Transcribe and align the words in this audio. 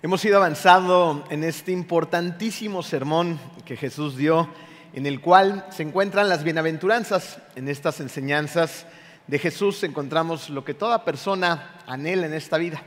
Hemos 0.00 0.24
ido 0.24 0.36
avanzando 0.36 1.26
en 1.28 1.42
este 1.42 1.72
importantísimo 1.72 2.84
sermón 2.84 3.36
que 3.64 3.76
Jesús 3.76 4.16
dio, 4.16 4.48
en 4.92 5.06
el 5.06 5.20
cual 5.20 5.66
se 5.70 5.82
encuentran 5.82 6.28
las 6.28 6.44
bienaventuranzas. 6.44 7.40
En 7.56 7.66
estas 7.66 7.98
enseñanzas 7.98 8.86
de 9.26 9.40
Jesús 9.40 9.82
encontramos 9.82 10.50
lo 10.50 10.64
que 10.64 10.72
toda 10.72 11.04
persona 11.04 11.82
anhela 11.84 12.26
en 12.26 12.32
esta 12.32 12.58
vida, 12.58 12.80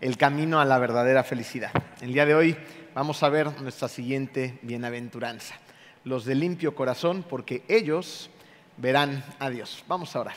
el 0.00 0.16
camino 0.16 0.58
a 0.58 0.64
la 0.64 0.78
verdadera 0.78 1.24
felicidad. 1.24 1.72
El 2.00 2.14
día 2.14 2.24
de 2.24 2.34
hoy 2.34 2.56
vamos 2.94 3.22
a 3.22 3.28
ver 3.28 3.60
nuestra 3.60 3.88
siguiente 3.88 4.58
bienaventuranza, 4.62 5.56
los 6.04 6.24
de 6.24 6.36
limpio 6.36 6.74
corazón, 6.74 7.22
porque 7.28 7.64
ellos 7.68 8.30
verán 8.78 9.22
a 9.40 9.50
Dios. 9.50 9.84
Vamos 9.88 10.16
a 10.16 10.20
orar. 10.20 10.36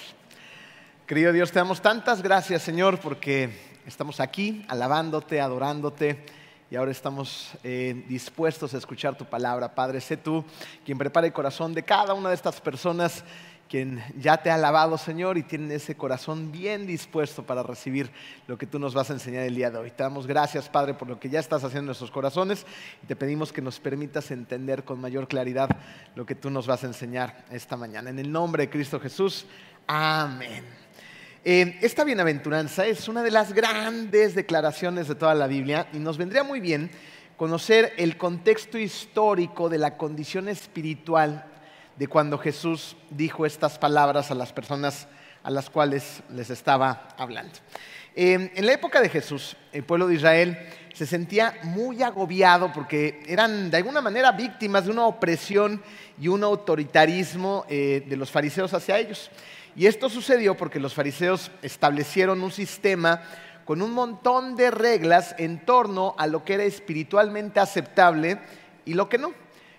Querido 1.08 1.32
Dios, 1.32 1.54
te 1.54 1.60
damos 1.60 1.82
tantas 1.82 2.22
gracias, 2.22 2.62
Señor, 2.62 3.00
porque 3.00 3.69
Estamos 3.90 4.20
aquí 4.20 4.64
alabándote, 4.68 5.42
adorándote 5.42 6.24
y 6.70 6.76
ahora 6.76 6.92
estamos 6.92 7.50
eh, 7.64 8.06
dispuestos 8.08 8.76
a 8.76 8.78
escuchar 8.78 9.18
tu 9.18 9.26
palabra. 9.26 9.74
Padre, 9.74 10.00
sé 10.00 10.16
tú 10.16 10.46
quien 10.86 11.00
prepara 11.00 11.26
el 11.26 11.34
corazón 11.34 11.74
de 11.74 11.82
cada 11.82 12.14
una 12.14 12.30
de 12.30 12.36
estas 12.36 12.62
personas 12.62 13.24
quien 13.68 14.04
ya 14.16 14.38
te 14.38 14.52
ha 14.52 14.56
alabado, 14.56 14.96
Señor, 15.00 15.40
y 15.40 15.44
tienen 15.44 15.72
ese 15.72 15.98
corazón 15.98 16.52
bien 16.52 16.86
dispuesto 16.86 17.42
para 17.44 17.64
recibir 17.64 18.12
lo 18.46 18.60
que 18.60 18.68
tú 18.68 18.78
nos 18.78 18.94
vas 18.94 19.10
a 19.10 19.14
enseñar 19.14 19.44
el 19.44 19.56
día 19.56 19.72
de 19.72 19.80
hoy. 19.80 19.90
Te 19.90 20.04
damos 20.04 20.28
gracias, 20.28 20.70
Padre, 20.70 20.94
por 20.94 21.08
lo 21.08 21.20
que 21.20 21.30
ya 21.32 21.40
estás 21.40 21.64
haciendo 21.64 21.80
en 21.80 21.86
nuestros 21.88 22.12
corazones 22.12 22.68
y 23.02 23.08
te 23.08 23.16
pedimos 23.16 23.52
que 23.52 23.62
nos 23.64 23.80
permitas 23.80 24.30
entender 24.30 24.84
con 24.84 25.02
mayor 25.02 25.28
claridad 25.28 25.70
lo 26.14 26.28
que 26.28 26.36
tú 26.36 26.52
nos 26.52 26.68
vas 26.68 26.84
a 26.84 26.88
enseñar 26.88 27.44
esta 27.50 27.76
mañana. 27.76 28.12
En 28.12 28.20
el 28.20 28.32
nombre 28.32 28.66
de 28.66 28.70
Cristo 28.70 29.00
Jesús, 29.00 29.48
amén. 29.88 30.79
Eh, 31.52 31.80
esta 31.82 32.04
bienaventuranza 32.04 32.86
es 32.86 33.08
una 33.08 33.24
de 33.24 33.32
las 33.32 33.54
grandes 33.54 34.36
declaraciones 34.36 35.08
de 35.08 35.16
toda 35.16 35.34
la 35.34 35.48
Biblia 35.48 35.88
y 35.92 35.98
nos 35.98 36.16
vendría 36.16 36.44
muy 36.44 36.60
bien 36.60 36.92
conocer 37.38 37.92
el 37.98 38.18
contexto 38.18 38.78
histórico 38.78 39.68
de 39.68 39.80
la 39.80 39.98
condición 39.98 40.48
espiritual 40.48 41.46
de 41.98 42.06
cuando 42.06 42.38
Jesús 42.38 42.96
dijo 43.10 43.48
estas 43.48 43.80
palabras 43.80 44.30
a 44.30 44.36
las 44.36 44.54
personas 44.54 45.08
a 45.42 45.50
las 45.50 45.72
cuales 45.72 46.22
les 46.30 46.52
estaba 46.52 47.08
hablando. 47.18 47.54
Eh, 48.16 48.52
en 48.54 48.66
la 48.68 48.74
época 48.74 49.02
de 49.02 49.10
Jesús, 49.10 49.56
el 49.72 49.84
pueblo 49.84 50.06
de 50.06 50.14
Israel 50.14 50.56
se 50.94 51.08
sentía 51.08 51.56
muy 51.64 52.04
agobiado 52.04 52.72
porque 52.72 53.24
eran 53.28 53.72
de 53.72 53.78
alguna 53.78 54.02
manera 54.02 54.34
víctimas 54.34 54.86
de 54.86 54.92
una 54.92 55.08
opresión 55.08 55.82
y 56.22 56.28
un 56.28 56.44
autoritarismo 56.44 57.66
eh, 57.70 58.06
de 58.08 58.18
los 58.18 58.30
fariseos 58.30 58.72
hacia 58.76 59.00
ellos. 59.00 59.32
Y 59.76 59.88
esto 59.88 60.10
sucedió 60.10 60.56
porque 60.56 60.80
los 60.80 60.94
fariseos 60.94 61.52
establecieron 61.62 62.42
un 62.42 62.52
sistema 62.52 63.22
con 63.66 63.82
un 63.82 63.92
montón 63.92 64.56
de 64.56 64.72
reglas 64.72 65.36
en 65.38 65.64
torno 65.64 66.16
a 66.18 66.26
lo 66.26 66.44
que 66.44 66.56
era 66.56 66.64
espiritualmente 66.64 67.60
aceptable 67.60 68.40
y 68.86 68.96
lo 68.96 69.10
que 69.10 69.20
no. 69.20 69.34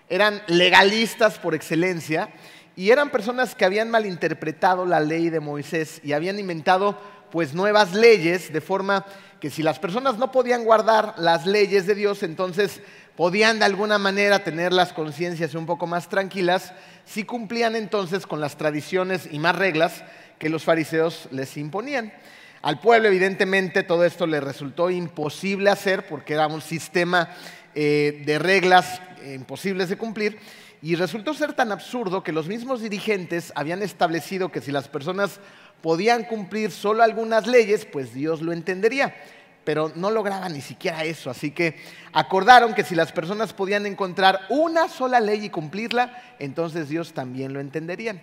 Eran 0.07 0.41
legalistas 0.47 1.37
por 1.39 1.53
excelencia 1.53 2.29
y 2.75 2.91
eran 2.91 3.09
personas 3.09 3.53
que 3.53 3.65
habían 3.65 3.91
malinterpretado 3.91 4.85
la 4.85 5.01
ley 5.01 5.29
de 5.29 5.41
Moisés 5.41 5.99
y 6.03 6.13
habían 6.13 6.39
inventado 6.39 6.97
pues 7.31 7.53
nuevas 7.53 7.93
leyes 7.93 8.53
de 8.53 8.61
forma 8.61 9.05
que 9.41 9.49
si 9.49 9.63
las 9.63 9.79
personas 9.79 10.17
no 10.17 10.31
podían 10.31 10.63
guardar 10.63 11.15
las 11.17 11.45
leyes 11.45 11.87
de 11.87 11.95
Dios, 11.95 12.23
entonces 12.23 12.81
podían 13.15 13.59
de 13.59 13.65
alguna 13.65 13.97
manera 13.97 14.43
tener 14.43 14.73
las 14.73 14.93
conciencias 14.93 15.55
un 15.55 15.65
poco 15.65 15.87
más 15.87 16.09
tranquilas 16.09 16.73
si 17.05 17.23
cumplían 17.23 17.75
entonces 17.75 18.25
con 18.25 18.39
las 18.39 18.57
tradiciones 18.57 19.27
y 19.31 19.39
más 19.39 19.55
reglas 19.55 20.03
que 20.39 20.49
los 20.49 20.63
fariseos 20.63 21.27
les 21.31 21.57
imponían. 21.57 22.13
Al 22.61 22.79
pueblo 22.79 23.07
evidentemente 23.07 23.83
todo 23.83 24.05
esto 24.05 24.27
le 24.27 24.39
resultó 24.39 24.89
imposible 24.89 25.69
hacer 25.69 26.07
porque 26.07 26.33
era 26.33 26.47
un 26.47 26.61
sistema 26.61 27.29
eh, 27.75 28.23
de 28.25 28.39
reglas 28.39 29.01
eh, 29.21 29.33
imposibles 29.35 29.89
de 29.89 29.97
cumplir 29.97 30.37
y 30.81 30.95
resultó 30.95 31.33
ser 31.33 31.53
tan 31.53 31.71
absurdo 31.71 32.23
que 32.23 32.31
los 32.31 32.47
mismos 32.47 32.81
dirigentes 32.81 33.51
habían 33.55 33.81
establecido 33.83 34.51
que 34.51 34.61
si 34.61 34.71
las 34.71 34.87
personas 34.87 35.39
podían 35.81 36.23
cumplir 36.23 36.71
solo 36.71 37.03
algunas 37.03 37.45
leyes, 37.45 37.85
pues 37.85 38.13
Dios 38.13 38.41
lo 38.41 38.51
entendería 38.51 39.15
pero 39.63 39.91
no 39.95 40.09
lograban 40.09 40.53
ni 40.53 40.61
siquiera 40.61 41.03
eso. 41.03 41.29
Así 41.29 41.51
que 41.51 41.77
acordaron 42.13 42.73
que 42.73 42.83
si 42.83 42.95
las 42.95 43.11
personas 43.11 43.53
podían 43.53 43.85
encontrar 43.85 44.41
una 44.49 44.87
sola 44.87 45.19
ley 45.19 45.45
y 45.45 45.49
cumplirla, 45.49 46.21
entonces 46.39 46.89
Dios 46.89 47.13
también 47.13 47.53
lo 47.53 47.59
entenderían. 47.59 48.21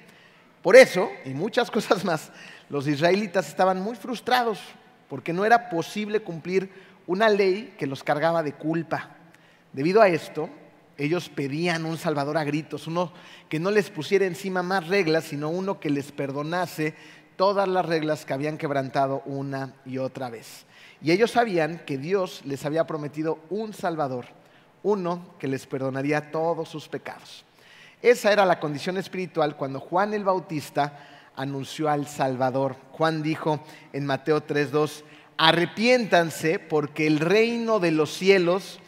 Por 0.63 0.77
eso, 0.77 1.11
y 1.25 1.31
muchas 1.31 1.71
cosas 1.73 2.05
más, 2.05 2.31
los 2.69 2.87
israelitas 2.87 3.49
estaban 3.49 3.81
muy 3.81 3.97
frustrados 3.97 4.61
porque 5.09 5.33
no 5.33 5.45
era 5.45 5.71
posible 5.71 6.21
cumplir 6.21 6.71
una 7.07 7.29
ley 7.29 7.75
que 7.79 7.87
los 7.87 8.05
cargaba 8.05 8.43
de 8.43 8.53
culpa. 8.53 9.17
Debido 9.73 10.03
a 10.03 10.09
esto, 10.09 10.51
ellos 10.99 11.29
pedían 11.29 11.87
un 11.87 11.97
Salvador 11.97 12.37
a 12.37 12.45
gritos, 12.45 12.87
uno 12.87 13.13
que 13.49 13.61
no 13.61 13.71
les 13.71 13.89
pusiera 13.89 14.27
encima 14.27 14.63
más 14.63 14.89
reglas, 14.89 15.25
sino 15.25 15.49
uno 15.49 15.81
que 15.81 15.91
les 15.91 16.13
perdonase 16.13 16.95
todas 17.37 17.69
las 17.69 17.87
reglas 17.87 18.27
que 18.27 18.35
habían 18.35 18.59
quebrantado 18.59 19.23
una 19.25 19.75
y 19.87 19.99
otra 19.99 20.29
vez. 20.29 20.67
Y 21.01 21.13
ellos 21.13 21.31
sabían 21.31 21.81
que 21.87 21.99
Dios 21.99 22.43
les 22.45 22.65
había 22.65 22.87
prometido 22.87 23.39
un 23.51 23.73
Salvador, 23.73 24.27
uno 24.83 25.35
que 25.39 25.49
les 25.49 25.67
perdonaría 25.67 26.31
todos 26.31 26.69
sus 26.69 26.89
pecados. 26.89 27.45
Esa 28.03 28.33
era 28.33 28.45
la 28.47 28.61
condición 28.61 28.97
espiritual 28.97 29.57
cuando 29.57 29.81
Juan 29.81 30.15
el 30.15 30.25
Bautista 30.25 30.99
anunció 31.37 31.89
al 31.89 32.07
Salvador. 32.07 32.77
Juan 32.93 33.23
dijo 33.23 33.61
en 33.93 34.07
Mateo 34.07 34.43
3:2, 34.43 35.05
arrepiéntanse 35.37 36.59
porque 36.59 37.07
el 37.07 37.21
reino 37.21 37.79
de 37.79 37.93
los 37.93 38.13
cielos 38.13 38.81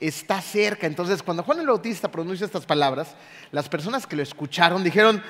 está 0.00 0.40
cerca. 0.40 0.86
Entonces, 0.86 1.22
cuando 1.22 1.42
Juan 1.42 1.60
el 1.60 1.66
Bautista 1.66 2.10
pronuncia 2.10 2.46
estas 2.46 2.66
palabras, 2.66 3.14
las 3.50 3.68
personas 3.68 4.06
que 4.06 4.16
lo 4.16 4.22
escucharon 4.22 4.84
dijeron, 4.84 5.22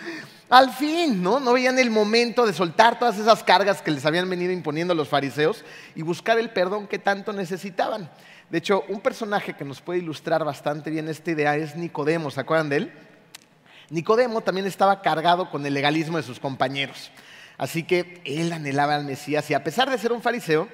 al 0.50 0.72
fin, 0.72 1.22
¿no? 1.22 1.40
No 1.40 1.52
veían 1.52 1.78
el 1.78 1.90
momento 1.90 2.46
de 2.46 2.52
soltar 2.52 2.98
todas 2.98 3.18
esas 3.18 3.42
cargas 3.44 3.82
que 3.82 3.90
les 3.90 4.06
habían 4.06 4.28
venido 4.30 4.52
imponiendo 4.52 4.94
los 4.94 5.08
fariseos 5.08 5.64
y 5.94 6.02
buscar 6.02 6.38
el 6.38 6.50
perdón 6.50 6.86
que 6.86 6.98
tanto 6.98 7.32
necesitaban. 7.32 8.10
De 8.48 8.58
hecho, 8.58 8.82
un 8.88 9.00
personaje 9.00 9.54
que 9.54 9.64
nos 9.64 9.82
puede 9.82 9.98
ilustrar 9.98 10.44
bastante 10.44 10.90
bien 10.90 11.08
esta 11.08 11.30
idea 11.30 11.56
es 11.56 11.76
Nicodemo, 11.76 12.30
¿se 12.30 12.40
acuerdan 12.40 12.70
de 12.70 12.76
él? 12.76 12.92
Nicodemo 13.90 14.40
también 14.40 14.66
estaba 14.66 15.02
cargado 15.02 15.50
con 15.50 15.64
el 15.66 15.74
legalismo 15.74 16.16
de 16.16 16.22
sus 16.22 16.40
compañeros. 16.40 17.10
Así 17.58 17.82
que 17.82 18.22
él 18.24 18.52
anhelaba 18.52 18.94
al 18.94 19.04
Mesías 19.04 19.50
y 19.50 19.54
a 19.54 19.64
pesar 19.64 19.90
de 19.90 19.98
ser 19.98 20.12
un 20.12 20.22
fariseo, 20.22 20.68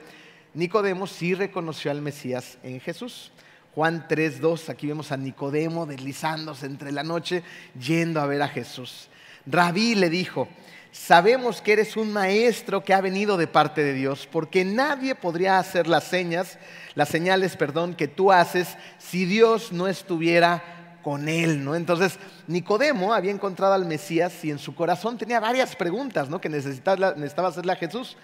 Nicodemo 0.53 1.09
sí 1.09 1.35
reconoció 1.35 1.91
al 1.91 2.01
Mesías 2.01 2.59
en 2.63 2.81
Jesús. 2.81 3.33
Juan 3.75 4.07
3.2, 4.07 4.69
aquí 4.69 4.87
vemos 4.87 5.11
a 5.11 5.17
Nicodemo 5.17 5.85
deslizándose 5.85 6.67
entre 6.67 6.93
la 6.93 7.03
noche 7.03 7.43
yendo 7.77 8.21
a 8.21 8.27
ver 8.27 8.43
a 8.43 8.49
Jesús. 8.49 9.09
Rabí 9.47 9.95
le 9.95 10.09
dijo, 10.09 10.49
sabemos 10.91 11.61
que 11.61 11.73
eres 11.73 11.97
un 11.97 12.13
maestro 12.13 12.85
que 12.85 12.95
ha 12.95 13.01
venido 13.01 13.37
de 13.37 13.47
parte 13.47 13.83
de 13.83 13.93
Dios, 13.93 14.29
porque 14.31 14.65
nadie 14.65 15.15
podría 15.15 15.59
hacer 15.59 15.87
las 15.87 16.05
señas, 16.05 16.59
las 16.95 17.09
señales, 17.09 17.57
perdón, 17.57 17.95
que 17.95 18.09
tú 18.09 18.33
haces 18.33 18.77
si 18.99 19.25
Dios 19.25 19.73
no 19.73 19.89
estuviera 19.89 20.63
con 21.03 21.29
él, 21.29 21.63
¿no? 21.63 21.77
Entonces, 21.77 22.19
Nicodemo 22.47 23.13
había 23.13 23.31
encontrado 23.31 23.75
al 23.75 23.85
Mesías 23.85 24.43
y 24.43 24.51
en 24.51 24.59
su 24.59 24.75
corazón 24.75 25.19
tenía 25.19 25.39
varias 25.39 25.77
preguntas, 25.77 26.31
¿no? 26.31 26.41
Que 26.41 26.49
necesitaba, 26.49 27.15
hacerle 27.47 27.73
a 27.73 27.77
Jesús. 27.77 28.17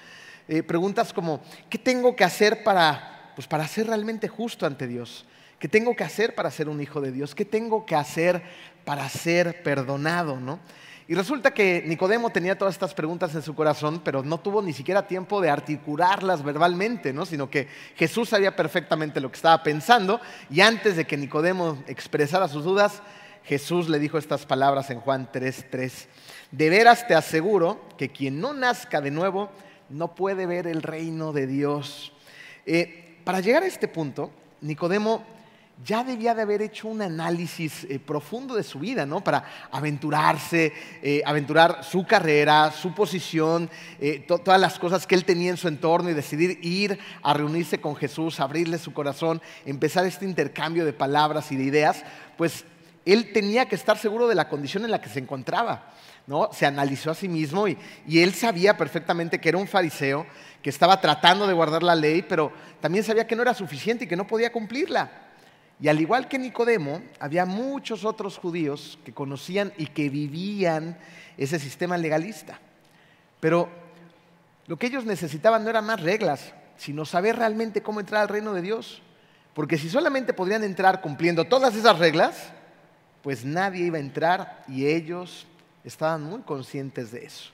Eh, 0.48 0.62
preguntas 0.62 1.12
como, 1.12 1.42
¿qué 1.68 1.76
tengo 1.76 2.16
que 2.16 2.24
hacer 2.24 2.64
para, 2.64 3.32
pues, 3.36 3.46
para 3.46 3.68
ser 3.68 3.88
realmente 3.88 4.28
justo 4.28 4.64
ante 4.64 4.86
Dios? 4.86 5.26
¿Qué 5.58 5.68
tengo 5.68 5.94
que 5.94 6.04
hacer 6.04 6.34
para 6.34 6.50
ser 6.50 6.70
un 6.70 6.80
hijo 6.80 7.02
de 7.02 7.12
Dios? 7.12 7.34
¿Qué 7.34 7.44
tengo 7.44 7.84
que 7.84 7.94
hacer 7.94 8.42
para 8.86 9.06
ser 9.10 9.62
perdonado, 9.62 10.40
no? 10.40 10.58
Y 11.10 11.14
resulta 11.16 11.52
que 11.52 11.82
Nicodemo 11.84 12.30
tenía 12.30 12.56
todas 12.56 12.76
estas 12.76 12.94
preguntas 12.94 13.34
en 13.34 13.42
su 13.42 13.52
corazón, 13.56 14.00
pero 14.04 14.22
no 14.22 14.38
tuvo 14.38 14.62
ni 14.62 14.72
siquiera 14.72 15.08
tiempo 15.08 15.40
de 15.40 15.50
articularlas 15.50 16.44
verbalmente, 16.44 17.12
¿no? 17.12 17.26
sino 17.26 17.50
que 17.50 17.66
Jesús 17.96 18.28
sabía 18.28 18.54
perfectamente 18.54 19.20
lo 19.20 19.28
que 19.28 19.34
estaba 19.34 19.60
pensando 19.64 20.20
y 20.50 20.60
antes 20.60 20.94
de 20.94 21.08
que 21.08 21.16
Nicodemo 21.16 21.82
expresara 21.88 22.46
sus 22.46 22.62
dudas, 22.62 23.02
Jesús 23.42 23.88
le 23.88 23.98
dijo 23.98 24.18
estas 24.18 24.46
palabras 24.46 24.88
en 24.90 25.00
Juan 25.00 25.28
3:3. 25.32 26.06
De 26.52 26.70
veras 26.70 27.04
te 27.08 27.16
aseguro 27.16 27.80
que 27.98 28.10
quien 28.10 28.40
no 28.40 28.52
nazca 28.52 29.00
de 29.00 29.10
nuevo 29.10 29.50
no 29.88 30.14
puede 30.14 30.46
ver 30.46 30.68
el 30.68 30.80
reino 30.80 31.32
de 31.32 31.48
Dios. 31.48 32.12
Eh, 32.66 33.18
para 33.24 33.40
llegar 33.40 33.64
a 33.64 33.66
este 33.66 33.88
punto, 33.88 34.30
Nicodemo 34.60 35.24
ya 35.84 36.04
debía 36.04 36.34
de 36.34 36.42
haber 36.42 36.62
hecho 36.62 36.88
un 36.88 37.00
análisis 37.00 37.84
eh, 37.84 37.98
profundo 37.98 38.54
de 38.54 38.62
su 38.62 38.78
vida, 38.78 39.06
¿no? 39.06 39.22
Para 39.24 39.44
aventurarse, 39.70 40.72
eh, 41.02 41.22
aventurar 41.24 41.84
su 41.84 42.04
carrera, 42.04 42.70
su 42.70 42.94
posición, 42.94 43.70
eh, 43.98 44.24
todas 44.26 44.60
las 44.60 44.78
cosas 44.78 45.06
que 45.06 45.14
él 45.14 45.24
tenía 45.24 45.50
en 45.50 45.56
su 45.56 45.68
entorno 45.68 46.10
y 46.10 46.14
decidir 46.14 46.58
ir 46.62 46.98
a 47.22 47.32
reunirse 47.32 47.80
con 47.80 47.96
Jesús, 47.96 48.40
abrirle 48.40 48.78
su 48.78 48.92
corazón, 48.92 49.40
empezar 49.64 50.04
este 50.04 50.24
intercambio 50.24 50.84
de 50.84 50.92
palabras 50.92 51.50
y 51.50 51.56
de 51.56 51.64
ideas, 51.64 52.04
pues 52.36 52.64
él 53.06 53.32
tenía 53.32 53.66
que 53.66 53.76
estar 53.76 53.96
seguro 53.96 54.28
de 54.28 54.34
la 54.34 54.48
condición 54.48 54.84
en 54.84 54.90
la 54.90 55.00
que 55.00 55.08
se 55.08 55.20
encontraba. 55.20 55.92
¿no? 56.26 56.50
Se 56.52 56.66
analizó 56.66 57.10
a 57.10 57.14
sí 57.14 57.28
mismo 57.28 57.66
y, 57.66 57.76
y 58.06 58.20
él 58.20 58.34
sabía 58.34 58.76
perfectamente 58.76 59.40
que 59.40 59.48
era 59.48 59.58
un 59.58 59.66
fariseo, 59.66 60.26
que 60.62 60.70
estaba 60.70 61.00
tratando 61.00 61.46
de 61.46 61.54
guardar 61.54 61.82
la 61.82 61.94
ley, 61.94 62.22
pero 62.22 62.52
también 62.80 63.02
sabía 63.02 63.26
que 63.26 63.34
no 63.34 63.42
era 63.42 63.54
suficiente 63.54 64.04
y 64.04 64.06
que 64.06 64.16
no 64.16 64.26
podía 64.26 64.52
cumplirla. 64.52 65.29
Y 65.80 65.88
al 65.88 66.00
igual 66.00 66.28
que 66.28 66.38
Nicodemo, 66.38 67.00
había 67.18 67.46
muchos 67.46 68.04
otros 68.04 68.36
judíos 68.36 68.98
que 69.04 69.14
conocían 69.14 69.72
y 69.78 69.86
que 69.86 70.10
vivían 70.10 70.98
ese 71.38 71.58
sistema 71.58 71.96
legalista. 71.96 72.60
Pero 73.40 73.68
lo 74.66 74.78
que 74.78 74.88
ellos 74.88 75.06
necesitaban 75.06 75.64
no 75.64 75.70
eran 75.70 75.86
más 75.86 76.00
reglas, 76.00 76.52
sino 76.76 77.06
saber 77.06 77.36
realmente 77.36 77.82
cómo 77.82 78.00
entrar 78.00 78.22
al 78.22 78.28
reino 78.28 78.52
de 78.52 78.60
Dios. 78.60 79.00
Porque 79.54 79.78
si 79.78 79.88
solamente 79.88 80.34
podrían 80.34 80.64
entrar 80.64 81.00
cumpliendo 81.00 81.44
todas 81.44 81.74
esas 81.74 81.98
reglas, 81.98 82.52
pues 83.22 83.44
nadie 83.44 83.86
iba 83.86 83.96
a 83.96 84.00
entrar 84.00 84.64
y 84.68 84.86
ellos 84.86 85.46
estaban 85.82 86.22
muy 86.22 86.42
conscientes 86.42 87.10
de 87.10 87.24
eso. 87.24 87.50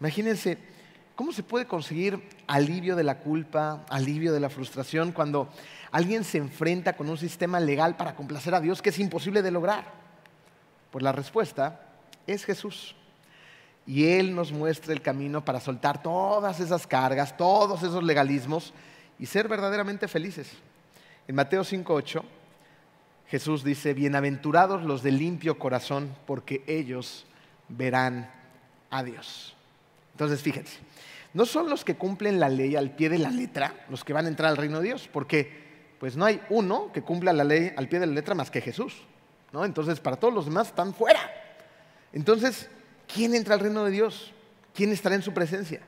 Imagínense, 0.00 0.58
¿cómo 1.16 1.32
se 1.32 1.42
puede 1.42 1.66
conseguir 1.66 2.20
alivio 2.46 2.94
de 2.94 3.04
la 3.04 3.18
culpa, 3.18 3.84
alivio 3.88 4.32
de 4.32 4.40
la 4.40 4.50
frustración 4.50 5.12
cuando 5.12 5.48
alguien 5.90 6.24
se 6.24 6.38
enfrenta 6.38 6.96
con 6.96 7.08
un 7.08 7.18
sistema 7.18 7.60
legal 7.60 7.96
para 7.96 8.14
complacer 8.14 8.54
a 8.54 8.60
Dios 8.60 8.82
que 8.82 8.90
es 8.90 8.98
imposible 8.98 9.42
de 9.42 9.50
lograr? 9.50 9.84
Pues 10.90 11.02
la 11.02 11.12
respuesta 11.12 11.80
es 12.26 12.44
Jesús. 12.44 12.94
Y 13.86 14.06
Él 14.06 14.34
nos 14.34 14.52
muestra 14.52 14.92
el 14.92 15.00
camino 15.00 15.44
para 15.44 15.60
soltar 15.60 16.02
todas 16.02 16.60
esas 16.60 16.86
cargas, 16.86 17.36
todos 17.36 17.82
esos 17.82 18.02
legalismos 18.02 18.74
y 19.18 19.26
ser 19.26 19.48
verdaderamente 19.48 20.08
felices. 20.08 20.50
En 21.26 21.34
Mateo 21.34 21.62
5.8 21.62 22.22
Jesús 23.28 23.62
dice, 23.62 23.92
bienaventurados 23.92 24.82
los 24.84 25.02
de 25.02 25.12
limpio 25.12 25.58
corazón, 25.58 26.14
porque 26.26 26.64
ellos 26.66 27.26
verán 27.68 28.30
a 28.90 29.02
Dios. 29.02 29.54
Entonces, 30.12 30.40
fíjense, 30.40 30.78
no 31.34 31.44
son 31.44 31.68
los 31.68 31.84
que 31.84 31.96
cumplen 31.96 32.40
la 32.40 32.48
ley 32.48 32.74
al 32.74 32.92
pie 32.92 33.10
de 33.10 33.18
la 33.18 33.30
letra 33.30 33.84
los 33.90 34.02
que 34.02 34.14
van 34.14 34.24
a 34.24 34.28
entrar 34.28 34.50
al 34.50 34.56
reino 34.56 34.78
de 34.78 34.86
Dios, 34.86 35.10
porque 35.12 35.67
pues 35.98 36.16
no 36.16 36.24
hay 36.24 36.40
uno 36.50 36.90
que 36.92 37.02
cumpla 37.02 37.32
la 37.32 37.44
ley 37.44 37.72
al 37.76 37.88
pie 37.88 37.98
de 37.98 38.06
la 38.06 38.14
letra 38.14 38.34
más 38.34 38.50
que 38.50 38.60
Jesús. 38.60 38.94
¿no? 39.52 39.64
Entonces, 39.64 40.00
para 40.00 40.16
todos 40.16 40.34
los 40.34 40.44
demás 40.44 40.68
están 40.68 40.94
fuera. 40.94 41.20
Entonces, 42.12 42.68
¿quién 43.12 43.34
entra 43.34 43.54
al 43.54 43.60
reino 43.60 43.84
de 43.84 43.90
Dios? 43.90 44.32
¿Quién 44.74 44.92
estará 44.92 45.14
en 45.14 45.22
su 45.22 45.32
presencia? 45.32 45.80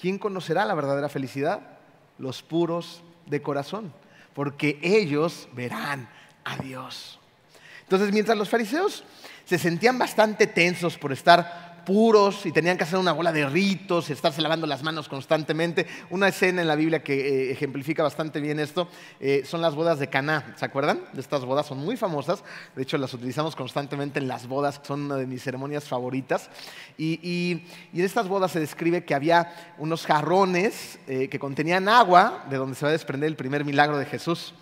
¿Quién 0.00 0.18
conocerá 0.18 0.64
la 0.64 0.74
verdadera 0.74 1.08
felicidad? 1.08 1.60
Los 2.18 2.42
puros 2.42 3.02
de 3.26 3.42
corazón, 3.42 3.92
porque 4.34 4.78
ellos 4.82 5.48
verán 5.52 6.08
a 6.44 6.56
Dios. 6.56 7.18
Entonces, 7.82 8.12
mientras 8.12 8.38
los 8.38 8.48
fariseos 8.48 9.04
se 9.44 9.58
sentían 9.58 9.98
bastante 9.98 10.46
tensos 10.46 10.96
por 10.96 11.12
estar 11.12 11.69
puros 11.84 12.46
y 12.46 12.52
tenían 12.52 12.76
que 12.76 12.84
hacer 12.84 12.98
una 12.98 13.12
bola 13.12 13.32
de 13.32 13.46
ritos 13.48 14.10
y 14.10 14.12
estarse 14.12 14.40
lavando 14.40 14.66
las 14.66 14.82
manos 14.82 15.08
constantemente. 15.08 15.86
Una 16.10 16.28
escena 16.28 16.62
en 16.62 16.68
la 16.68 16.76
Biblia 16.76 17.02
que 17.02 17.14
eh, 17.14 17.52
ejemplifica 17.52 18.02
bastante 18.02 18.40
bien 18.40 18.58
esto 18.60 18.88
eh, 19.18 19.42
son 19.44 19.60
las 19.60 19.74
bodas 19.74 19.98
de 19.98 20.08
Caná. 20.08 20.54
¿Se 20.56 20.64
acuerdan? 20.64 21.00
Estas 21.16 21.44
bodas 21.44 21.66
son 21.66 21.78
muy 21.78 21.96
famosas. 21.96 22.42
De 22.76 22.82
hecho, 22.82 22.98
las 22.98 23.12
utilizamos 23.14 23.56
constantemente 23.56 24.18
en 24.18 24.28
las 24.28 24.46
bodas, 24.46 24.80
son 24.82 25.02
una 25.02 25.16
de 25.16 25.26
mis 25.26 25.42
ceremonias 25.42 25.84
favoritas. 25.84 26.50
Y, 26.96 27.62
en 27.92 28.04
estas 28.04 28.28
bodas 28.28 28.52
se 28.52 28.60
describe 28.60 29.04
que 29.04 29.14
había 29.14 29.74
unos 29.78 30.06
jarrones 30.06 30.98
eh, 31.06 31.28
que 31.28 31.38
contenían 31.38 31.88
agua, 31.88 32.44
de 32.50 32.56
donde 32.56 32.76
se 32.76 32.84
va 32.84 32.90
a 32.90 32.92
desprender 32.92 33.28
el 33.28 33.36
primer 33.36 33.64
milagro 33.64 33.98
de 33.98 34.06
Jesús. 34.06 34.54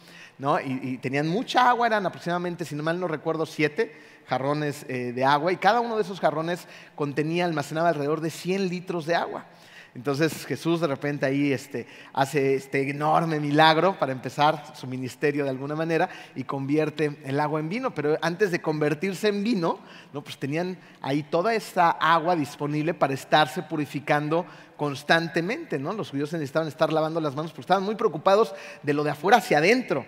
Y, 0.65 0.91
y, 0.91 0.99
tenían 0.99 1.27
mucha 1.27 1.69
agua, 1.69 1.89
eran 1.89 2.07
aproximadamente, 2.07 2.65
si 2.65 2.77
no 2.77 2.83
mal 2.85 3.01
no 3.01 3.09
recuerdo, 3.09 3.45
siete 3.45 4.18
jarrones 4.29 4.85
eh, 4.89 5.13
de 5.13 5.25
agua 5.25 5.53
y 5.53 5.57
cada 5.57 5.81
uno 5.81 5.97
de 5.97 6.03
esos 6.03 6.21
jarrones 6.21 6.67
contenía, 6.95 7.45
almacenaba 7.45 7.89
alrededor 7.89 8.21
de 8.21 8.31
100 8.31 8.69
litros 8.69 9.07
de 9.07 9.15
agua. 9.15 9.47
Entonces 9.95 10.47
Jesús 10.47 10.81
de 10.81 10.87
repente 10.87 11.27
ahí 11.27 11.53
este, 11.53 11.87
hace 12.13 12.55
este 12.55 12.89
enorme 12.89 13.41
milagro 13.41 13.99
para 13.99 14.13
empezar 14.13 14.77
su 14.77 14.87
ministerio 14.87 15.45
de 15.45 15.51
alguna 15.51 15.75
manera 15.75 16.09
y 16.37 16.45
convierte 16.45 17.19
el 17.25 17.41
agua 17.41 17.59
en 17.59 17.69
vino. 17.69 17.93
Pero 17.95 18.17
antes 18.21 18.51
de 18.51 18.61
convertirse 18.61 19.29
en 19.29 19.43
vino, 19.43 19.81
¿no? 20.13 20.23
pues 20.23 20.39
tenían 20.39 20.79
ahí 21.01 21.23
toda 21.25 21.55
esta 21.55 21.91
agua 21.91 22.37
disponible 22.37 22.95
para 22.95 23.15
estarse 23.15 23.63
purificando 23.63 24.47
constantemente. 24.77 25.79
¿no? 25.79 25.93
Los 25.93 26.11
judíos 26.11 26.33
necesitaban 26.33 26.69
estar 26.69 26.93
lavando 26.93 27.21
las 27.21 27.35
manos 27.35 27.51
porque 27.51 27.63
estaban 27.63 27.83
muy 27.83 27.97
preocupados 27.97 28.55
de 28.83 28.93
lo 28.93 29.03
de 29.03 29.11
afuera 29.11 29.39
hacia 29.39 29.59
adentro. 29.59 30.05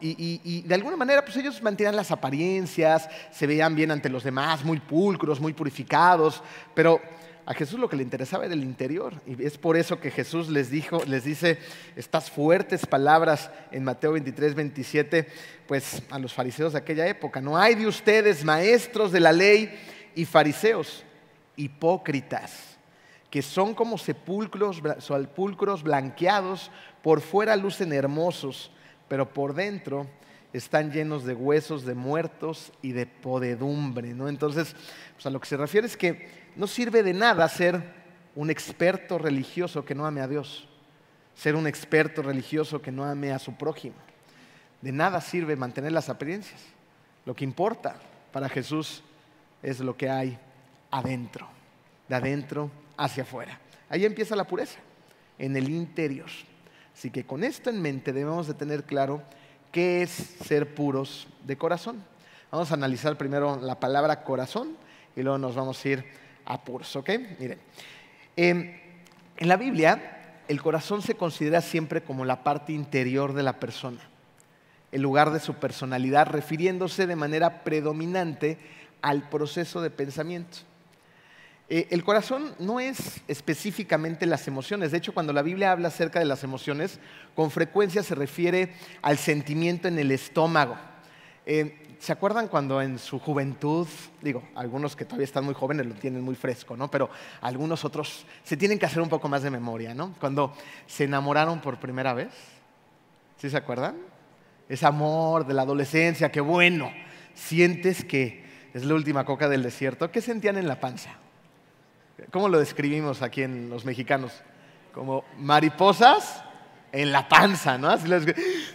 Y, 0.00 0.62
de 0.62 0.74
alguna 0.74 0.96
manera, 0.96 1.24
pues 1.24 1.36
ellos 1.36 1.62
mantenían 1.62 1.96
las 1.96 2.10
apariencias, 2.10 3.08
se 3.30 3.46
veían 3.46 3.74
bien 3.74 3.90
ante 3.90 4.08
los 4.08 4.24
demás, 4.24 4.64
muy 4.64 4.80
pulcros, 4.80 5.40
muy 5.40 5.52
purificados, 5.52 6.42
pero 6.74 7.00
a 7.46 7.52
Jesús 7.52 7.78
lo 7.78 7.88
que 7.88 7.96
le 7.96 8.02
interesaba 8.02 8.46
era 8.46 8.54
el 8.54 8.62
interior. 8.62 9.20
Y 9.26 9.44
es 9.44 9.58
por 9.58 9.76
eso 9.76 10.00
que 10.00 10.10
Jesús 10.10 10.48
les, 10.48 10.70
dijo, 10.70 11.02
les 11.06 11.24
dice 11.24 11.58
estas 11.96 12.30
fuertes 12.30 12.86
palabras 12.86 13.50
en 13.70 13.84
Mateo 13.84 14.12
23, 14.12 14.54
27, 14.54 15.28
pues 15.66 16.02
a 16.10 16.18
los 16.18 16.32
fariseos 16.32 16.72
de 16.72 16.78
aquella 16.78 17.06
época. 17.06 17.40
No 17.42 17.58
hay 17.58 17.74
de 17.74 17.86
ustedes, 17.86 18.44
maestros 18.44 19.12
de 19.12 19.20
la 19.20 19.32
ley 19.32 19.70
y 20.14 20.24
fariseos, 20.24 21.04
hipócritas, 21.56 22.78
que 23.28 23.42
son 23.42 23.74
como 23.74 23.98
sepulcros, 23.98 24.80
sepulcros 25.00 25.82
blanqueados, 25.82 26.70
por 27.02 27.20
fuera 27.20 27.56
lucen 27.56 27.92
hermosos 27.92 28.70
pero 29.08 29.32
por 29.32 29.54
dentro 29.54 30.06
están 30.52 30.92
llenos 30.92 31.24
de 31.24 31.34
huesos 31.34 31.84
de 31.84 31.94
muertos 31.94 32.72
y 32.80 32.92
de 32.92 33.06
podedumbre. 33.06 34.14
¿no? 34.14 34.28
Entonces, 34.28 34.74
pues, 35.14 35.26
a 35.26 35.30
lo 35.30 35.40
que 35.40 35.48
se 35.48 35.56
refiere 35.56 35.86
es 35.86 35.96
que 35.96 36.28
no 36.56 36.66
sirve 36.66 37.02
de 37.02 37.12
nada 37.12 37.48
ser 37.48 37.82
un 38.36 38.50
experto 38.50 39.18
religioso 39.18 39.84
que 39.84 39.94
no 39.94 40.06
ame 40.06 40.20
a 40.20 40.28
Dios, 40.28 40.68
ser 41.34 41.56
un 41.56 41.66
experto 41.66 42.22
religioso 42.22 42.80
que 42.80 42.92
no 42.92 43.04
ame 43.04 43.32
a 43.32 43.38
su 43.38 43.54
prójimo. 43.54 43.96
De 44.80 44.92
nada 44.92 45.20
sirve 45.20 45.56
mantener 45.56 45.92
las 45.92 46.08
apariencias. 46.08 46.60
Lo 47.24 47.34
que 47.34 47.44
importa 47.44 47.96
para 48.32 48.48
Jesús 48.48 49.02
es 49.62 49.80
lo 49.80 49.96
que 49.96 50.10
hay 50.10 50.38
adentro, 50.90 51.48
de 52.08 52.14
adentro 52.14 52.70
hacia 52.96 53.22
afuera. 53.22 53.58
Ahí 53.88 54.04
empieza 54.04 54.36
la 54.36 54.46
pureza, 54.46 54.78
en 55.38 55.56
el 55.56 55.68
interior. 55.70 56.28
Así 56.94 57.10
que 57.10 57.24
con 57.24 57.44
esto 57.44 57.70
en 57.70 57.82
mente 57.82 58.12
debemos 58.12 58.46
de 58.46 58.54
tener 58.54 58.84
claro 58.84 59.22
qué 59.72 60.02
es 60.02 60.10
ser 60.10 60.74
puros 60.74 61.26
de 61.44 61.56
corazón. 61.56 62.02
Vamos 62.50 62.70
a 62.70 62.74
analizar 62.74 63.18
primero 63.18 63.58
la 63.60 63.80
palabra 63.80 64.22
corazón 64.22 64.76
y 65.16 65.22
luego 65.22 65.38
nos 65.38 65.56
vamos 65.56 65.84
a 65.84 65.88
ir 65.88 66.04
a 66.44 66.62
puros, 66.62 66.94
¿ok? 66.94 67.10
Miren, 67.40 67.58
em, 68.36 68.76
en 69.36 69.48
la 69.48 69.56
Biblia 69.56 70.42
el 70.46 70.62
corazón 70.62 71.02
se 71.02 71.14
considera 71.14 71.60
siempre 71.60 72.02
como 72.02 72.24
la 72.24 72.44
parte 72.44 72.72
interior 72.72 73.32
de 73.32 73.42
la 73.42 73.58
persona, 73.58 74.00
el 74.92 75.02
lugar 75.02 75.32
de 75.32 75.40
su 75.40 75.54
personalidad, 75.54 76.28
refiriéndose 76.28 77.06
de 77.06 77.16
manera 77.16 77.64
predominante 77.64 78.58
al 79.02 79.28
proceso 79.28 79.80
de 79.80 79.90
pensamiento. 79.90 80.58
Eh, 81.68 81.88
el 81.90 82.04
corazón 82.04 82.54
no 82.58 82.78
es 82.78 83.22
específicamente 83.26 84.26
las 84.26 84.46
emociones. 84.46 84.90
De 84.90 84.98
hecho, 84.98 85.14
cuando 85.14 85.32
la 85.32 85.42
Biblia 85.42 85.72
habla 85.72 85.88
acerca 85.88 86.18
de 86.18 86.26
las 86.26 86.44
emociones, 86.44 86.98
con 87.34 87.50
frecuencia 87.50 88.02
se 88.02 88.14
refiere 88.14 88.74
al 89.00 89.16
sentimiento 89.16 89.88
en 89.88 89.98
el 89.98 90.10
estómago. 90.10 90.76
Eh, 91.46 91.78
¿Se 91.98 92.12
acuerdan 92.12 92.48
cuando 92.48 92.82
en 92.82 92.98
su 92.98 93.18
juventud, 93.18 93.88
digo, 94.20 94.42
algunos 94.56 94.94
que 94.94 95.06
todavía 95.06 95.24
están 95.24 95.44
muy 95.44 95.54
jóvenes 95.54 95.86
lo 95.86 95.94
tienen 95.94 96.20
muy 96.20 96.34
fresco, 96.34 96.76
¿no? 96.76 96.90
Pero 96.90 97.08
algunos 97.40 97.82
otros 97.82 98.26
se 98.42 98.58
tienen 98.58 98.78
que 98.78 98.84
hacer 98.84 99.00
un 99.00 99.08
poco 99.08 99.26
más 99.26 99.42
de 99.42 99.50
memoria, 99.50 99.94
¿no? 99.94 100.14
Cuando 100.20 100.52
se 100.86 101.04
enamoraron 101.04 101.62
por 101.62 101.78
primera 101.78 102.12
vez, 102.12 102.28
¿sí 103.38 103.48
se 103.48 103.56
acuerdan? 103.56 103.96
Ese 104.68 104.84
amor 104.84 105.46
de 105.46 105.54
la 105.54 105.62
adolescencia, 105.62 106.30
qué 106.30 106.42
bueno, 106.42 106.92
sientes 107.32 108.04
que 108.04 108.44
es 108.74 108.84
la 108.84 108.94
última 108.94 109.24
coca 109.24 109.48
del 109.48 109.62
desierto. 109.62 110.10
¿Qué 110.10 110.20
sentían 110.20 110.58
en 110.58 110.68
la 110.68 110.80
panza? 110.80 111.23
¿Cómo 112.30 112.48
lo 112.48 112.58
describimos 112.58 113.22
aquí 113.22 113.42
en 113.42 113.68
los 113.70 113.84
mexicanos? 113.84 114.32
Como 114.92 115.24
mariposas 115.38 116.44
en 116.92 117.10
la 117.10 117.28
panza, 117.28 117.76
¿no? 117.76 117.92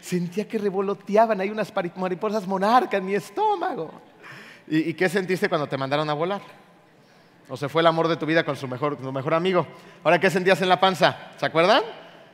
sentía 0.01 0.47
que 0.47 0.57
revoloteaban, 0.57 1.39
hay 1.39 1.49
unas 1.49 1.71
mariposas 1.95 2.45
monarcas 2.45 2.99
en 2.99 3.05
mi 3.05 3.15
estómago. 3.15 3.91
¿Y, 4.67 4.93
qué 4.93 5.09
sentiste 5.09 5.49
cuando 5.49 5.67
te 5.67 5.77
mandaron 5.77 6.09
a 6.09 6.13
volar? 6.13 6.41
¿O 7.47 7.57
se 7.57 7.69
fue 7.69 7.81
el 7.81 7.87
amor 7.87 8.07
de 8.07 8.17
tu 8.17 8.25
vida 8.25 8.43
con 8.43 8.55
su 8.55 8.67
mejor, 8.67 8.97
tu 8.97 9.11
mejor 9.11 9.33
amigo? 9.33 9.65
¿Ahora 10.03 10.19
qué 10.19 10.29
sentías 10.29 10.61
en 10.61 10.69
la 10.69 10.79
panza? 10.79 11.31
¿Se 11.37 11.45
acuerdan? 11.45 11.81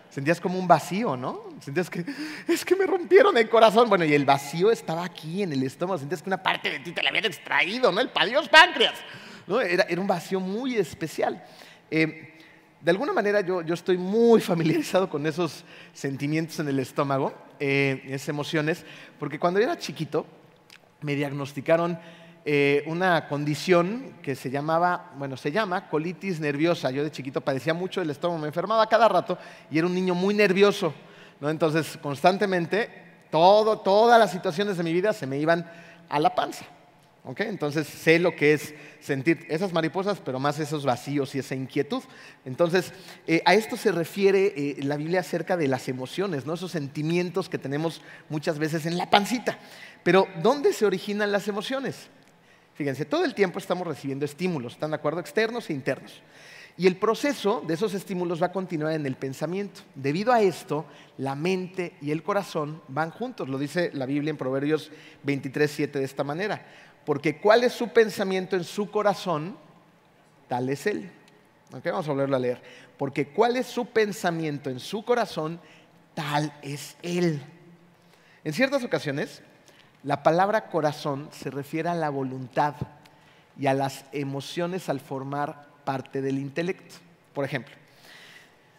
Sentías 0.09 0.41
como 0.41 0.59
un 0.59 0.67
vacío, 0.67 1.15
¿no? 1.15 1.43
Sentías 1.61 1.89
que 1.89 2.03
es 2.47 2.65
que 2.65 2.75
me 2.75 2.85
rompieron 2.85 3.37
el 3.37 3.47
corazón. 3.47 3.87
Bueno, 3.87 4.03
y 4.03 4.13
el 4.13 4.25
vacío 4.25 4.71
estaba 4.71 5.05
aquí 5.05 5.43
en 5.43 5.53
el 5.53 5.63
estómago. 5.63 5.99
Sentías 5.99 6.21
que 6.21 6.29
una 6.29 6.43
parte 6.43 6.69
de 6.69 6.79
ti 6.79 6.91
te 6.91 7.01
la 7.01 7.09
habían 7.09 7.25
extraído, 7.25 7.91
¿no? 7.91 8.01
El 8.01 8.09
padios 8.09 8.49
páncreas. 8.49 8.95
Era, 9.47 9.85
un 9.99 10.07
vacío 10.07 10.39
muy 10.39 10.75
especial. 10.75 11.43
Eh, 11.91 12.33
de 12.81 12.91
alguna 12.91 13.13
manera 13.13 13.41
yo, 13.41 13.61
estoy 13.61 13.97
muy 13.97 14.41
familiarizado 14.41 15.09
con 15.09 15.25
esos 15.25 15.63
sentimientos 15.93 16.59
en 16.59 16.67
el 16.67 16.79
estómago, 16.79 17.33
eh, 17.59 18.03
esas 18.07 18.29
emociones, 18.29 18.85
porque 19.19 19.39
cuando 19.39 19.59
era 19.59 19.77
chiquito, 19.77 20.25
me 21.01 21.15
diagnosticaron 21.15 21.97
eh, 22.47 22.83
una 22.85 23.27
condición 23.27 24.17
que 24.21 24.35
se 24.35 24.51
llamaba, 24.51 25.13
bueno, 25.17 25.35
se 25.35 25.51
llama 25.51 25.89
colitis 25.89 26.39
nerviosa. 26.39 26.91
Yo 26.91 27.03
de 27.03 27.09
chiquito 27.11 27.41
padecía 27.41 27.73
mucho 27.73 28.01
del 28.01 28.11
estómago, 28.11 28.39
me 28.39 28.47
enfermaba 28.47 28.87
cada 28.87 29.07
rato 29.07 29.37
y 29.71 29.79
era 29.79 29.87
un 29.87 29.95
niño 29.95 30.13
muy 30.13 30.35
nervioso. 30.35 30.93
¿no? 31.39 31.49
Entonces, 31.49 31.97
constantemente, 32.01 32.89
todo, 33.31 33.79
todas 33.79 34.19
las 34.19 34.31
situaciones 34.31 34.77
de 34.77 34.83
mi 34.83 34.93
vida 34.93 35.11
se 35.11 35.25
me 35.25 35.39
iban 35.39 35.69
a 36.07 36.19
la 36.19 36.35
panza. 36.35 36.65
Entonces 37.37 37.87
sé 37.87 38.19
lo 38.19 38.35
que 38.35 38.53
es 38.53 38.73
sentir 38.99 39.45
esas 39.49 39.73
mariposas, 39.73 40.19
pero 40.23 40.39
más 40.39 40.59
esos 40.59 40.85
vacíos 40.85 41.33
y 41.33 41.39
esa 41.39 41.55
inquietud. 41.55 42.03
Entonces, 42.45 42.93
eh, 43.25 43.41
a 43.45 43.55
esto 43.55 43.77
se 43.77 43.91
refiere 43.91 44.53
eh, 44.55 44.77
la 44.83 44.95
Biblia 44.95 45.21
acerca 45.21 45.57
de 45.57 45.67
las 45.67 45.87
emociones, 45.89 46.45
¿no? 46.45 46.53
esos 46.53 46.71
sentimientos 46.71 47.49
que 47.49 47.57
tenemos 47.57 48.01
muchas 48.29 48.59
veces 48.59 48.85
en 48.85 48.97
la 48.97 49.09
pancita. 49.09 49.57
Pero, 50.03 50.27
¿dónde 50.43 50.71
se 50.71 50.85
originan 50.85 51.31
las 51.31 51.47
emociones? 51.47 52.09
Fíjense, 52.75 53.05
todo 53.05 53.25
el 53.25 53.33
tiempo 53.33 53.57
estamos 53.57 53.87
recibiendo 53.87 54.25
estímulos, 54.25 54.73
¿están 54.73 54.91
de 54.91 54.97
acuerdo? 54.97 55.19
Externos 55.19 55.69
e 55.69 55.73
internos. 55.73 56.21
Y 56.77 56.87
el 56.87 56.97
proceso 56.97 57.63
de 57.65 57.73
esos 57.73 57.93
estímulos 57.93 58.41
va 58.41 58.47
a 58.47 58.51
continuar 58.51 58.91
en 58.93 59.05
el 59.05 59.15
pensamiento. 59.15 59.79
Debido 59.95 60.33
a 60.33 60.41
esto, 60.41 60.85
la 61.17 61.33
mente 61.33 61.93
y 62.01 62.11
el 62.11 62.21
corazón 62.21 62.81
van 62.89 63.11
juntos. 63.11 63.47
Lo 63.47 63.57
dice 63.57 63.91
la 63.93 64.05
Biblia 64.05 64.29
en 64.29 64.35
Proverbios 64.35 64.91
23, 65.23 65.71
7 65.71 65.99
de 65.99 66.05
esta 66.05 66.25
manera 66.25 66.65
porque 67.05 67.37
cuál 67.37 67.63
es 67.63 67.73
su 67.73 67.89
pensamiento 67.89 68.55
en 68.55 68.63
su 68.63 68.89
corazón, 68.89 69.55
tal 70.47 70.69
es 70.69 70.87
él. 70.87 71.11
vamos 71.69 72.07
a 72.07 72.11
volverlo 72.11 72.35
a 72.35 72.39
leer. 72.39 72.61
Porque 72.97 73.27
cuál 73.27 73.57
es 73.57 73.67
su 73.67 73.85
pensamiento 73.85 74.69
en 74.69 74.79
su 74.79 75.03
corazón, 75.05 75.59
tal 76.13 76.53
es 76.61 76.97
él. 77.03 77.41
En 78.43 78.53
ciertas 78.53 78.83
ocasiones, 78.83 79.41
la 80.03 80.23
palabra 80.23 80.67
corazón 80.69 81.29
se 81.31 81.51
refiere 81.51 81.89
a 81.89 81.95
la 81.95 82.09
voluntad 82.09 82.75
y 83.57 83.67
a 83.67 83.73
las 83.73 84.05
emociones 84.11 84.89
al 84.89 84.99
formar 84.99 85.67
parte 85.83 86.21
del 86.21 86.39
intelecto. 86.39 86.95
Por 87.33 87.45
ejemplo, 87.45 87.75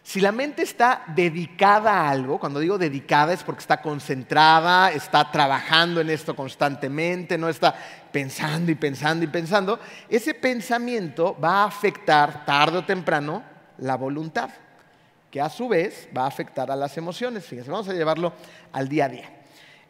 si 0.07 0.21
la 0.21 0.31
mente 0.31 0.63
está 0.63 1.03
dedicada 1.17 1.91
a 1.91 2.11
algo, 2.11 2.39
cuando 2.39 2.61
digo 2.61 2.79
dedicada 2.79 3.33
es 3.33 3.43
porque 3.43 3.63
está 3.63 3.83
concentrada, 3.83 4.93
está 4.93 5.33
trabajando 5.33 6.01
en 6.01 6.11
esto 6.11 6.37
constantemente, 6.37 7.37
no 7.37 7.49
está 7.49 7.75
pensando 8.13 8.71
y 8.71 8.77
pensando 8.77 9.25
y 9.25 9.27
pensando, 9.27 9.81
ese 10.09 10.33
pensamiento 10.33 11.37
va 11.43 11.65
a 11.65 11.67
afectar 11.67 12.47
tarde 12.47 12.79
o 12.79 12.85
temprano 12.85 13.43
la 13.79 13.97
voluntad, 13.97 14.51
que 15.29 15.41
a 15.41 15.49
su 15.49 15.67
vez 15.67 16.09
va 16.17 16.23
a 16.23 16.29
afectar 16.29 16.71
a 16.71 16.77
las 16.77 16.97
emociones. 16.97 17.45
Fíjense, 17.45 17.73
vamos 17.73 17.89
a 17.89 17.93
llevarlo 17.93 18.33
al 18.71 18.89
día 18.89 19.07
a 19.07 19.09
día. 19.09 19.31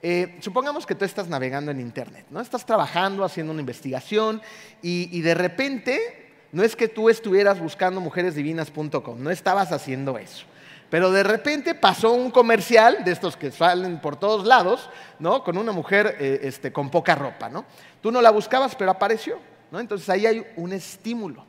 Eh, 0.01 0.39
supongamos 0.41 0.87
que 0.87 0.95
tú 0.95 1.05
estás 1.05 1.29
navegando 1.29 1.73
en 1.73 1.79
Internet, 1.79 2.25
¿no? 2.31 2.41
Estás 2.41 2.65
trabajando, 2.65 3.23
haciendo 3.23 3.53
una 3.53 3.61
investigación 3.61 4.41
y 4.81 5.21
de 5.21 5.35
repente 5.35 6.26
no 6.53 6.63
es 6.63 6.77
que 6.77 6.89
tú 6.89 7.09
estuvieras 7.09 7.61
buscando 7.61 8.01
mujeresdivinas.com, 8.01 9.23
no 9.23 9.31
estabas 9.31 9.73
haciendo 9.73 10.19
eso. 10.19 10.47
Pero 10.91 11.11
de 11.11 11.23
repente 11.23 11.75
pasó 11.75 12.13
un 12.13 12.31
comercial 12.31 13.05
de 13.05 13.11
estos 13.11 13.37
que 13.37 13.51
salen 13.51 14.01
por 14.01 14.17
todos 14.17 14.47
lados, 14.47 14.89
¿no? 15.19 15.43
Con 15.43 15.59
una 15.59 15.73
mujer 15.73 16.17
eh, 16.21 16.41
este, 16.43 16.73
con 16.73 16.91
poca 16.91 17.17
ropa, 17.17 17.49
¿no? 17.49 17.65
Tú 18.01 18.13
no 18.13 18.23
la 18.23 18.31
buscabas, 18.31 18.77
pero 18.77 18.93
apareció, 18.93 19.39
¿no? 19.73 19.81
Entonces 19.81 20.09
ahí 20.09 20.27
hay 20.27 20.47
un 20.57 20.73
estímulo. 20.73 21.45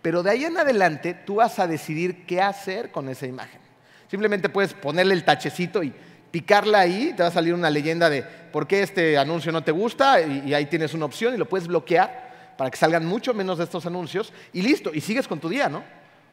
Pero 0.00 0.24
de 0.24 0.30
ahí 0.30 0.44
en 0.44 0.58
adelante 0.58 1.14
tú 1.14 1.36
vas 1.36 1.60
a 1.60 1.68
decidir 1.68 2.26
qué 2.26 2.40
hacer 2.42 2.90
con 2.90 3.08
esa 3.08 3.26
imagen. 3.26 3.60
Simplemente 4.10 4.48
puedes 4.48 4.74
ponerle 4.74 5.14
el 5.14 5.24
tachecito 5.24 5.82
y 5.84 5.94
picarla 6.32 6.80
ahí, 6.80 7.12
te 7.16 7.22
va 7.22 7.28
a 7.28 7.32
salir 7.32 7.54
una 7.54 7.70
leyenda 7.70 8.10
de 8.10 8.22
por 8.22 8.66
qué 8.66 8.82
este 8.82 9.16
anuncio 9.16 9.52
no 9.52 9.62
te 9.62 9.70
gusta 9.70 10.20
y 10.20 10.52
ahí 10.54 10.66
tienes 10.66 10.92
una 10.92 11.04
opción 11.04 11.34
y 11.34 11.36
lo 11.36 11.48
puedes 11.48 11.68
bloquear 11.68 12.31
para 12.56 12.70
que 12.70 12.76
salgan 12.76 13.06
mucho 13.06 13.34
menos 13.34 13.58
de 13.58 13.64
estos 13.64 13.86
anuncios 13.86 14.32
y 14.52 14.62
listo, 14.62 14.90
y 14.92 15.00
sigues 15.00 15.28
con 15.28 15.40
tu 15.40 15.48
día, 15.48 15.68
¿no? 15.68 15.82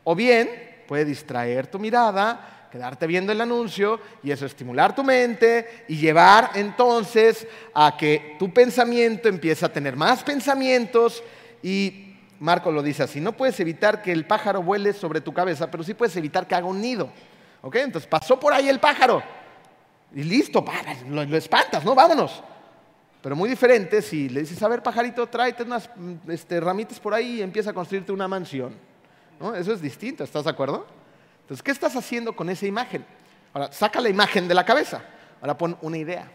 O 0.03 0.15
bien 0.15 0.49
puede 0.87 1.05
distraer 1.05 1.67
tu 1.67 1.79
mirada, 1.79 2.67
quedarte 2.71 3.07
viendo 3.07 3.31
el 3.31 3.41
anuncio 3.41 3.99
y 4.23 4.31
eso 4.31 4.45
estimular 4.45 4.95
tu 4.95 5.03
mente 5.03 5.85
y 5.87 5.97
llevar 5.97 6.51
entonces 6.55 7.47
a 7.73 7.95
que 7.97 8.35
tu 8.39 8.53
pensamiento 8.53 9.27
empiece 9.27 9.65
a 9.65 9.73
tener 9.73 9.95
más 9.95 10.23
pensamientos 10.23 11.23
y 11.63 12.15
Marco 12.39 12.71
lo 12.71 12.81
dice 12.81 13.03
así, 13.03 13.19
no 13.19 13.33
puedes 13.33 13.59
evitar 13.59 14.01
que 14.01 14.11
el 14.11 14.25
pájaro 14.25 14.63
vuele 14.63 14.93
sobre 14.93 15.21
tu 15.21 15.33
cabeza, 15.33 15.69
pero 15.69 15.83
sí 15.83 15.93
puedes 15.93 16.15
evitar 16.15 16.47
que 16.47 16.55
haga 16.55 16.67
un 16.67 16.81
nido. 16.81 17.11
¿Ok? 17.61 17.75
Entonces 17.75 18.07
pasó 18.07 18.39
por 18.39 18.53
ahí 18.53 18.69
el 18.69 18.79
pájaro 18.79 19.21
y 20.15 20.23
listo, 20.23 20.63
lo, 21.09 21.25
lo 21.25 21.37
espantas, 21.37 21.83
¿no? 21.83 21.93
Vámonos. 21.93 22.41
Pero 23.21 23.35
muy 23.35 23.49
diferente 23.49 24.01
si 24.01 24.29
le 24.29 24.41
dices, 24.41 24.61
a 24.63 24.67
ver, 24.67 24.81
pajarito, 24.81 25.27
tráete 25.27 25.63
unas 25.63 25.89
mm, 25.95 26.31
este, 26.31 26.59
ramitas 26.59 26.99
por 26.99 27.13
ahí 27.13 27.39
y 27.39 27.41
empieza 27.41 27.71
a 27.71 27.73
construirte 27.73 28.11
una 28.11 28.27
mansión. 28.27 28.73
Eso 29.55 29.73
es 29.73 29.81
distinto, 29.81 30.23
¿estás 30.23 30.43
de 30.43 30.49
acuerdo? 30.49 30.85
Entonces, 31.41 31.63
¿qué 31.63 31.71
estás 31.71 31.95
haciendo 31.95 32.35
con 32.35 32.49
esa 32.49 32.65
imagen? 32.65 33.05
Ahora, 33.53 33.71
saca 33.71 34.01
la 34.01 34.09
imagen 34.09 34.47
de 34.47 34.53
la 34.53 34.65
cabeza. 34.65 35.01
Ahora 35.41 35.57
pon 35.57 35.77
una 35.81 35.97
idea. 35.97 36.29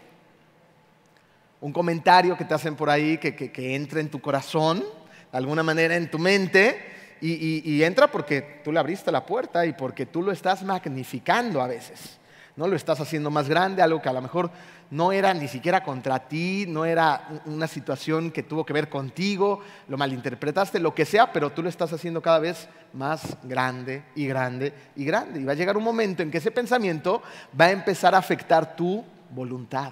Un 1.61 1.71
comentario 1.71 2.35
que 2.35 2.45
te 2.45 2.53
hacen 2.53 2.75
por 2.75 2.89
ahí 2.89 3.17
que, 3.17 3.35
que, 3.35 3.75
entre 3.75 4.01
en 4.01 4.09
tu 4.09 4.19
corazón, 4.19 4.79
de 4.79 5.37
alguna 5.37 5.63
manera 5.63 5.95
en 5.95 6.09
tu 6.09 6.19
mente, 6.19 6.93
y, 7.21 7.61
y 7.71 7.83
entra 7.83 8.11
porque 8.11 8.61
tú 8.63 8.71
le 8.71 8.79
abriste 8.79 9.11
la 9.11 9.25
puerta 9.25 9.65
y 9.65 9.73
porque 9.73 10.05
tú 10.05 10.21
lo 10.21 10.31
estás 10.31 10.63
magnificando 10.63 11.61
a 11.61 11.67
veces. 11.67 12.19
¿No? 12.55 12.67
Lo 12.67 12.75
estás 12.75 12.99
haciendo 12.99 13.29
más 13.29 13.49
grande, 13.49 13.81
algo 13.81 14.01
que 14.01 14.09
a 14.09 14.13
lo 14.13 14.21
mejor 14.21 14.51
no 14.91 15.11
era 15.11 15.33
ni 15.33 15.47
siquiera 15.47 15.83
contra 15.83 16.27
ti, 16.27 16.65
no 16.67 16.85
era 16.85 17.41
una 17.45 17.67
situación 17.67 18.31
que 18.31 18.43
tuvo 18.43 18.65
que 18.65 18.73
ver 18.73 18.89
contigo, 18.89 19.61
lo 19.87 19.97
malinterpretaste, 19.97 20.79
lo 20.79 20.93
que 20.93 21.05
sea, 21.05 21.31
pero 21.33 21.51
tú 21.51 21.63
lo 21.63 21.69
estás 21.69 21.91
haciendo 21.91 22.21
cada 22.21 22.39
vez 22.39 22.69
más 22.93 23.37
grande 23.43 24.05
y 24.15 24.27
grande 24.27 24.73
y 24.95 25.05
grande. 25.05 25.39
Y 25.39 25.43
va 25.43 25.53
a 25.53 25.55
llegar 25.55 25.77
un 25.77 25.83
momento 25.83 26.23
en 26.23 26.31
que 26.31 26.37
ese 26.37 26.51
pensamiento 26.51 27.21
va 27.59 27.65
a 27.65 27.71
empezar 27.71 28.15
a 28.15 28.19
afectar 28.19 28.75
tu 28.75 29.03
voluntad 29.31 29.91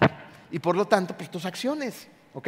y 0.54 0.60
por 0.60 0.76
lo 0.76 0.86
tanto, 0.86 1.18
pues 1.18 1.32
tus 1.32 1.46
acciones, 1.46 2.08
¿ok? 2.32 2.48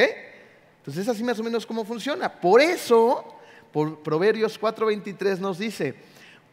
Entonces 0.77 1.01
es 1.01 1.09
así 1.09 1.23
más 1.23 1.39
o 1.39 1.43
menos 1.43 1.65
cómo 1.65 1.83
funciona. 1.83 2.29
Por 2.31 2.61
eso, 2.61 3.25
por 3.73 4.03
Proverbios 4.03 4.61
4:23 4.61 5.39
nos 5.39 5.57
dice, 5.57 5.95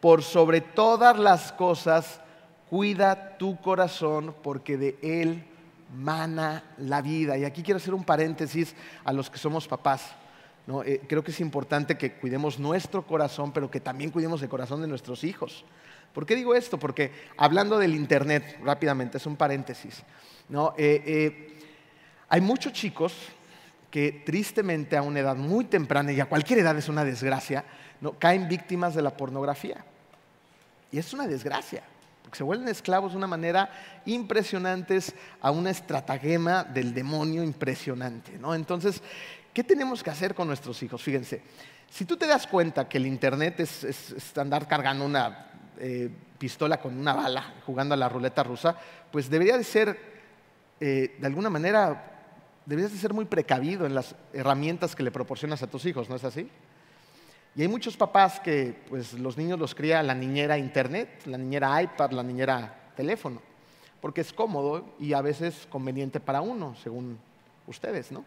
por 0.00 0.22
sobre 0.22 0.62
todas 0.62 1.18
las 1.18 1.52
cosas, 1.52 2.22
cuida 2.72 3.36
tu 3.36 3.60
corazón 3.60 4.34
porque 4.42 4.78
de 4.78 4.96
él 5.02 5.44
mana 5.94 6.64
la 6.78 7.02
vida. 7.02 7.36
Y 7.36 7.44
aquí 7.44 7.62
quiero 7.62 7.76
hacer 7.76 7.92
un 7.92 8.02
paréntesis 8.02 8.74
a 9.04 9.12
los 9.12 9.28
que 9.28 9.36
somos 9.36 9.68
papás. 9.68 10.14
Eh, 10.86 11.02
creo 11.06 11.22
que 11.22 11.32
es 11.32 11.40
importante 11.40 11.98
que 11.98 12.14
cuidemos 12.14 12.58
nuestro 12.58 13.06
corazón, 13.06 13.52
pero 13.52 13.70
que 13.70 13.78
también 13.78 14.10
cuidemos 14.10 14.40
el 14.40 14.48
corazón 14.48 14.80
de 14.80 14.88
nuestros 14.88 15.22
hijos. 15.22 15.66
¿Por 16.14 16.24
qué 16.24 16.34
digo 16.34 16.54
esto? 16.54 16.78
Porque 16.78 17.12
hablando 17.36 17.78
del 17.78 17.94
Internet, 17.94 18.58
rápidamente, 18.64 19.18
es 19.18 19.26
un 19.26 19.36
paréntesis. 19.36 20.02
¿no? 20.48 20.72
Eh, 20.78 21.02
eh, 21.04 21.58
hay 22.30 22.40
muchos 22.40 22.72
chicos 22.72 23.14
que 23.90 24.22
tristemente 24.24 24.96
a 24.96 25.02
una 25.02 25.20
edad 25.20 25.36
muy 25.36 25.66
temprana, 25.66 26.10
y 26.10 26.20
a 26.20 26.26
cualquier 26.26 26.60
edad 26.60 26.78
es 26.78 26.88
una 26.88 27.04
desgracia, 27.04 27.66
¿no? 28.00 28.12
caen 28.18 28.48
víctimas 28.48 28.94
de 28.94 29.02
la 29.02 29.14
pornografía. 29.14 29.84
Y 30.90 30.96
es 30.96 31.12
una 31.12 31.26
desgracia 31.26 31.82
se 32.32 32.42
vuelven 32.42 32.68
esclavos 32.68 33.12
de 33.12 33.18
una 33.18 33.26
manera 33.26 33.70
impresionante 34.06 34.98
a 35.40 35.50
una 35.50 35.70
estratagema 35.70 36.64
del 36.64 36.94
demonio 36.94 37.42
impresionante. 37.42 38.38
¿no? 38.38 38.54
Entonces, 38.54 39.02
¿qué 39.52 39.62
tenemos 39.62 40.02
que 40.02 40.10
hacer 40.10 40.34
con 40.34 40.48
nuestros 40.48 40.82
hijos? 40.82 41.02
Fíjense, 41.02 41.42
si 41.90 42.04
tú 42.04 42.16
te 42.16 42.26
das 42.26 42.46
cuenta 42.46 42.88
que 42.88 42.98
el 42.98 43.06
Internet 43.06 43.60
es, 43.60 44.38
andar 44.38 44.66
cargando 44.66 45.04
una 45.04 45.50
eh, 45.78 46.10
pistola 46.38 46.80
con 46.80 46.98
una 46.98 47.12
bala, 47.12 47.54
jugando 47.66 47.94
a 47.94 47.98
la 47.98 48.08
ruleta 48.08 48.42
rusa, 48.42 48.76
pues 49.10 49.28
debería 49.28 49.58
de 49.58 49.64
ser, 49.64 49.98
eh, 50.80 51.16
de 51.18 51.26
alguna 51.26 51.50
manera, 51.50 52.30
deberías 52.64 52.92
de 52.92 52.98
ser 52.98 53.12
muy 53.12 53.26
precavido 53.26 53.84
en 53.84 53.94
las 53.94 54.14
herramientas 54.32 54.96
que 54.96 55.02
le 55.02 55.10
proporcionas 55.10 55.62
a 55.62 55.66
tus 55.66 55.84
hijos, 55.84 56.08
¿no 56.08 56.16
es 56.16 56.24
así? 56.24 56.48
Y 57.54 57.62
hay 57.62 57.68
muchos 57.68 57.96
papás 57.96 58.40
que 58.40 58.74
pues, 58.88 59.12
los 59.14 59.36
niños 59.36 59.58
los 59.58 59.74
cría 59.74 60.02
la 60.02 60.14
niñera 60.14 60.56
internet, 60.56 61.22
la 61.26 61.36
niñera 61.36 61.82
iPad, 61.82 62.12
la 62.12 62.22
niñera 62.22 62.92
teléfono, 62.96 63.42
porque 64.00 64.22
es 64.22 64.32
cómodo 64.32 64.94
y 64.98 65.12
a 65.12 65.20
veces 65.20 65.66
conveniente 65.68 66.18
para 66.18 66.40
uno, 66.40 66.74
según 66.82 67.18
ustedes, 67.66 68.10
¿no? 68.10 68.24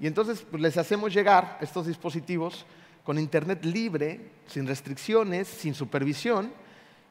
Y 0.00 0.08
entonces 0.08 0.44
pues, 0.50 0.60
les 0.60 0.76
hacemos 0.76 1.14
llegar 1.14 1.58
estos 1.60 1.86
dispositivos 1.86 2.66
con 3.04 3.18
internet 3.18 3.64
libre, 3.64 4.30
sin 4.48 4.66
restricciones, 4.66 5.46
sin 5.46 5.74
supervisión, 5.74 6.52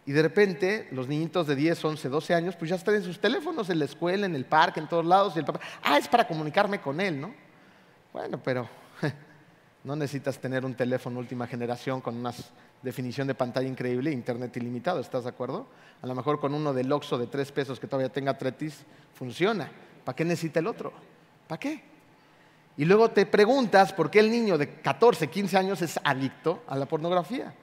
y 0.05 0.11
de 0.11 0.21
repente 0.21 0.89
los 0.91 1.07
niñitos 1.07 1.47
de 1.47 1.55
10, 1.55 1.85
11, 1.85 2.09
12 2.09 2.33
años, 2.33 2.55
pues 2.57 2.69
ya 2.69 2.75
están 2.75 2.95
en 2.95 3.03
sus 3.03 3.19
teléfonos, 3.19 3.69
en 3.69 3.79
la 3.79 3.85
escuela, 3.85 4.25
en 4.25 4.35
el 4.35 4.45
parque, 4.45 4.81
en 4.81 4.89
todos 4.89 5.05
lados, 5.05 5.35
y 5.35 5.39
el 5.39 5.45
papá, 5.45 5.61
ah, 5.83 5.97
es 5.97 6.07
para 6.07 6.27
comunicarme 6.27 6.81
con 6.81 6.99
él, 6.99 7.21
¿no? 7.21 7.33
Bueno, 8.11 8.41
pero 8.43 8.67
no 9.83 9.95
necesitas 9.95 10.39
tener 10.39 10.65
un 10.65 10.75
teléfono 10.75 11.19
última 11.19 11.47
generación 11.47 12.01
con 12.01 12.17
una 12.17 12.33
definición 12.81 13.27
de 13.27 13.35
pantalla 13.35 13.67
increíble 13.67 14.11
internet 14.11 14.55
ilimitado, 14.57 14.99
¿estás 14.99 15.23
de 15.23 15.29
acuerdo? 15.29 15.67
A 16.01 16.07
lo 16.07 16.15
mejor 16.15 16.39
con 16.39 16.53
uno 16.53 16.73
del 16.73 16.91
Oxxo 16.91 17.17
de 17.17 17.27
tres 17.27 17.51
pesos 17.51 17.79
que 17.79 17.87
todavía 17.87 18.11
tenga 18.11 18.37
tretis 18.37 18.83
funciona. 19.13 19.71
¿Para 20.03 20.15
qué 20.15 20.25
necesita 20.25 20.59
el 20.59 20.67
otro? 20.67 20.91
¿Para 21.47 21.59
qué? 21.59 21.83
Y 22.77 22.85
luego 22.85 23.11
te 23.11 23.25
preguntas 23.25 23.93
por 23.93 24.09
qué 24.09 24.19
el 24.19 24.31
niño 24.31 24.57
de 24.57 24.81
14, 24.81 25.27
15 25.27 25.57
años 25.57 25.81
es 25.81 25.99
adicto 26.03 26.63
a 26.67 26.75
la 26.75 26.85
pornografía. 26.85 27.53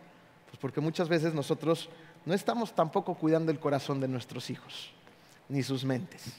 Pues 0.47 0.59
porque 0.61 0.81
muchas 0.81 1.09
veces 1.09 1.35
nosotros 1.35 1.89
no 2.25 2.35
estamos 2.35 2.75
tampoco 2.75 3.15
cuidando 3.15 3.51
el 3.51 3.59
corazón 3.59 4.01
de 4.01 4.09
nuestros 4.09 4.51
hijos, 4.51 4.91
ni 5.49 5.63
sus 5.63 5.85
mentes. 5.85 6.35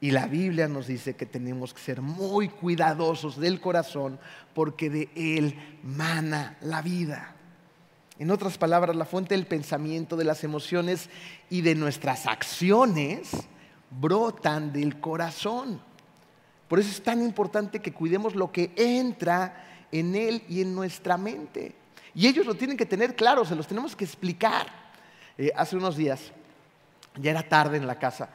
Y 0.00 0.10
la 0.10 0.26
Biblia 0.26 0.68
nos 0.68 0.86
dice 0.86 1.16
que 1.16 1.26
tenemos 1.26 1.72
que 1.72 1.80
ser 1.80 2.02
muy 2.02 2.48
cuidadosos 2.48 3.38
del 3.38 3.60
corazón 3.60 4.18
porque 4.54 4.90
de 4.90 5.08
él 5.14 5.78
mana 5.82 6.58
la 6.60 6.82
vida. 6.82 7.34
En 8.18 8.30
otras 8.30 8.58
palabras, 8.58 8.94
la 8.94 9.06
fuente 9.06 9.34
del 9.34 9.46
pensamiento, 9.46 10.16
de 10.16 10.24
las 10.24 10.44
emociones 10.44 11.08
y 11.50 11.62
de 11.62 11.74
nuestras 11.74 12.26
acciones 12.26 13.30
brotan 13.90 14.72
del 14.72 15.00
corazón. 15.00 15.80
Por 16.68 16.78
eso 16.78 16.90
es 16.90 17.02
tan 17.02 17.22
importante 17.22 17.80
que 17.80 17.92
cuidemos 17.92 18.34
lo 18.34 18.52
que 18.52 18.72
entra 18.76 19.86
en 19.90 20.14
él 20.14 20.42
y 20.48 20.60
en 20.60 20.74
nuestra 20.74 21.16
mente. 21.16 21.74
Y 22.14 22.26
ellos 22.26 22.46
lo 22.46 22.54
tienen 22.54 22.76
que 22.76 22.86
tener 22.86 23.16
claro, 23.16 23.44
se 23.44 23.56
los 23.56 23.66
tenemos 23.66 23.96
que 23.96 24.04
explicar. 24.04 24.66
Eh, 25.36 25.50
hace 25.56 25.76
unos 25.76 25.96
días, 25.96 26.32
ya 27.16 27.32
era 27.32 27.42
tarde 27.42 27.76
en 27.76 27.86
la 27.86 27.98
casa, 27.98 28.28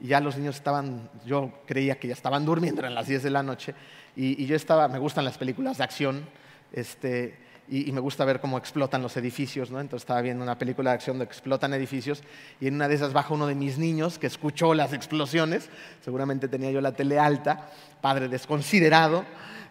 y 0.00 0.08
ya 0.08 0.20
los 0.20 0.36
niños 0.36 0.56
estaban, 0.56 1.08
yo 1.24 1.52
creía 1.66 1.98
que 1.98 2.08
ya 2.08 2.14
estaban 2.14 2.44
durmiendo, 2.44 2.80
eran 2.80 2.94
las 2.94 3.06
10 3.06 3.22
de 3.22 3.30
la 3.30 3.42
noche, 3.42 3.74
y, 4.14 4.44
yo 4.46 4.56
estaba, 4.56 4.88
me 4.88 4.98
gustan 4.98 5.24
las 5.24 5.38
películas 5.38 5.78
de 5.78 5.84
acción, 5.84 6.26
este, 6.72 7.38
y, 7.68 7.90
me 7.92 8.00
gusta 8.00 8.24
ver 8.24 8.40
cómo 8.40 8.58
explotan 8.58 9.02
los 9.02 9.16
edificios, 9.16 9.70
¿no? 9.70 9.80
Entonces 9.80 10.02
estaba 10.02 10.20
viendo 10.20 10.42
una 10.42 10.58
película 10.58 10.90
de 10.90 10.94
acción 10.96 11.18
de 11.18 11.26
que 11.26 11.32
explotan 11.32 11.72
edificios 11.72 12.22
y 12.60 12.66
en 12.66 12.74
una 12.74 12.88
de 12.88 12.96
esas 12.96 13.12
baja 13.12 13.32
uno 13.32 13.46
de 13.46 13.54
mis 13.54 13.78
niños 13.78 14.18
que 14.18 14.26
escuchó 14.26 14.74
las 14.74 14.92
explosiones, 14.92 15.70
seguramente 16.04 16.48
tenía 16.48 16.70
yo 16.70 16.80
la 16.80 16.92
tele 16.92 17.18
alta, 17.18 17.70
padre 18.00 18.28
desconsiderado, 18.28 19.24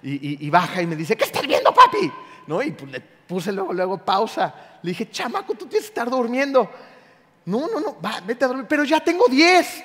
y, 0.04 0.50
baja 0.50 0.82
y 0.82 0.88
me 0.88 0.96
dice, 0.96 1.16
¿qué 1.16 1.26
estás 1.26 1.46
viendo, 1.46 1.72
papi? 1.74 2.12
¿No? 2.48 2.64
Y 2.64 2.72
pues, 2.72 2.92
le 2.92 3.02
puse 3.02 3.52
luego, 3.52 3.72
luego 3.72 3.98
pausa. 4.00 4.80
Le 4.82 4.92
dije, 4.92 5.10
chamaco, 5.10 5.54
tú 5.54 5.68
tienes 5.68 5.84
que 5.84 5.94
estar 5.94 6.10
durmiendo. 6.10 6.70
No, 7.46 7.68
no, 7.68 7.80
no, 7.80 7.98
vete 8.26 8.46
a 8.46 8.48
dormir, 8.48 8.66
pero 8.68 8.84
ya 8.84 9.00
tengo 9.00 9.26
10. 9.28 9.84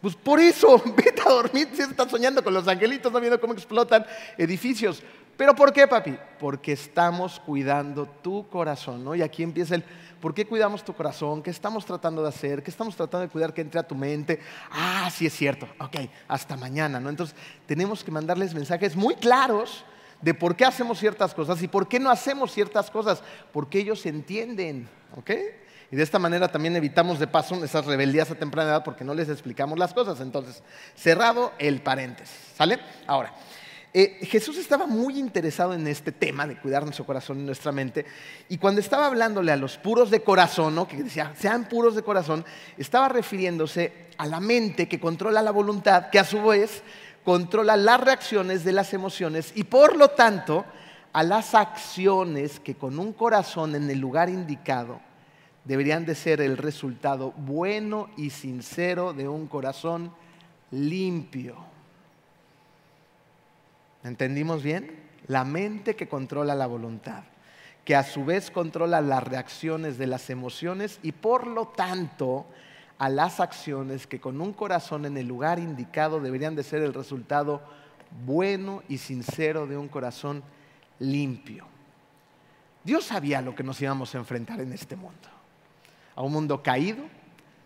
Pues 0.00 0.14
por 0.16 0.40
eso, 0.40 0.82
vete 0.96 1.22
a 1.22 1.30
dormir, 1.30 1.68
si 1.72 1.82
estás 1.82 2.10
soñando 2.10 2.42
con 2.42 2.54
los 2.54 2.66
angelitos, 2.68 3.12
no 3.12 3.20
viendo 3.20 3.40
cómo 3.40 3.52
explotan 3.52 4.04
edificios. 4.36 5.02
¿Pero 5.36 5.54
por 5.54 5.72
qué, 5.72 5.88
papi? 5.88 6.16
Porque 6.38 6.72
estamos 6.72 7.40
cuidando 7.40 8.06
tu 8.06 8.48
corazón, 8.48 9.02
¿no? 9.02 9.14
Y 9.14 9.22
aquí 9.22 9.42
empieza 9.42 9.74
el, 9.74 9.84
¿por 10.20 10.32
qué 10.32 10.46
cuidamos 10.46 10.84
tu 10.84 10.94
corazón? 10.94 11.42
¿Qué 11.42 11.50
estamos 11.50 11.84
tratando 11.84 12.22
de 12.22 12.28
hacer? 12.28 12.62
¿Qué 12.62 12.70
estamos 12.70 12.94
tratando 12.94 13.26
de 13.26 13.32
cuidar 13.32 13.52
que 13.52 13.60
entre 13.60 13.80
a 13.80 13.82
tu 13.82 13.96
mente? 13.96 14.40
Ah, 14.70 15.10
sí 15.12 15.26
es 15.26 15.34
cierto, 15.34 15.66
ok, 15.80 15.96
hasta 16.28 16.56
mañana, 16.56 17.00
¿no? 17.00 17.08
Entonces, 17.08 17.34
tenemos 17.66 18.04
que 18.04 18.12
mandarles 18.12 18.54
mensajes 18.54 18.94
muy 18.94 19.16
claros 19.16 19.84
de 20.20 20.34
por 20.34 20.54
qué 20.54 20.64
hacemos 20.64 20.98
ciertas 20.98 21.34
cosas 21.34 21.60
y 21.62 21.68
por 21.68 21.88
qué 21.88 21.98
no 21.98 22.10
hacemos 22.10 22.52
ciertas 22.52 22.90
cosas, 22.90 23.22
porque 23.52 23.80
ellos 23.80 24.06
entienden, 24.06 24.88
¿ok? 25.16 25.30
Y 25.90 25.96
de 25.96 26.02
esta 26.02 26.18
manera 26.18 26.48
también 26.48 26.74
evitamos 26.76 27.18
de 27.18 27.26
paso 27.26 27.62
esas 27.64 27.86
rebeldías 27.86 28.30
a 28.30 28.34
temprana 28.34 28.70
edad 28.70 28.84
porque 28.84 29.04
no 29.04 29.14
les 29.14 29.28
explicamos 29.28 29.78
las 29.78 29.94
cosas. 29.94 30.20
Entonces, 30.20 30.62
cerrado 30.94 31.52
el 31.58 31.82
paréntesis, 31.82 32.36
¿sale? 32.56 32.78
Ahora, 33.06 33.32
eh, 33.96 34.26
Jesús 34.28 34.58
estaba 34.58 34.88
muy 34.88 35.20
interesado 35.20 35.72
en 35.72 35.86
este 35.86 36.10
tema 36.10 36.48
de 36.48 36.58
cuidar 36.58 36.82
nuestro 36.82 37.06
corazón 37.06 37.38
y 37.38 37.44
nuestra 37.44 37.70
mente. 37.70 38.04
Y 38.48 38.58
cuando 38.58 38.80
estaba 38.80 39.06
hablándole 39.06 39.52
a 39.52 39.56
los 39.56 39.78
puros 39.78 40.10
de 40.10 40.20
corazón, 40.20 40.74
¿no? 40.74 40.88
que 40.88 41.04
decía, 41.04 41.32
sean 41.38 41.68
puros 41.68 41.94
de 41.94 42.02
corazón, 42.02 42.44
estaba 42.76 43.08
refiriéndose 43.08 44.08
a 44.18 44.26
la 44.26 44.40
mente 44.40 44.88
que 44.88 44.98
controla 44.98 45.42
la 45.42 45.52
voluntad, 45.52 46.10
que 46.10 46.18
a 46.18 46.24
su 46.24 46.42
vez 46.42 46.82
controla 47.24 47.76
las 47.76 48.00
reacciones 48.00 48.64
de 48.64 48.72
las 48.72 48.92
emociones 48.94 49.52
y 49.54 49.62
por 49.62 49.96
lo 49.96 50.08
tanto 50.08 50.64
a 51.12 51.22
las 51.22 51.54
acciones 51.54 52.58
que 52.58 52.74
con 52.74 52.98
un 52.98 53.12
corazón 53.12 53.76
en 53.76 53.88
el 53.88 54.00
lugar 54.00 54.28
indicado 54.28 55.00
deberían 55.64 56.04
de 56.04 56.14
ser 56.14 56.40
el 56.40 56.56
resultado 56.56 57.32
bueno 57.32 58.08
y 58.16 58.30
sincero 58.30 59.12
de 59.12 59.28
un 59.28 59.46
corazón 59.46 60.12
limpio. 60.70 61.56
¿Entendimos 64.02 64.62
bien? 64.62 65.02
La 65.26 65.44
mente 65.44 65.96
que 65.96 66.08
controla 66.08 66.54
la 66.54 66.66
voluntad, 66.66 67.24
que 67.84 67.96
a 67.96 68.02
su 68.02 68.24
vez 68.24 68.50
controla 68.50 69.00
las 69.00 69.22
reacciones 69.22 69.96
de 69.96 70.06
las 70.06 70.28
emociones 70.28 71.00
y 71.02 71.12
por 71.12 71.46
lo 71.46 71.68
tanto 71.68 72.46
a 72.98 73.08
las 73.08 73.40
acciones 73.40 74.06
que 74.06 74.20
con 74.20 74.40
un 74.40 74.52
corazón 74.52 75.06
en 75.06 75.16
el 75.16 75.26
lugar 75.26 75.58
indicado 75.58 76.20
deberían 76.20 76.54
de 76.54 76.62
ser 76.62 76.82
el 76.82 76.94
resultado 76.94 77.62
bueno 78.24 78.82
y 78.88 78.98
sincero 78.98 79.66
de 79.66 79.76
un 79.76 79.88
corazón 79.88 80.42
limpio. 80.98 81.66
Dios 82.84 83.04
sabía 83.04 83.40
lo 83.40 83.54
que 83.54 83.62
nos 83.62 83.80
íbamos 83.80 84.14
a 84.14 84.18
enfrentar 84.18 84.60
en 84.60 84.72
este 84.72 84.94
mundo, 84.94 85.28
a 86.14 86.22
un 86.22 86.32
mundo 86.32 86.62
caído, 86.62 87.04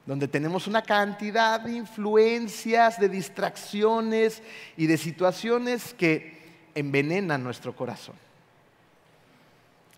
donde 0.06 0.26
tenemos 0.26 0.66
una 0.66 0.82
cantidad 0.82 1.60
de 1.60 1.72
influencias, 1.72 2.98
de 2.98 3.08
distracciones 3.08 4.42
y 4.76 4.86
de 4.86 4.96
situaciones 4.96 5.92
que 5.94 6.38
envenenan 6.74 7.42
nuestro 7.42 7.76
corazón. 7.76 8.16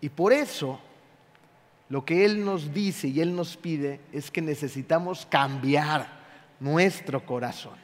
Y 0.01 0.09
por 0.09 0.33
eso 0.33 0.79
lo 1.89 2.03
que 2.03 2.25
Él 2.25 2.43
nos 2.43 2.73
dice 2.73 3.07
y 3.07 3.21
Él 3.21 3.35
nos 3.35 3.55
pide 3.55 4.01
es 4.11 4.31
que 4.31 4.41
necesitamos 4.41 5.25
cambiar 5.25 6.07
nuestro 6.59 7.25
corazón. 7.25 7.75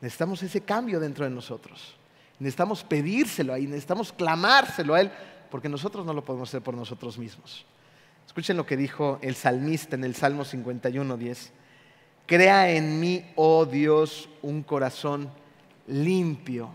Necesitamos 0.00 0.42
ese 0.42 0.60
cambio 0.60 1.00
dentro 1.00 1.24
de 1.24 1.30
nosotros. 1.30 1.94
Necesitamos 2.38 2.84
pedírselo 2.84 3.54
ahí, 3.54 3.66
necesitamos 3.66 4.12
clamárselo 4.12 4.94
a 4.94 5.00
Él, 5.00 5.10
porque 5.50 5.68
nosotros 5.68 6.04
no 6.04 6.12
lo 6.12 6.24
podemos 6.24 6.48
hacer 6.48 6.62
por 6.62 6.74
nosotros 6.74 7.16
mismos. 7.16 7.64
Escuchen 8.26 8.56
lo 8.56 8.66
que 8.66 8.76
dijo 8.76 9.18
el 9.22 9.34
salmista 9.34 9.96
en 9.96 10.04
el 10.04 10.14
Salmo 10.14 10.44
51, 10.44 11.16
10. 11.16 11.52
Crea 12.26 12.70
en 12.70 13.00
mí, 13.00 13.24
oh 13.36 13.66
Dios, 13.66 14.28
un 14.42 14.62
corazón 14.62 15.30
limpio. 15.86 16.70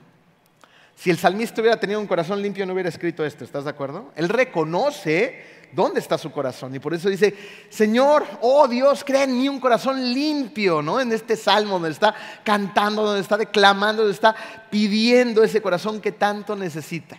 Si 0.95 1.09
el 1.09 1.17
salmista 1.17 1.62
hubiera 1.62 1.79
tenido 1.79 1.99
un 1.99 2.07
corazón 2.07 2.41
limpio, 2.41 2.65
no 2.65 2.73
hubiera 2.73 2.89
escrito 2.89 3.25
esto, 3.25 3.45
¿estás 3.45 3.63
de 3.63 3.69
acuerdo? 3.69 4.12
Él 4.15 4.27
reconoce 4.27 5.59
dónde 5.71 5.99
está 5.99 6.17
su 6.17 6.31
corazón 6.31 6.75
y 6.75 6.79
por 6.79 6.93
eso 6.93 7.09
dice, 7.09 7.33
Señor, 7.69 8.25
oh 8.41 8.67
Dios, 8.67 9.03
crea 9.03 9.23
en 9.23 9.38
mí 9.38 9.47
un 9.47 9.59
corazón 9.59 10.13
limpio, 10.13 10.81
¿no? 10.81 10.99
En 10.99 11.12
este 11.12 11.35
salmo 11.35 11.75
donde 11.75 11.91
está 11.91 12.13
cantando, 12.43 13.03
donde 13.03 13.21
está 13.21 13.38
declamando, 13.38 14.01
donde 14.01 14.15
está 14.15 14.35
pidiendo 14.69 15.43
ese 15.43 15.62
corazón 15.62 16.01
que 16.01 16.12
tanto 16.12 16.55
necesita. 16.55 17.17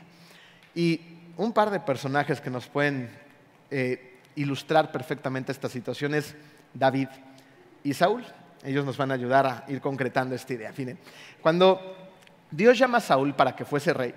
Y 0.74 1.00
un 1.36 1.52
par 1.52 1.70
de 1.70 1.80
personajes 1.80 2.40
que 2.40 2.50
nos 2.50 2.66
pueden 2.66 3.10
eh, 3.70 4.10
ilustrar 4.36 4.92
perfectamente 4.92 5.52
esta 5.52 5.68
situación 5.68 6.14
es 6.14 6.34
David 6.74 7.08
y 7.82 7.94
Saúl. 7.94 8.24
Ellos 8.64 8.84
nos 8.84 8.96
van 8.96 9.10
a 9.10 9.14
ayudar 9.14 9.46
a 9.46 9.64
ir 9.68 9.80
concretando 9.80 10.34
esta 10.34 10.52
idea. 10.52 10.72
cuando 11.40 11.96
Dios 12.50 12.78
llama 12.78 12.98
a 12.98 13.00
Saúl 13.00 13.34
para 13.34 13.54
que 13.56 13.64
fuese 13.64 13.94
rey, 13.94 14.14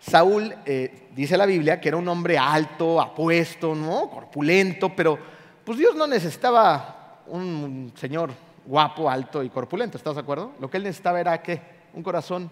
Saúl, 0.00 0.54
eh, 0.64 1.08
dice 1.14 1.36
la 1.36 1.44
Biblia, 1.44 1.78
que 1.80 1.88
era 1.88 1.98
un 1.98 2.08
hombre 2.08 2.38
alto, 2.38 3.00
apuesto, 3.00 3.74
¿no? 3.74 4.08
corpulento, 4.08 4.94
pero 4.96 5.18
pues 5.62 5.78
Dios 5.78 5.94
no 5.94 6.06
necesitaba 6.06 7.22
un 7.26 7.92
señor 7.96 8.32
guapo, 8.64 9.10
alto 9.10 9.42
y 9.42 9.50
corpulento, 9.50 9.98
¿estás 9.98 10.14
de 10.14 10.22
acuerdo? 10.22 10.52
Lo 10.58 10.70
que 10.70 10.78
él 10.78 10.84
necesitaba 10.84 11.20
era 11.20 11.42
que 11.42 11.60
un 11.92 12.02
corazón 12.02 12.50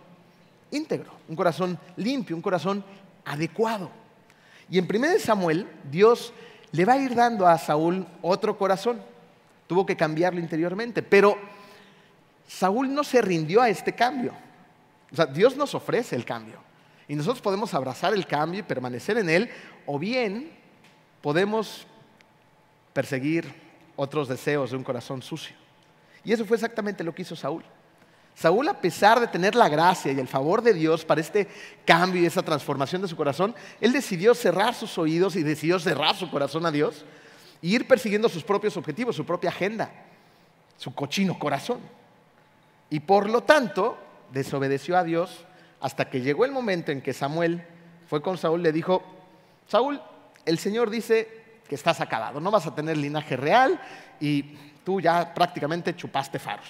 íntegro, 0.70 1.12
un 1.28 1.36
corazón 1.36 1.78
limpio, 1.96 2.36
un 2.36 2.42
corazón 2.42 2.84
adecuado. 3.24 3.90
Y 4.70 4.78
en 4.78 4.84
1 4.84 5.18
Samuel, 5.18 5.66
Dios 5.90 6.32
le 6.72 6.84
va 6.84 6.94
a 6.94 6.98
ir 6.98 7.14
dando 7.14 7.46
a 7.46 7.58
Saúl 7.58 8.06
otro 8.22 8.56
corazón. 8.56 9.00
Tuvo 9.66 9.84
que 9.84 9.96
cambiarlo 9.96 10.40
interiormente, 10.40 11.02
pero 11.02 11.36
Saúl 12.46 12.92
no 12.92 13.04
se 13.04 13.20
rindió 13.20 13.60
a 13.60 13.68
este 13.68 13.94
cambio. 13.94 14.32
O 15.12 15.16
sea, 15.16 15.26
Dios 15.26 15.56
nos 15.56 15.74
ofrece 15.74 16.16
el 16.16 16.24
cambio. 16.24 16.58
Y 17.06 17.14
nosotros 17.14 17.40
podemos 17.40 17.72
abrazar 17.74 18.12
el 18.12 18.26
cambio 18.26 18.60
y 18.60 18.62
permanecer 18.62 19.16
en 19.18 19.30
él, 19.30 19.50
o 19.86 19.98
bien 19.98 20.50
podemos 21.22 21.86
perseguir 22.92 23.52
otros 23.96 24.28
deseos 24.28 24.70
de 24.70 24.76
un 24.76 24.84
corazón 24.84 25.22
sucio. 25.22 25.56
Y 26.24 26.32
eso 26.32 26.44
fue 26.44 26.56
exactamente 26.56 27.02
lo 27.02 27.14
que 27.14 27.22
hizo 27.22 27.34
Saúl. 27.34 27.64
Saúl, 28.38 28.68
a 28.68 28.80
pesar 28.80 29.18
de 29.18 29.26
tener 29.26 29.56
la 29.56 29.68
gracia 29.68 30.12
y 30.12 30.20
el 30.20 30.28
favor 30.28 30.62
de 30.62 30.72
Dios 30.72 31.04
para 31.04 31.20
este 31.20 31.48
cambio 31.84 32.22
y 32.22 32.26
esa 32.26 32.40
transformación 32.40 33.02
de 33.02 33.08
su 33.08 33.16
corazón, 33.16 33.52
él 33.80 33.90
decidió 33.92 34.32
cerrar 34.32 34.76
sus 34.76 34.96
oídos 34.96 35.34
y 35.34 35.42
decidió 35.42 35.80
cerrar 35.80 36.14
su 36.14 36.30
corazón 36.30 36.64
a 36.64 36.70
Dios 36.70 37.04
e 37.60 37.66
ir 37.66 37.88
persiguiendo 37.88 38.28
sus 38.28 38.44
propios 38.44 38.76
objetivos, 38.76 39.16
su 39.16 39.26
propia 39.26 39.50
agenda, 39.50 39.90
su 40.76 40.94
cochino 40.94 41.36
corazón. 41.36 41.80
Y 42.90 43.00
por 43.00 43.28
lo 43.28 43.42
tanto, 43.42 43.98
desobedeció 44.32 44.96
a 44.96 45.02
Dios 45.02 45.44
hasta 45.80 46.08
que 46.08 46.20
llegó 46.20 46.44
el 46.44 46.52
momento 46.52 46.92
en 46.92 47.02
que 47.02 47.12
Samuel 47.12 47.66
fue 48.06 48.22
con 48.22 48.38
Saúl, 48.38 48.62
le 48.62 48.70
dijo, 48.70 49.02
Saúl, 49.66 50.00
el 50.44 50.60
Señor 50.60 50.90
dice 50.90 51.56
que 51.68 51.74
estás 51.74 52.00
acabado, 52.00 52.38
no 52.38 52.52
vas 52.52 52.68
a 52.68 52.74
tener 52.76 52.98
linaje 52.98 53.36
real 53.36 53.80
y 54.20 54.42
tú 54.84 55.00
ya 55.00 55.34
prácticamente 55.34 55.96
chupaste 55.96 56.38
faros. 56.38 56.68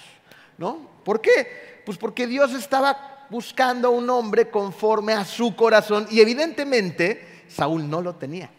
¿no? 0.57 0.88
¿Por 1.03 1.21
qué? 1.21 1.81
Pues 1.85 1.97
porque 1.97 2.27
Dios 2.27 2.53
estaba 2.53 3.27
buscando 3.29 3.91
un 3.91 4.09
hombre 4.09 4.49
conforme 4.49 5.13
a 5.13 5.25
su 5.25 5.55
corazón 5.55 6.07
y 6.09 6.19
evidentemente 6.19 7.43
Saúl 7.47 7.89
no 7.89 8.01
lo 8.01 8.15
tenía. 8.15 8.49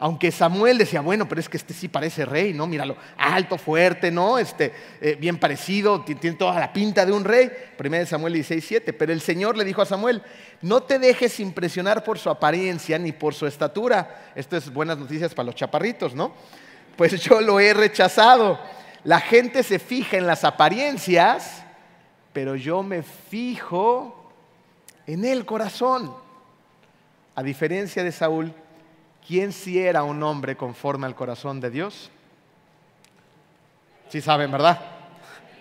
Aunque 0.00 0.30
Samuel 0.30 0.78
decía, 0.78 1.00
bueno, 1.00 1.28
pero 1.28 1.40
es 1.40 1.48
que 1.48 1.56
este 1.56 1.74
sí 1.74 1.88
parece 1.88 2.24
rey, 2.24 2.52
¿no? 2.52 2.68
Míralo, 2.68 2.96
alto, 3.16 3.58
fuerte, 3.58 4.12
¿no? 4.12 4.38
Este, 4.38 4.72
eh, 5.00 5.16
bien 5.18 5.38
parecido, 5.38 6.04
tiene 6.04 6.36
toda 6.36 6.60
la 6.60 6.72
pinta 6.72 7.04
de 7.04 7.10
un 7.10 7.24
rey. 7.24 7.50
Primero 7.76 8.06
Samuel 8.06 8.34
16, 8.34 8.64
7. 8.64 8.92
Pero 8.92 9.12
el 9.12 9.20
Señor 9.20 9.56
le 9.56 9.64
dijo 9.64 9.82
a 9.82 9.86
Samuel, 9.86 10.22
no 10.62 10.84
te 10.84 11.00
dejes 11.00 11.40
impresionar 11.40 12.04
por 12.04 12.20
su 12.20 12.30
apariencia 12.30 12.96
ni 12.96 13.10
por 13.10 13.34
su 13.34 13.48
estatura. 13.48 14.30
Esto 14.36 14.56
es 14.56 14.72
buenas 14.72 14.98
noticias 14.98 15.34
para 15.34 15.46
los 15.46 15.56
chaparritos, 15.56 16.14
¿no? 16.14 16.32
Pues 16.96 17.20
yo 17.20 17.40
lo 17.40 17.58
he 17.58 17.74
rechazado. 17.74 18.60
La 19.04 19.20
gente 19.20 19.62
se 19.62 19.78
fija 19.78 20.16
en 20.16 20.26
las 20.26 20.44
apariencias, 20.44 21.64
pero 22.32 22.56
yo 22.56 22.82
me 22.82 23.02
fijo 23.02 24.32
en 25.06 25.24
el 25.24 25.44
corazón. 25.46 26.14
A 27.34 27.42
diferencia 27.42 28.02
de 28.02 28.12
Saúl, 28.12 28.52
¿Quién 29.28 29.52
sí 29.52 29.78
era 29.78 30.04
un 30.04 30.22
hombre 30.22 30.56
conforme 30.56 31.04
al 31.04 31.14
corazón 31.14 31.60
de 31.60 31.68
Dios? 31.68 32.10
Sí 34.08 34.22
saben, 34.22 34.50
¿verdad? 34.50 34.80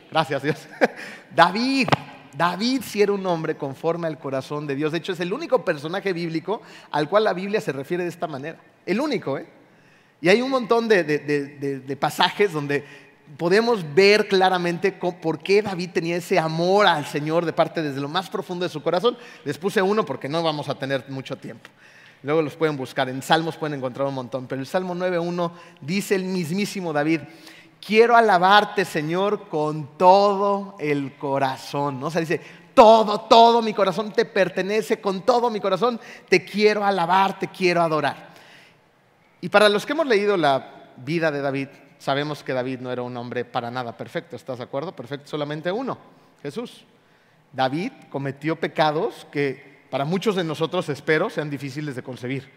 Gracias 0.10 0.42
Dios. 0.42 0.68
David. 1.36 1.90
David 2.32 2.82
sí 2.86 3.02
era 3.02 3.12
un 3.12 3.26
hombre 3.26 3.58
conforme 3.58 4.08
al 4.08 4.20
corazón 4.20 4.68
de 4.68 4.76
Dios. 4.76 4.94
De 4.94 5.00
hecho, 5.00 5.12
es 5.12 5.20
el 5.20 5.34
único 5.34 5.66
personaje 5.66 6.14
bíblico 6.14 6.62
al 6.92 7.10
cual 7.10 7.26
la 7.26 7.34
Biblia 7.34 7.60
se 7.60 7.74
refiere 7.74 8.04
de 8.04 8.10
esta 8.10 8.28
manera. 8.28 8.58
El 8.86 9.02
único, 9.02 9.38
¿eh? 9.38 9.46
Y 10.22 10.30
hay 10.30 10.42
un 10.42 10.50
montón 10.50 10.88
de, 10.88 11.98
pasajes 12.00 12.54
donde 12.54 12.86
podemos 13.36 13.84
ver 13.94 14.28
claramente 14.28 14.92
por 14.92 15.40
qué 15.40 15.62
David 15.62 15.92
tenía 15.94 16.16
ese 16.16 16.40
amor 16.40 16.88
al 16.88 17.06
Señor 17.06 17.46
de 17.46 17.54
parte 17.54 17.82
desde 17.82 18.00
lo 18.00 18.08
más 18.08 18.30
profundo 18.30 18.64
de 18.64 18.70
su 18.70 18.82
corazón. 18.82 19.18
Les 19.44 19.58
puse 19.58 19.82
uno 19.82 20.06
porque 20.06 20.30
no 20.30 20.42
vamos 20.42 20.70
a 20.70 20.76
tener 20.76 21.06
mucho 21.10 21.36
tiempo. 21.36 21.70
Luego 22.24 22.42
los 22.42 22.56
pueden 22.56 22.78
buscar, 22.78 23.10
en 23.10 23.22
Salmos 23.22 23.58
pueden 23.58 23.78
encontrar 23.78 24.08
un 24.08 24.16
montón, 24.16 24.48
pero 24.48 24.60
el 24.60 24.68
Salmo 24.68 24.96
9.1 24.96 25.52
dice 25.82 26.16
el 26.16 26.24
mismísimo 26.24 26.92
David, 26.92 27.22
quiero 27.86 28.16
alabarte 28.16 28.86
Señor 28.86 29.48
con 29.50 29.98
todo 29.98 30.76
el 30.80 31.16
corazón, 31.18 32.00
¿no? 32.00 32.08
O 32.08 32.12
sea, 32.12 32.22
dice, 32.22 32.42
todo, 32.74 33.22
todo 33.22 33.62
mi 33.62 33.74
corazón 33.74 34.12
te 34.12 34.26
pertenece, 34.26 35.00
con 35.00 35.22
todo 35.22 35.50
mi 35.50 35.60
corazón 35.60 36.00
te 36.28 36.44
quiero 36.44 36.84
alabar, 36.84 37.38
te 37.38 37.48
quiero 37.50 37.82
adorar. 37.82 38.30
Y 39.42 39.50
para 39.50 39.70
los 39.70 39.86
que 39.86 39.94
hemos 39.94 40.08
leído 40.08 40.38
la 40.38 40.92
vida 40.98 41.32
de 41.32 41.42
David, 41.42 41.68
sabemos 42.00 42.44
que 42.44 42.54
David 42.54 42.80
no 42.80 42.92
era 42.92 43.02
un 43.02 43.16
hombre 43.18 43.46
para 43.46 43.72
nada 43.72 43.96
perfecto, 43.98 44.36
¿estás 44.36 44.58
de 44.60 44.64
acuerdo? 44.64 44.96
Perfecto 44.96 45.28
solamente 45.28 45.72
uno, 45.72 45.98
Jesús. 46.42 46.86
David 47.54 47.92
cometió 48.10 48.56
pecados 48.56 49.28
que 49.32 49.78
para 49.90 50.06
muchos 50.06 50.36
de 50.36 50.44
nosotros, 50.44 50.90
espero, 50.90 51.30
sean 51.30 51.50
difíciles 51.50 51.96
de 51.96 52.04
concebir. 52.04 52.50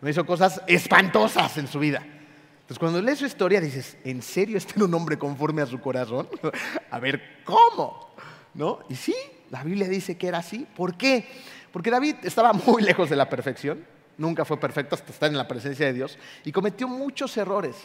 No 0.00 0.08
hizo 0.08 0.24
cosas 0.24 0.62
espantosas 0.66 1.58
en 1.58 1.68
su 1.68 1.78
vida. 1.78 2.02
Entonces, 2.02 2.78
cuando 2.78 3.02
lees 3.02 3.18
su 3.18 3.26
historia, 3.26 3.60
dices, 3.60 3.96
¿en 4.04 4.22
serio 4.22 4.56
este 4.56 4.74
era 4.76 4.84
un 4.84 4.94
hombre 4.94 5.18
conforme 5.18 5.60
a 5.60 5.66
su 5.66 5.80
corazón? 5.80 6.28
a 6.90 6.98
ver, 6.98 7.42
¿cómo? 7.44 8.14
¿No? 8.54 8.80
Y 8.88 8.94
sí, 8.94 9.14
la 9.50 9.62
Biblia 9.62 9.88
dice 9.88 10.16
que 10.16 10.28
era 10.28 10.38
así. 10.38 10.66
¿Por 10.74 10.96
qué? 10.96 11.26
Porque 11.72 11.90
David 11.90 12.16
estaba 12.22 12.52
muy 12.52 12.82
lejos 12.82 13.10
de 13.10 13.16
la 13.16 13.28
perfección. 13.28 13.84
Nunca 14.16 14.44
fue 14.44 14.58
perfecto 14.58 14.94
hasta 14.94 15.12
estar 15.12 15.30
en 15.30 15.36
la 15.36 15.48
presencia 15.48 15.86
de 15.86 15.92
Dios. 15.92 16.18
Y 16.44 16.52
cometió 16.52 16.88
muchos 16.88 17.36
errores. 17.36 17.76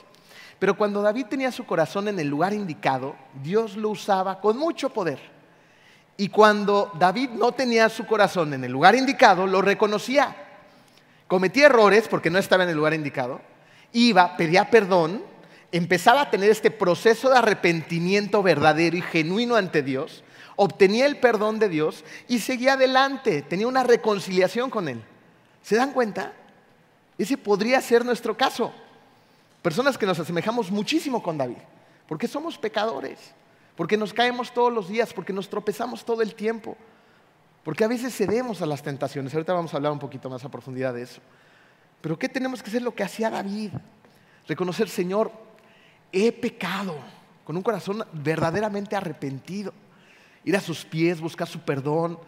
Pero 0.60 0.78
cuando 0.78 1.02
David 1.02 1.26
tenía 1.28 1.52
su 1.52 1.66
corazón 1.66 2.08
en 2.08 2.20
el 2.20 2.28
lugar 2.28 2.54
indicado, 2.54 3.16
Dios 3.44 3.76
lo 3.76 3.90
usaba 3.90 4.40
con 4.40 4.58
mucho 4.58 4.90
poder. 4.90 5.20
Y 6.18 6.30
cuando 6.30 6.92
David 6.98 7.32
no 7.32 7.52
tenía 7.52 7.90
su 7.90 8.06
corazón 8.06 8.54
en 8.54 8.64
el 8.64 8.72
lugar 8.72 8.96
indicado, 8.96 9.48
lo 9.48 9.62
reconocía. 9.62 10.36
Cometía 11.28 11.66
errores 11.66 12.08
porque 12.08 12.30
no 12.30 12.40
estaba 12.40 12.64
en 12.64 12.70
el 12.70 12.78
lugar 12.78 12.94
indicado. 12.94 13.42
Iba, 13.92 14.38
pedía 14.38 14.70
perdón, 14.70 15.24
empezaba 15.72 16.22
a 16.22 16.30
tener 16.30 16.50
este 16.50 16.72
proceso 16.72 17.30
de 17.30 17.38
arrepentimiento 17.38 18.42
verdadero 18.42 18.96
y 18.96 19.02
genuino 19.02 19.56
ante 19.56 19.84
Dios, 19.84 20.24
obtenía 20.56 21.06
el 21.06 21.18
perdón 21.18 21.60
de 21.60 21.70
Dios 21.70 22.06
y 22.28 22.40
seguía 22.40 22.74
adelante, 22.74 23.42
tenía 23.42 23.68
una 23.68 23.84
reconciliación 23.84 24.70
con 24.70 24.88
Él. 24.88 25.04
¿Se 25.62 25.76
dan 25.76 25.92
cuenta? 25.92 26.32
Ese 27.18 27.38
podría 27.38 27.82
ser 27.82 28.06
nuestro 28.06 28.38
caso. 28.38 28.74
Personas 29.66 29.98
que 29.98 30.06
nos 30.06 30.20
asemejamos 30.20 30.70
muchísimo 30.70 31.24
con 31.24 31.40
David, 31.40 31.58
porque 32.08 32.28
somos 32.28 32.56
pecadores 32.56 33.34
porque 33.76 33.98
nos 33.98 34.14
caemos 34.14 34.54
todos 34.54 34.72
los 34.72 34.88
días, 34.88 35.14
porque 35.14 35.34
nos 35.34 35.50
tropezamos 35.50 36.06
todo 36.06 36.22
el 36.22 36.34
tiempo, 36.34 36.78
porque 37.64 37.84
a 37.84 37.88
veces 37.88 38.16
cedemos 38.16 38.62
a 38.62 38.66
las 38.66 38.82
tentaciones. 38.82 39.34
Ahorita 39.34 39.54
vamos 39.54 39.74
a 39.74 39.78
hablar 39.78 39.92
un 39.92 40.00
poquito 40.00 40.30
más 40.30 40.46
a 40.46 40.50
profundidad 40.50 40.94
de 40.94 41.02
eso. 41.02 41.20
Pero 42.02 42.18
¿qué 42.18 42.30
tenemos 42.30 42.62
que 42.62 42.70
hacer? 42.70 42.82
Lo 42.82 42.96
que 42.96 43.04
hacía 43.04 43.30
David. 43.30 43.72
Reconocer, 44.48 44.88
Señor, 44.88 45.32
he 46.12 46.32
pecado 46.32 46.96
con 47.44 47.58
un 47.58 47.64
corazón 47.64 48.06
verdaderamente 48.14 48.96
arrepentido. 48.96 49.74
Ir 50.44 50.56
a 50.56 50.62
sus 50.62 50.86
pies, 50.86 51.20
buscar 51.20 51.48
su 51.48 51.60
perdón, 51.60 52.20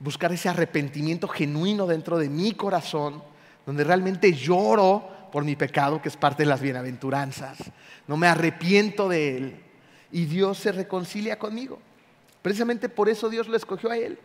buscar 0.00 0.32
ese 0.32 0.48
arrepentimiento 0.48 1.28
genuino 1.28 1.86
dentro 1.86 2.18
de 2.18 2.28
mi 2.28 2.52
corazón, 2.54 3.22
donde 3.66 3.84
realmente 3.84 4.32
lloro 4.32 5.11
por 5.32 5.44
mi 5.44 5.56
pecado, 5.56 6.00
que 6.00 6.10
es 6.10 6.16
parte 6.16 6.42
de 6.42 6.48
las 6.48 6.60
bienaventuranzas. 6.60 7.58
No 8.06 8.16
me 8.16 8.28
arrepiento 8.28 9.08
de 9.08 9.36
él 9.36 9.56
y 10.12 10.26
Dios 10.26 10.58
se 10.58 10.70
reconcilia 10.70 11.38
conmigo. 11.38 11.80
Precisamente 12.42 12.88
por 12.88 13.08
eso 13.08 13.30
Dios 13.30 13.48
lo 13.48 13.56
escogió 13.56 13.90
a 13.90 13.96
él. 13.96 14.18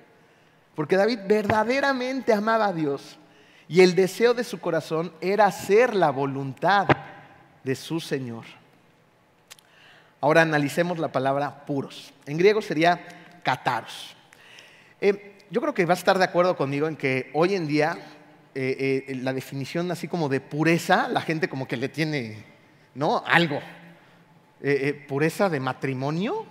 Porque 0.75 0.97
David 0.97 1.19
verdaderamente 1.27 2.33
amaba 2.33 2.67
a 2.67 2.73
Dios 2.73 3.17
y 3.67 3.81
el 3.81 3.95
deseo 3.95 4.33
de 4.33 4.43
su 4.43 4.59
corazón 4.59 5.11
era 5.21 5.45
hacer 5.45 5.95
la 5.95 6.11
voluntad 6.11 6.87
de 7.63 7.75
su 7.75 7.99
Señor. 7.99 8.45
Ahora 10.19 10.41
analicemos 10.41 10.99
la 10.99 11.11
palabra 11.11 11.65
puros. 11.65 12.13
En 12.25 12.37
griego 12.37 12.61
sería 12.61 12.99
kataros. 13.43 14.15
Eh, 14.99 15.37
yo 15.49 15.61
creo 15.61 15.73
que 15.73 15.85
va 15.85 15.93
a 15.93 15.97
estar 15.97 16.17
de 16.17 16.25
acuerdo 16.25 16.57
conmigo 16.57 16.87
en 16.87 16.97
que 16.97 17.31
hoy 17.33 17.55
en 17.55 17.67
día 17.67 17.97
eh, 18.55 19.05
eh, 19.07 19.15
la 19.15 19.33
definición 19.33 19.91
así 19.91 20.07
como 20.07 20.29
de 20.29 20.41
pureza, 20.41 21.07
la 21.09 21.21
gente 21.21 21.47
como 21.47 21.67
que 21.67 21.77
le 21.77 21.89
tiene, 21.89 22.43
¿no? 22.95 23.23
Algo, 23.25 23.59
eh, 24.61 25.05
pureza 25.07 25.49
de 25.49 25.59
matrimonio. 25.59 26.45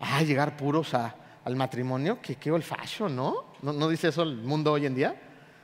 Ah, 0.00 0.22
llegar 0.22 0.56
puros 0.56 0.94
al 0.94 1.56
matrimonio, 1.56 2.20
que 2.20 2.36
qué 2.36 2.52
old 2.52 2.62
fashion, 2.62 3.16
¿no? 3.16 3.46
¿no? 3.62 3.88
dice 3.88 4.08
eso 4.08 4.22
el 4.22 4.36
mundo 4.36 4.72
hoy 4.72 4.86
en 4.86 4.94
día? 4.94 5.16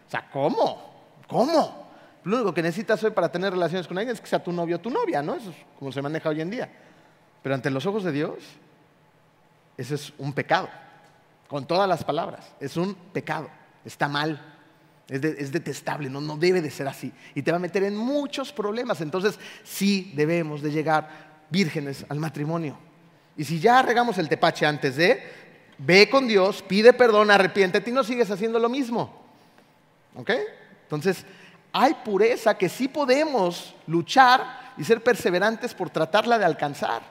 O 0.06 0.10
sea, 0.10 0.28
¿cómo? 0.30 0.92
¿Cómo? 1.28 1.84
Lo 2.24 2.36
único 2.36 2.54
que 2.54 2.62
necesitas 2.62 3.04
hoy 3.04 3.10
para 3.10 3.30
tener 3.30 3.52
relaciones 3.52 3.86
con 3.86 3.98
alguien 3.98 4.14
es 4.14 4.20
que 4.20 4.26
sea 4.26 4.42
tu 4.42 4.50
novio 4.50 4.76
o 4.76 4.80
tu 4.80 4.90
novia, 4.90 5.22
¿no? 5.22 5.34
Eso 5.34 5.50
es 5.50 5.56
como 5.78 5.92
se 5.92 6.02
maneja 6.02 6.28
hoy 6.30 6.40
en 6.40 6.50
día. 6.50 6.68
Pero 7.42 7.54
ante 7.54 7.70
los 7.70 7.84
ojos 7.86 8.02
de 8.02 8.12
Dios, 8.12 8.38
eso 9.76 9.94
es 9.94 10.12
un 10.18 10.32
pecado. 10.32 10.68
Con 11.48 11.66
todas 11.66 11.88
las 11.88 12.02
palabras, 12.02 12.54
es 12.58 12.76
un 12.76 12.94
pecado. 12.94 13.48
Está 13.84 14.08
mal, 14.08 14.53
es, 15.08 15.22
es, 15.22 15.52
detestable, 15.52 16.08
no, 16.08 16.20
no 16.20 16.36
debe 16.36 16.62
de 16.62 16.70
ser 16.70 16.88
así. 16.88 17.12
Y 17.34 17.42
te 17.42 17.50
va 17.50 17.56
a 17.56 17.60
meter 17.60 17.82
en 17.84 17.96
muchos 17.96 18.52
problemas. 18.52 19.00
Entonces, 19.00 19.38
sí 19.62 20.12
debemos 20.14 20.62
de 20.62 20.70
llegar 20.70 21.08
vírgenes 21.50 22.04
al 22.08 22.18
matrimonio. 22.18 22.78
Y 23.36 23.44
si 23.44 23.58
ya 23.60 23.82
regamos 23.82 24.18
el 24.18 24.28
tepache 24.28 24.64
antes 24.64 24.96
de, 24.96 25.22
ve 25.78 26.08
con 26.08 26.26
Dios, 26.26 26.62
pide 26.62 26.92
perdón, 26.92 27.30
arrepiéntete 27.30 27.90
y 27.90 27.92
no 27.92 28.04
sigues 28.04 28.30
haciendo 28.30 28.58
lo 28.58 28.68
mismo. 28.68 29.24
¿Ok? 30.14 30.30
Entonces, 30.82 31.24
hay 31.72 31.94
pureza 32.04 32.56
que 32.56 32.68
sí 32.68 32.86
podemos 32.88 33.74
luchar 33.86 34.72
y 34.76 34.84
ser 34.84 35.02
perseverantes 35.02 35.74
por 35.74 35.90
tratarla 35.90 36.38
de 36.38 36.44
alcanzar. 36.44 37.02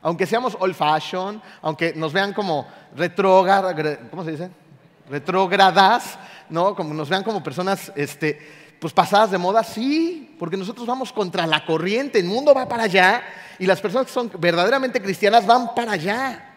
Aunque 0.00 0.26
seamos 0.26 0.56
old 0.60 0.74
fashion, 0.74 1.42
aunque 1.60 1.92
nos 1.94 2.12
vean 2.12 2.32
como 2.32 2.66
retrógradas, 2.96 3.98
¿cómo 4.10 4.24
se 4.24 4.30
dice? 4.30 4.50
Retrógradas, 5.10 6.18
¿no? 6.50 6.74
Como 6.74 6.94
nos 6.94 7.08
vean 7.08 7.22
como 7.22 7.42
personas 7.42 7.92
este, 7.94 8.38
pues 8.80 8.92
pasadas 8.92 9.30
de 9.30 9.38
moda, 9.38 9.64
sí, 9.64 10.34
porque 10.38 10.56
nosotros 10.56 10.86
vamos 10.86 11.12
contra 11.12 11.46
la 11.46 11.64
corriente, 11.64 12.18
el 12.18 12.26
mundo 12.26 12.54
va 12.54 12.68
para 12.68 12.84
allá 12.84 13.22
y 13.58 13.66
las 13.66 13.80
personas 13.80 14.06
que 14.06 14.12
son 14.12 14.30
verdaderamente 14.38 15.02
cristianas 15.02 15.46
van 15.46 15.74
para 15.74 15.92
allá. 15.92 16.56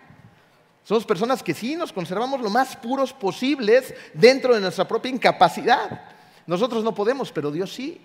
Somos 0.84 1.06
personas 1.06 1.44
que 1.44 1.54
sí 1.54 1.76
nos 1.76 1.94
conservamos 1.94 2.42
lo 2.42 2.50
más 2.50 2.76
puros 2.76 3.14
posibles 3.14 3.94
dentro 4.14 4.56
de 4.56 4.62
nuestra 4.62 4.88
propia 4.88 5.12
incapacidad. 5.12 6.02
Nosotros 6.48 6.84
no 6.84 6.94
podemos, 6.94 7.32
pero 7.32 7.52
Dios 7.52 7.74
sí. 7.74 8.02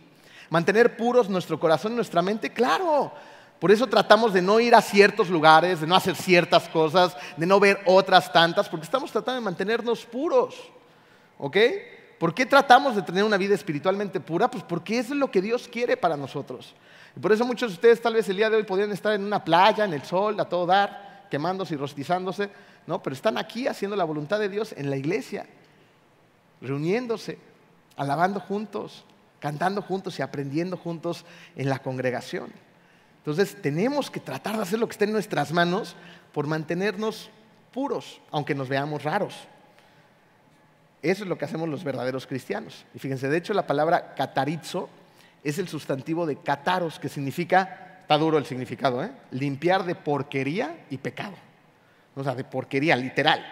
Mantener 0.50 0.96
puros 0.96 1.28
nuestro 1.28 1.58
corazón 1.58 1.92
y 1.92 1.96
nuestra 1.96 2.22
mente, 2.22 2.52
claro. 2.52 3.12
Por 3.58 3.72
eso 3.72 3.86
tratamos 3.86 4.32
de 4.32 4.42
no 4.42 4.60
ir 4.60 4.74
a 4.74 4.82
ciertos 4.82 5.30
lugares, 5.30 5.80
de 5.80 5.86
no 5.86 5.96
hacer 5.96 6.14
ciertas 6.14 6.68
cosas, 6.68 7.16
de 7.36 7.46
no 7.46 7.58
ver 7.58 7.80
otras 7.86 8.30
tantas, 8.32 8.68
porque 8.68 8.84
estamos 8.84 9.10
tratando 9.10 9.40
de 9.40 9.44
mantenernos 9.44 10.04
puros. 10.04 10.54
¿Ok? 11.38 11.56
¿Por 12.18 12.34
qué 12.34 12.46
tratamos 12.46 12.96
de 12.96 13.02
tener 13.02 13.24
una 13.24 13.36
vida 13.36 13.54
espiritualmente 13.54 14.20
pura? 14.20 14.50
Pues 14.50 14.64
porque 14.64 14.98
es 14.98 15.10
lo 15.10 15.30
que 15.30 15.42
Dios 15.42 15.68
quiere 15.68 15.96
para 15.96 16.16
nosotros. 16.16 16.74
Y 17.14 17.20
por 17.20 17.32
eso 17.32 17.44
muchos 17.44 17.70
de 17.70 17.74
ustedes 17.74 18.00
tal 18.00 18.14
vez 18.14 18.28
el 18.28 18.36
día 18.36 18.48
de 18.48 18.56
hoy 18.56 18.62
podrían 18.62 18.92
estar 18.92 19.12
en 19.12 19.24
una 19.24 19.44
playa, 19.44 19.84
en 19.84 19.92
el 19.92 20.02
sol, 20.02 20.38
a 20.40 20.48
todo 20.48 20.66
dar, 20.66 21.26
quemándose 21.30 21.74
y 21.74 21.76
rostizándose, 21.76 22.50
¿no? 22.86 23.02
Pero 23.02 23.14
están 23.14 23.36
aquí 23.36 23.66
haciendo 23.66 23.96
la 23.96 24.04
voluntad 24.04 24.38
de 24.38 24.48
Dios 24.48 24.74
en 24.76 24.88
la 24.88 24.96
iglesia, 24.96 25.46
reuniéndose, 26.60 27.38
alabando 27.96 28.40
juntos, 28.40 29.04
cantando 29.40 29.82
juntos 29.82 30.18
y 30.18 30.22
aprendiendo 30.22 30.76
juntos 30.76 31.24
en 31.54 31.68
la 31.68 31.78
congregación. 31.80 32.50
Entonces 33.18 33.60
tenemos 33.60 34.10
que 34.10 34.20
tratar 34.20 34.56
de 34.56 34.62
hacer 34.62 34.78
lo 34.78 34.86
que 34.86 34.92
esté 34.92 35.04
en 35.04 35.12
nuestras 35.12 35.52
manos 35.52 35.96
por 36.32 36.46
mantenernos 36.46 37.30
puros, 37.72 38.20
aunque 38.30 38.54
nos 38.54 38.68
veamos 38.68 39.02
raros. 39.02 39.34
Eso 41.10 41.22
es 41.22 41.28
lo 41.28 41.38
que 41.38 41.44
hacemos 41.44 41.68
los 41.68 41.84
verdaderos 41.84 42.26
cristianos. 42.26 42.84
Y 42.92 42.98
fíjense, 42.98 43.28
de 43.28 43.36
hecho 43.36 43.54
la 43.54 43.66
palabra 43.66 44.14
catarizo 44.14 44.88
es 45.44 45.58
el 45.58 45.68
sustantivo 45.68 46.26
de 46.26 46.36
cataros, 46.36 46.98
que 46.98 47.08
significa, 47.08 47.98
está 48.00 48.18
duro 48.18 48.38
el 48.38 48.44
significado, 48.44 49.04
¿eh? 49.04 49.12
limpiar 49.30 49.84
de 49.84 49.94
porquería 49.94 50.84
y 50.90 50.98
pecado. 50.98 51.34
O 52.16 52.24
sea, 52.24 52.34
de 52.34 52.42
porquería, 52.42 52.96
literal. 52.96 53.44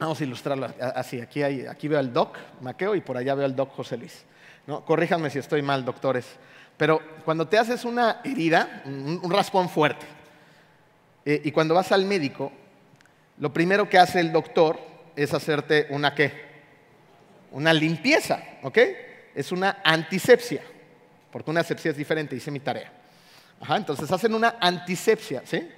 Vamos 0.00 0.20
a 0.20 0.24
ilustrarlo 0.24 0.66
así. 0.96 1.20
Aquí, 1.20 1.44
hay, 1.44 1.66
aquí 1.66 1.86
veo 1.86 2.00
al 2.00 2.12
doc 2.12 2.38
Maqueo 2.60 2.96
y 2.96 3.00
por 3.00 3.16
allá 3.16 3.36
veo 3.36 3.44
al 3.44 3.54
doc 3.54 3.72
José 3.72 3.96
Luis. 3.96 4.24
¿no? 4.66 4.84
Corríjanme 4.84 5.30
si 5.30 5.38
estoy 5.38 5.62
mal, 5.62 5.84
doctores. 5.84 6.26
Pero 6.76 7.00
cuando 7.24 7.46
te 7.46 7.56
haces 7.56 7.84
una 7.84 8.20
herida, 8.24 8.82
un, 8.84 9.30
raspón 9.30 9.68
fuerte, 9.68 10.06
eh, 11.24 11.40
y 11.44 11.52
cuando 11.52 11.74
vas 11.74 11.92
al 11.92 12.04
médico, 12.04 12.50
lo 13.38 13.52
primero 13.52 13.88
que 13.88 13.98
hace 13.98 14.18
el 14.18 14.32
doctor 14.32 14.93
es 15.16 15.32
hacerte 15.32 15.86
una 15.90 16.14
qué? 16.14 16.32
Una 17.52 17.72
limpieza, 17.72 18.42
¿ok? 18.62 18.78
Es 19.34 19.52
una 19.52 19.80
antisepsia, 19.84 20.62
porque 21.30 21.50
una 21.50 21.60
asepsia 21.60 21.90
es 21.90 21.96
diferente, 21.96 22.36
hice 22.36 22.50
mi 22.50 22.60
tarea. 22.60 22.92
Entonces 23.70 24.10
hacen 24.10 24.34
una 24.34 24.56
antisepsia, 24.60 25.42
¿sí? 25.44 25.68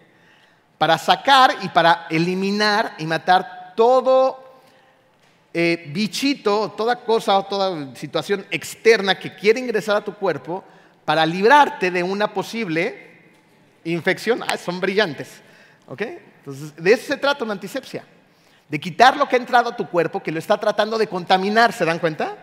Para 0.78 0.98
sacar 0.98 1.54
y 1.62 1.68
para 1.68 2.06
eliminar 2.10 2.94
y 2.98 3.06
matar 3.06 3.74
todo 3.76 4.60
eh, 5.54 5.84
bichito, 5.88 6.74
toda 6.76 6.96
cosa 7.04 7.38
o 7.38 7.44
toda 7.46 7.94
situación 7.94 8.44
externa 8.50 9.18
que 9.18 9.34
quiere 9.34 9.60
ingresar 9.60 9.96
a 9.96 10.04
tu 10.04 10.14
cuerpo 10.14 10.64
para 11.04 11.24
librarte 11.24 11.90
de 11.90 12.02
una 12.02 12.32
posible 12.32 13.06
infección. 13.84 14.42
Ah, 14.46 14.56
son 14.56 14.80
brillantes. 14.80 15.40
¿Ok? 15.86 16.02
Entonces, 16.02 16.76
de 16.76 16.92
eso 16.92 17.06
se 17.06 17.16
trata 17.16 17.44
una 17.44 17.54
antisepsia. 17.54 18.04
De 18.68 18.80
quitar 18.80 19.16
lo 19.16 19.28
que 19.28 19.36
ha 19.36 19.38
entrado 19.38 19.70
a 19.70 19.76
tu 19.76 19.88
cuerpo, 19.88 20.22
que 20.22 20.32
lo 20.32 20.38
está 20.38 20.58
tratando 20.58 20.98
de 20.98 21.06
contaminar. 21.06 21.72
¿Se 21.72 21.84
dan 21.84 21.98
cuenta? 21.98 22.36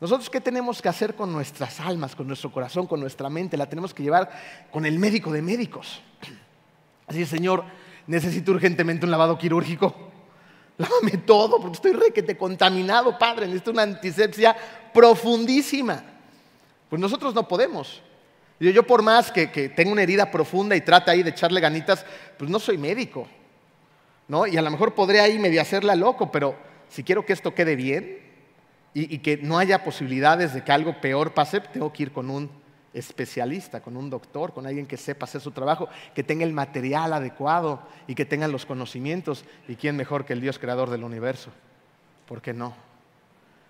Nosotros, 0.00 0.28
¿qué 0.28 0.40
tenemos 0.40 0.82
que 0.82 0.88
hacer 0.88 1.14
con 1.14 1.32
nuestras 1.32 1.80
almas, 1.80 2.14
con 2.14 2.26
nuestro 2.26 2.52
corazón, 2.52 2.86
con 2.86 3.00
nuestra 3.00 3.30
mente? 3.30 3.56
La 3.56 3.68
tenemos 3.68 3.94
que 3.94 4.02
llevar 4.02 4.30
con 4.70 4.84
el 4.84 4.98
médico 4.98 5.32
de 5.32 5.40
médicos. 5.40 6.02
Así, 7.06 7.24
Señor, 7.24 7.64
necesito 8.06 8.52
urgentemente 8.52 9.06
un 9.06 9.10
lavado 9.10 9.38
quirúrgico. 9.38 9.94
Lávame 10.76 11.18
todo, 11.24 11.58
porque 11.60 11.76
estoy 11.76 11.92
requete 11.92 12.36
contaminado, 12.36 13.18
Padre. 13.18 13.46
Necesito 13.46 13.70
una 13.70 13.82
antisepsia 13.82 14.54
profundísima. 14.92 16.02
Pues 16.90 17.00
nosotros 17.00 17.34
no 17.34 17.48
podemos. 17.48 18.02
Yo, 18.60 18.86
por 18.86 19.02
más 19.02 19.30
que, 19.30 19.46
tenga 19.46 19.92
una 19.92 20.02
herida 20.02 20.30
profunda 20.30 20.76
y 20.76 20.82
trate 20.82 21.10
ahí 21.10 21.22
de 21.22 21.30
echarle 21.30 21.60
ganitas, 21.60 22.04
pues 22.38 22.50
no 22.50 22.58
soy 22.58 22.76
médico. 22.76 23.26
Y 24.28 24.56
a 24.56 24.62
lo 24.62 24.70
mejor 24.70 24.94
podré 24.94 25.20
ahí 25.20 25.38
medio 25.38 25.60
hacerla 25.60 25.94
loco, 25.94 26.32
pero 26.32 26.56
si 26.88 27.04
quiero 27.04 27.24
que 27.24 27.32
esto 27.32 27.54
quede 27.54 27.76
bien 27.76 28.18
y, 28.92 29.14
y 29.14 29.18
que 29.18 29.36
no 29.36 29.58
haya 29.58 29.84
posibilidades 29.84 30.54
de 30.54 30.64
que 30.64 30.72
algo 30.72 31.00
peor 31.00 31.32
pase, 31.32 31.60
tengo 31.60 31.92
que 31.92 32.04
ir 32.04 32.12
con 32.12 32.28
un 32.30 32.50
especialista, 32.92 33.82
con 33.82 33.96
un 33.96 34.08
doctor, 34.08 34.54
con 34.54 34.66
alguien 34.66 34.86
que 34.86 34.96
sepa 34.96 35.24
hacer 35.24 35.40
su 35.40 35.50
trabajo, 35.50 35.88
que 36.14 36.24
tenga 36.24 36.44
el 36.44 36.52
material 36.52 37.12
adecuado 37.12 37.82
y 38.06 38.14
que 38.14 38.24
tenga 38.24 38.48
los 38.48 38.64
conocimientos. 38.64 39.44
¿Y 39.68 39.76
quién 39.76 39.96
mejor 39.96 40.24
que 40.24 40.32
el 40.32 40.40
Dios 40.40 40.58
creador 40.58 40.88
del 40.88 41.04
universo? 41.04 41.50
¿Por 42.26 42.40
qué 42.40 42.54
no? 42.54 42.74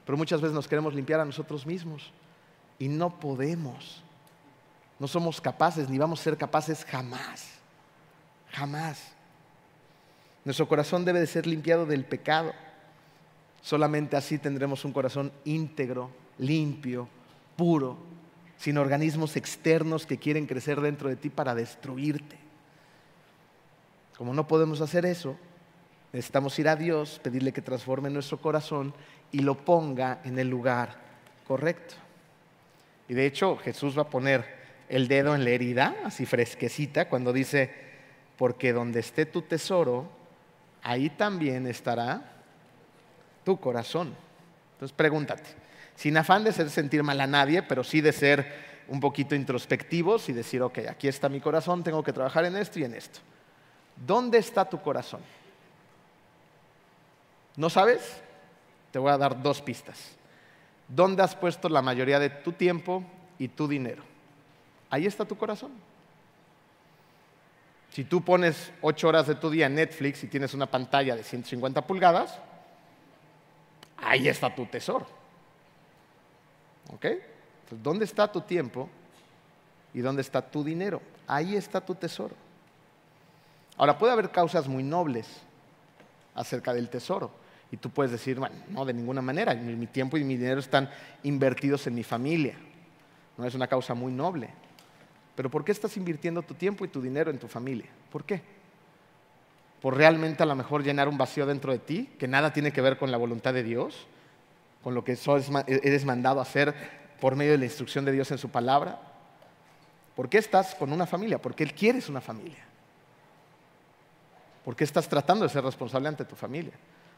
Pero 0.05 0.17
muchas 0.17 0.41
veces 0.41 0.55
nos 0.55 0.69
queremos 0.69 0.95
limpiar 0.95 1.19
a 1.19 1.25
nosotros 1.25 1.67
mismos 1.67 2.13
y 2.79 2.89
no 2.89 3.19
podemos. 3.19 4.03
No 4.99 5.09
somos 5.09 5.41
capaces 5.41 5.91
ni 5.91 5.99
vamos 5.99 6.21
a 6.21 6.25
ser 6.25 6.37
capaces 6.37 6.85
jamás. 6.85 7.51
Jamás. 8.53 9.16
Nuestro 10.47 10.69
corazón 10.69 11.05
debe 11.05 11.19
de 11.19 11.27
ser 11.27 11.45
limpiado 11.45 11.87
del 11.87 12.05
pecado. 12.05 12.55
Solamente 13.63 14.17
así 14.17 14.39
tendremos 14.39 14.85
un 14.85 14.93
corazón 14.93 15.33
íntegro, 15.45 16.09
limpio, 16.39 17.09
puro, 17.57 17.99
sin 18.57 18.79
organismos 18.79 19.37
externos 19.37 20.07
que 20.07 20.19
quieren 20.19 20.47
crecer 20.47 20.81
dentro 20.81 21.09
de 21.09 21.17
ti 21.17 21.31
para 21.31 21.57
destruirte. 21.57 22.39
Como 24.17 24.33
no 24.33 24.47
podemos 24.47 24.81
hacer 24.81 25.05
eso, 25.05 25.37
necesitamos 26.13 26.57
ir 26.61 26.69
a 26.69 26.77
Dios, 26.77 27.21
pedirle 27.25 27.53
que 27.53 27.61
transforme 27.61 28.09
nuestro 28.09 28.41
corazón 28.41 28.95
y 29.33 29.41
lo 29.41 29.57
ponga 29.57 30.21
en 30.23 30.39
el 30.39 30.49
lugar 30.49 30.95
correcto. 31.49 31.97
Y 33.09 33.15
de 33.15 33.27
hecho 33.27 33.57
Jesús 33.57 33.99
va 33.99 34.03
a 34.03 34.11
poner 34.11 34.45
el 34.89 35.09
dedo 35.09 35.35
en 35.35 35.43
la 35.43 35.51
herida, 35.51 35.97
así 36.05 36.25
fresquecita, 36.25 37.09
cuando 37.09 37.33
dice, 37.33 37.75
porque 38.39 38.73
donde 38.73 39.01
esté 39.01 39.27
tu 39.27 39.43
tesoro, 39.43 40.16
ahí 40.87 41.11
también 41.11 41.67
estará 41.67 42.23
tu 43.45 43.59
corazón. 43.59 44.15
Entonces 44.75 44.97
pregúntate, 44.97 45.51
sin 45.97 46.17
afán 46.17 46.45
de 46.45 46.53
ser 46.53 46.71
sentir 46.71 47.03
mal 47.03 47.21
a 47.21 47.27
nadie, 47.27 47.61
pero 47.65 47.83
sí 47.83 48.01
de 48.01 48.13
ser 48.13 48.85
un 48.87 49.01
poquito 49.01 49.35
introspectivos 49.35 50.29
y 50.29 50.33
decir, 50.33 50.63
ok, 50.63 50.79
aquí 50.89 51.09
está 51.09 51.29
mi 51.29 51.41
corazón, 51.41 51.83
tengo 51.83 52.05
que 52.05 52.13
trabajar 52.13 52.45
en 52.45 52.57
esto 52.57 52.79
y 52.79 52.85
en 52.85 52.95
esto. 52.95 53.19
¿Dónde 53.97 54.39
está 54.39 54.65
tu 54.65 54.81
corazón? 54.81 55.23
¿No 57.57 57.69
sabes? 57.69 58.23
Te 58.93 59.01
voy 59.01 59.11
a 59.11 59.19
dar 59.19 59.43
dos 59.43 59.61
pistas. 59.63 60.13
¿Dónde 60.87 61.25
has 61.25 61.35
puesto 61.35 61.69
la 61.69 61.83
mayoría 61.83 62.21
de 62.21 62.31
tu 62.31 62.53
tiempo 62.53 63.03
y 63.41 63.49
tu 63.49 63.67
dinero? 63.67 64.05
Ahí 64.89 65.07
está 65.07 65.25
tu 65.25 65.37
corazón. 65.37 65.73
Si 67.97 68.05
tú 68.05 68.23
pones 68.23 68.75
ocho 68.83 69.09
horas 69.09 69.27
de 69.27 69.37
tu 69.37 69.49
día 69.49 69.65
en 69.65 69.75
Netflix 69.75 70.23
y 70.23 70.27
tienes 70.27 70.53
una 70.53 70.67
pantalla 70.67 71.17
de 71.17 71.23
150 71.23 71.81
pulgadas, 71.87 72.39
ahí 73.97 74.29
está 74.29 74.55
tu 74.55 74.67
tesoro. 74.67 75.07
¿Ok? 76.93 77.07
Entonces, 77.07 77.83
¿dónde 77.83 78.05
está 78.05 78.31
tu 78.31 78.43
tiempo 78.43 78.91
y 79.95 80.01
dónde 80.01 80.21
está 80.21 80.43
tu 80.43 80.63
dinero? 80.63 81.01
Ahí 81.27 81.57
está 81.57 81.81
tu 81.81 81.95
tesoro. 81.95 82.35
Ahora, 83.79 83.97
puede 83.97 84.13
haber 84.13 84.31
causas 84.31 84.69
muy 84.69 84.83
nobles 84.83 85.27
acerca 86.35 86.75
del 86.75 86.91
tesoro. 86.91 87.31
Y 87.73 87.79
tú 87.79 87.89
puedes 87.89 88.13
decir, 88.13 88.39
bueno, 88.39 88.57
no, 88.69 88.85
de 88.85 88.93
ninguna 88.93 89.23
manera, 89.23 89.55
mi, 89.55 89.87
tiempo 89.87 90.19
y 90.19 90.25
mi 90.25 90.37
dinero 90.37 90.61
están 90.61 90.91
invertidos 91.23 91.87
en 91.87 91.95
mi 91.95 92.03
familia. 92.03 92.59
No 93.39 93.47
es 93.47 93.55
una 93.55 93.69
causa 93.69 93.95
muy 93.95 94.13
noble. 94.13 94.51
Pero 95.37 95.51
¿por 95.51 95.65
qué 95.65 95.71
estás 95.71 95.97
invirtiendo 95.97 96.43
tu 96.43 96.55
tiempo 96.55 96.85
y 96.85 96.89
tu 96.89 97.01
dinero 97.01 97.31
en 97.31 97.39
tu 97.39 97.47
familia? 97.47 97.87
¿Por 98.11 98.25
qué? 98.25 98.41
¿Por 99.81 99.97
realmente 99.97 100.43
a 100.43 100.47
lo 100.47 100.57
mejor 100.57 100.83
llenar 100.83 101.09
un 101.09 101.19
vacío 101.19 101.47
dentro 101.47 101.71
de 101.71 101.79
ti 101.79 102.11
que 102.19 102.27
nada 102.27 102.53
tiene 102.53 102.73
que 102.73 102.81
ver 102.81 102.97
con 102.97 103.13
la 103.13 103.19
voluntad 103.19 103.53
de 103.53 103.63
Dios? 103.63 104.07
¿Con 104.83 104.95
lo 104.95 105.05
que 105.05 105.19
eres 105.67 106.05
mandado 106.05 106.41
a 106.41 106.43
hacer 106.43 106.75
por 107.21 107.37
medio 107.37 107.53
de 107.53 107.59
la 107.59 107.67
instrucción 107.67 108.05
de 108.05 108.13
Dios 108.13 108.31
en 108.31 108.39
su 108.39 108.49
palabra? 108.49 108.99
¿Por 110.17 110.31
qué 110.31 110.39
estás 110.39 110.75
con 110.75 110.93
una 110.93 111.07
familia? 111.07 111.41
Porque 111.41 111.63
Él 111.63 111.75
quieres 111.75 112.09
una 112.09 112.23
familia. 112.23 112.65
¿Por 114.65 114.75
qué 114.75 114.85
estás 114.85 115.09
tratando 115.09 115.45
de 115.45 115.51
ser 115.51 115.63
responsable 115.63 116.09
ante 116.09 116.25
tu 116.25 116.35
familia? 116.35 116.73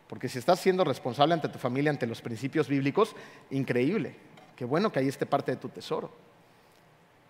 Porque 0.09 0.29
si 0.29 0.39
estás 0.39 0.59
siendo 0.59 0.83
responsable 0.83 1.35
ante 1.35 1.49
tu 1.49 1.59
familia, 1.59 1.91
ante 1.91 2.07
los 2.07 2.21
principios 2.21 2.67
bíblicos, 2.67 3.15
increíble. 3.51 4.17
Qué 4.57 4.65
bueno 4.65 4.91
que 4.91 4.99
ahí 4.99 5.09
esté 5.09 5.25
parte 5.25 5.53
de 5.53 5.59
tu 5.59 5.69
tesoro. 5.69 6.11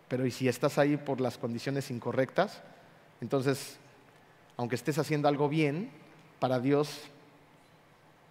Pero 0.08 0.26
¿y 0.26 0.30
si 0.30 0.48
estás 0.48 0.78
ahí 0.78 0.96
por 0.96 1.20
las 1.20 1.38
condiciones 1.38 1.90
incorrectas? 1.90 2.62
Entonces, 3.20 3.78
aunque 4.56 4.74
estés 4.74 4.98
haciendo 4.98 5.28
algo 5.28 5.48
bien, 5.48 5.90
para 6.38 6.60
Dios 6.60 7.02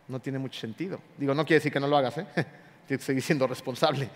no 0.07 0.19
tiene 0.19 0.39
mucho 0.39 0.59
sentido. 0.59 0.99
Digo, 1.17 1.33
no 1.33 1.45
quiere 1.45 1.59
decir 1.59 1.71
que 1.71 1.79
no 1.79 1.87
lo 1.87 1.97
hagas, 1.97 2.17
¿eh? 2.17 2.27
tienes 2.87 3.01
que 3.01 3.05
seguir 3.05 3.23
siendo 3.23 3.45
responsable. 3.47 4.09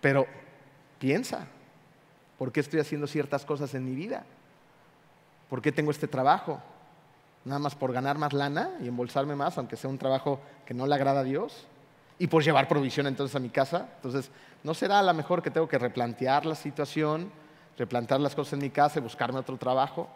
Pero 0.00 0.26
piensa, 0.98 1.46
¿por 2.38 2.52
qué 2.52 2.60
estoy 2.60 2.80
haciendo 2.80 3.06
ciertas 3.06 3.44
cosas 3.44 3.74
en 3.74 3.84
mi 3.84 3.94
vida? 3.94 4.24
¿Por 5.48 5.62
qué 5.62 5.72
tengo 5.72 5.90
este 5.90 6.08
trabajo? 6.08 6.60
nada 7.46 7.60
más 7.60 7.76
por 7.76 7.92
ganar 7.92 8.18
más 8.18 8.32
lana 8.32 8.72
y 8.82 8.88
embolsarme 8.88 9.36
más, 9.36 9.56
aunque 9.56 9.76
sea 9.76 9.88
un 9.88 9.98
trabajo 9.98 10.40
que 10.66 10.74
no 10.74 10.86
le 10.86 10.94
agrada 10.96 11.20
a 11.20 11.24
Dios, 11.24 11.64
y 12.18 12.26
por 12.26 12.42
llevar 12.42 12.68
provisión 12.68 13.06
entonces 13.06 13.36
a 13.36 13.40
mi 13.40 13.50
casa. 13.50 13.88
Entonces, 13.96 14.30
¿no 14.62 14.74
será 14.74 14.98
a 14.98 15.02
lo 15.02 15.14
mejor 15.14 15.42
que 15.42 15.50
tengo 15.50 15.68
que 15.68 15.78
replantear 15.78 16.46
la 16.46 16.54
situación, 16.54 17.30
replantear 17.76 18.20
las 18.20 18.34
cosas 18.34 18.54
en 18.54 18.60
mi 18.60 18.70
casa 18.70 18.98
y 18.98 19.02
buscarme 19.02 19.38
otro 19.38 19.56
trabajo? 19.56 20.08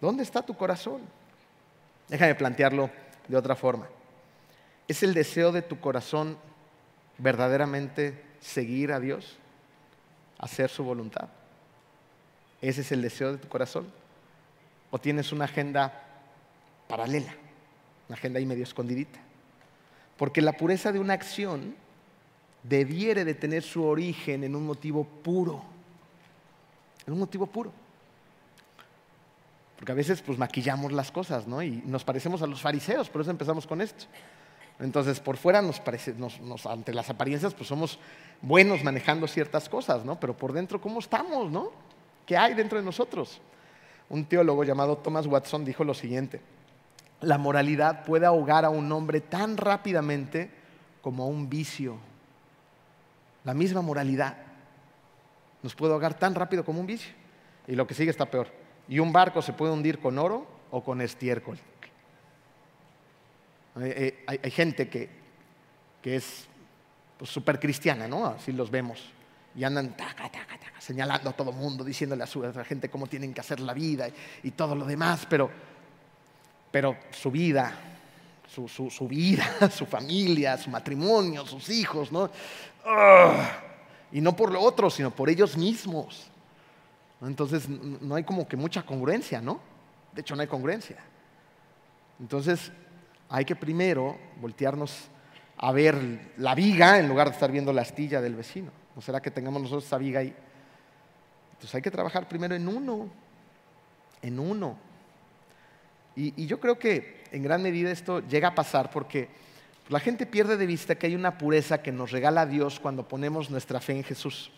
¿Dónde 0.00 0.22
está 0.22 0.42
tu 0.42 0.54
corazón? 0.54 1.02
Déjame 2.08 2.34
plantearlo 2.34 2.90
de 3.28 3.36
otra 3.36 3.56
forma. 3.56 3.86
¿Es 4.88 5.02
el 5.02 5.14
deseo 5.14 5.52
de 5.52 5.62
tu 5.62 5.80
corazón 5.80 6.38
verdaderamente 7.18 8.24
seguir 8.40 8.92
a 8.92 9.00
Dios, 9.00 9.36
hacer 10.38 10.70
su 10.70 10.84
voluntad? 10.84 11.28
¿Ese 12.60 12.82
es 12.82 12.92
el 12.92 13.02
deseo 13.02 13.32
de 13.32 13.38
tu 13.38 13.48
corazón? 13.48 13.86
¿O 14.90 14.98
tienes 14.98 15.32
una 15.32 15.46
agenda 15.46 15.92
paralela, 16.88 17.34
una 18.08 18.16
agenda 18.16 18.38
ahí 18.38 18.46
medio 18.46 18.62
escondidita? 18.62 19.25
Porque 20.16 20.40
la 20.40 20.52
pureza 20.52 20.92
de 20.92 20.98
una 20.98 21.14
acción 21.14 21.74
debiere 22.62 23.24
de 23.24 23.34
tener 23.34 23.62
su 23.62 23.84
origen 23.84 24.44
en 24.44 24.56
un 24.56 24.66
motivo 24.66 25.04
puro, 25.04 25.62
en 27.06 27.12
un 27.12 27.18
motivo 27.18 27.46
puro. 27.46 27.72
Porque 29.76 29.92
a 29.92 29.94
veces 29.94 30.22
pues 30.22 30.38
maquillamos 30.38 30.92
las 30.92 31.10
cosas, 31.10 31.46
¿no? 31.46 31.62
Y 31.62 31.82
nos 31.84 32.02
parecemos 32.02 32.42
a 32.42 32.46
los 32.46 32.60
fariseos, 32.60 33.10
por 33.10 33.20
eso 33.20 33.30
empezamos 33.30 33.66
con 33.66 33.80
esto. 33.80 34.06
Entonces, 34.78 35.20
por 35.20 35.36
fuera 35.36 35.62
nos 35.62 35.80
parece, 35.80 36.14
ante 36.68 36.92
las 36.92 37.08
apariencias, 37.08 37.54
pues 37.54 37.68
somos 37.68 37.98
buenos 38.42 38.84
manejando 38.84 39.26
ciertas 39.26 39.68
cosas, 39.68 40.04
¿no? 40.04 40.20
Pero 40.20 40.36
por 40.36 40.52
dentro, 40.52 40.80
¿cómo 40.80 40.98
estamos, 40.98 41.50
no? 41.50 41.70
¿Qué 42.26 42.36
hay 42.36 42.54
dentro 42.54 42.78
de 42.78 42.84
nosotros? 42.84 43.40
Un 44.08 44.24
teólogo 44.24 44.64
llamado 44.64 44.96
Thomas 44.98 45.26
Watson 45.26 45.64
dijo 45.64 45.82
lo 45.82 45.94
siguiente, 45.94 46.40
la 47.20 47.38
moralidad 47.38 48.04
puede 48.04 48.26
ahogar 48.26 48.64
a 48.64 48.70
un 48.70 48.90
hombre 48.92 49.20
tan 49.20 49.56
rápidamente 49.56 50.50
como 51.00 51.24
a 51.24 51.26
un 51.26 51.48
vicio. 51.48 51.96
La 53.44 53.54
misma 53.54 53.80
moralidad 53.80 54.36
nos 55.62 55.74
puede 55.74 55.92
ahogar 55.92 56.14
tan 56.14 56.34
rápido 56.34 56.64
como 56.64 56.80
un 56.80 56.86
vicio. 56.86 57.12
Y 57.66 57.74
lo 57.74 57.86
que 57.86 57.94
sigue 57.94 58.10
está 58.10 58.26
peor. 58.26 58.48
Y 58.88 58.98
un 58.98 59.12
barco 59.12 59.42
se 59.42 59.52
puede 59.52 59.72
hundir 59.72 59.98
con 59.98 60.18
oro 60.18 60.46
o 60.70 60.82
con 60.84 61.00
estiércol. 61.00 61.58
Hay, 63.76 64.50
gente 64.50 64.88
que, 64.88 65.10
es 66.02 66.46
súper 67.22 67.56
pues, 67.56 67.62
cristiana, 67.62 68.08
¿no? 68.08 68.26
Así 68.26 68.52
los 68.52 68.70
vemos. 68.70 69.12
Y 69.54 69.64
andan 69.64 69.94
señalando 70.78 71.30
a 71.30 71.32
todo 71.32 71.50
mundo, 71.52 71.82
diciéndole 71.82 72.22
a 72.22 72.26
su 72.26 72.42
gente 72.64 72.88
cómo 72.88 73.06
tienen 73.06 73.34
que 73.34 73.40
hacer 73.40 73.60
la 73.60 73.74
vida 73.74 74.08
y, 74.42 74.52
todo 74.52 74.74
lo 74.74 74.84
demás, 74.84 75.26
pero, 75.28 75.50
pero 76.70 76.96
su 77.10 77.30
vida, 77.30 77.72
su, 78.48 78.68
su, 78.68 79.08
vida, 79.08 79.44
su 79.70 79.86
familia, 79.86 80.56
su 80.56 80.70
matrimonio, 80.70 81.46
sus 81.46 81.68
hijos, 81.68 82.12
¿no? 82.12 82.30
y 84.12 84.20
no 84.20 84.36
por 84.36 84.52
lo 84.52 84.60
otro, 84.60 84.90
sino 84.90 85.10
por 85.10 85.28
ellos 85.28 85.56
mismos. 85.56 86.28
Entonces 87.22 87.68
no 87.68 88.14
hay 88.14 88.24
como 88.24 88.46
que 88.46 88.56
mucha 88.56 88.84
congruencia, 88.84 89.40
¿no? 89.40 89.60
De 90.12 90.20
hecho 90.20 90.36
no 90.36 90.42
hay 90.42 90.48
congruencia. 90.48 90.96
Entonces 92.20 92.70
hay 93.28 93.44
que 93.44 93.56
primero 93.56 94.16
voltearnos 94.40 95.08
a 95.58 95.72
ver 95.72 96.32
la 96.36 96.54
viga 96.54 96.98
en 96.98 97.08
lugar 97.08 97.28
de 97.28 97.34
estar 97.34 97.50
viendo 97.50 97.72
la 97.72 97.82
astilla 97.82 98.20
del 98.20 98.34
vecino. 98.34 98.70
¿No 98.94 99.02
será 99.02 99.20
que 99.20 99.30
tengamos 99.30 99.62
nosotros 99.62 99.84
esa 99.84 99.98
viga 99.98 100.20
ahí? 100.20 100.34
Entonces 101.52 101.74
hay 101.74 101.82
que 101.82 101.90
trabajar 101.90 102.28
primero 102.28 102.54
en 102.54 102.68
uno, 102.68 103.08
en 104.22 104.38
uno. 104.38 104.76
Y, 106.16 106.46
yo 106.46 106.58
creo 106.58 106.78
que 106.78 107.24
en 107.30 107.42
gran 107.42 107.62
medida 107.62 107.90
esto 107.90 108.26
llega 108.26 108.48
a 108.48 108.54
pasar 108.54 108.90
porque 108.90 109.28
la 109.90 110.00
gente 110.00 110.24
pierde 110.24 110.56
de 110.56 110.66
vista 110.66 110.94
que 110.94 111.06
hay 111.06 111.14
una 111.14 111.36
pureza 111.36 111.82
que 111.82 111.92
nos 111.92 112.10
regala 112.10 112.46
Dios 112.46 112.80
cuando 112.80 113.06
ponemos 113.06 113.50
nuestra 113.50 113.80
fe 113.80 113.92
en 113.92 114.02
Jesús. 114.02 114.50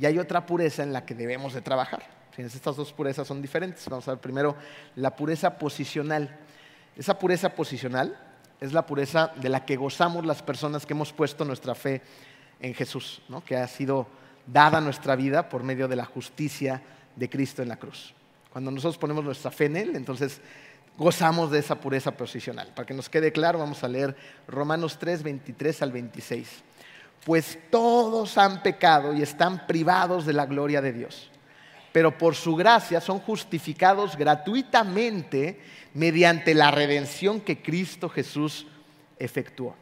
Y 0.00 0.06
hay 0.06 0.18
otra 0.18 0.46
pureza 0.46 0.84
en 0.84 0.92
la 0.92 1.04
que 1.04 1.14
debemos 1.14 1.54
de 1.54 1.60
trabajar. 1.60 2.02
Estas 2.36 2.76
dos 2.76 2.92
purezas 2.92 3.26
son 3.26 3.42
diferentes. 3.42 3.86
Vamos 3.88 4.06
a 4.08 4.12
ver 4.12 4.20
primero 4.20 4.56
la 4.96 5.14
pureza 5.14 5.58
posicional. 5.58 6.38
Esa 6.96 7.18
pureza 7.18 7.54
posicional 7.54 8.16
es 8.60 8.72
la 8.72 8.86
pureza 8.86 9.32
de 9.36 9.48
la 9.48 9.66
que 9.66 9.76
gozamos 9.76 10.24
las 10.24 10.42
personas 10.42 10.86
que 10.86 10.94
hemos 10.94 11.12
puesto 11.12 11.44
nuestra 11.44 11.74
fe 11.74 12.00
en 12.60 12.74
Jesús, 12.74 13.20
que 13.44 13.56
ha 13.56 13.66
sido 13.66 14.06
dada 14.46 14.80
nuestra 14.80 15.16
vida 15.16 15.48
por 15.48 15.64
medio 15.64 15.88
de 15.88 15.96
la 15.96 16.04
justicia 16.04 16.80
de 17.16 17.28
Cristo 17.28 17.60
en 17.60 17.68
la 17.68 17.76
cruz. 17.76 18.14
Cuando 18.52 18.70
nosotros 18.70 18.98
ponemos 18.98 19.24
nuestra 19.24 19.50
fe 19.50 19.66
en 19.66 19.76
Él, 19.76 19.96
entonces 19.96 20.40
gozamos 20.96 21.50
de 21.50 21.58
esa 21.58 21.76
pureza 21.76 22.12
posicional. 22.12 22.68
Para 22.74 22.86
que 22.86 22.94
nos 22.94 23.08
quede 23.08 23.32
claro, 23.32 23.58
vamos 23.58 23.82
a 23.84 23.88
leer 23.88 24.16
Romanos 24.46 24.98
3, 24.98 25.22
23 25.22 25.82
al 25.82 25.92
26. 25.92 26.48
Pues 27.24 27.58
todos 27.70 28.36
han 28.38 28.62
pecado 28.62 29.14
y 29.14 29.22
están 29.22 29.66
privados 29.66 30.26
de 30.26 30.32
la 30.32 30.46
gloria 30.46 30.80
de 30.80 30.92
Dios, 30.92 31.30
pero 31.92 32.16
por 32.18 32.34
su 32.34 32.56
gracia 32.56 33.00
son 33.00 33.20
justificados 33.20 34.16
gratuitamente 34.16 35.60
mediante 35.94 36.54
la 36.54 36.70
redención 36.70 37.40
que 37.40 37.62
Cristo 37.62 38.08
Jesús 38.08 38.66
efectuó. 39.18 39.76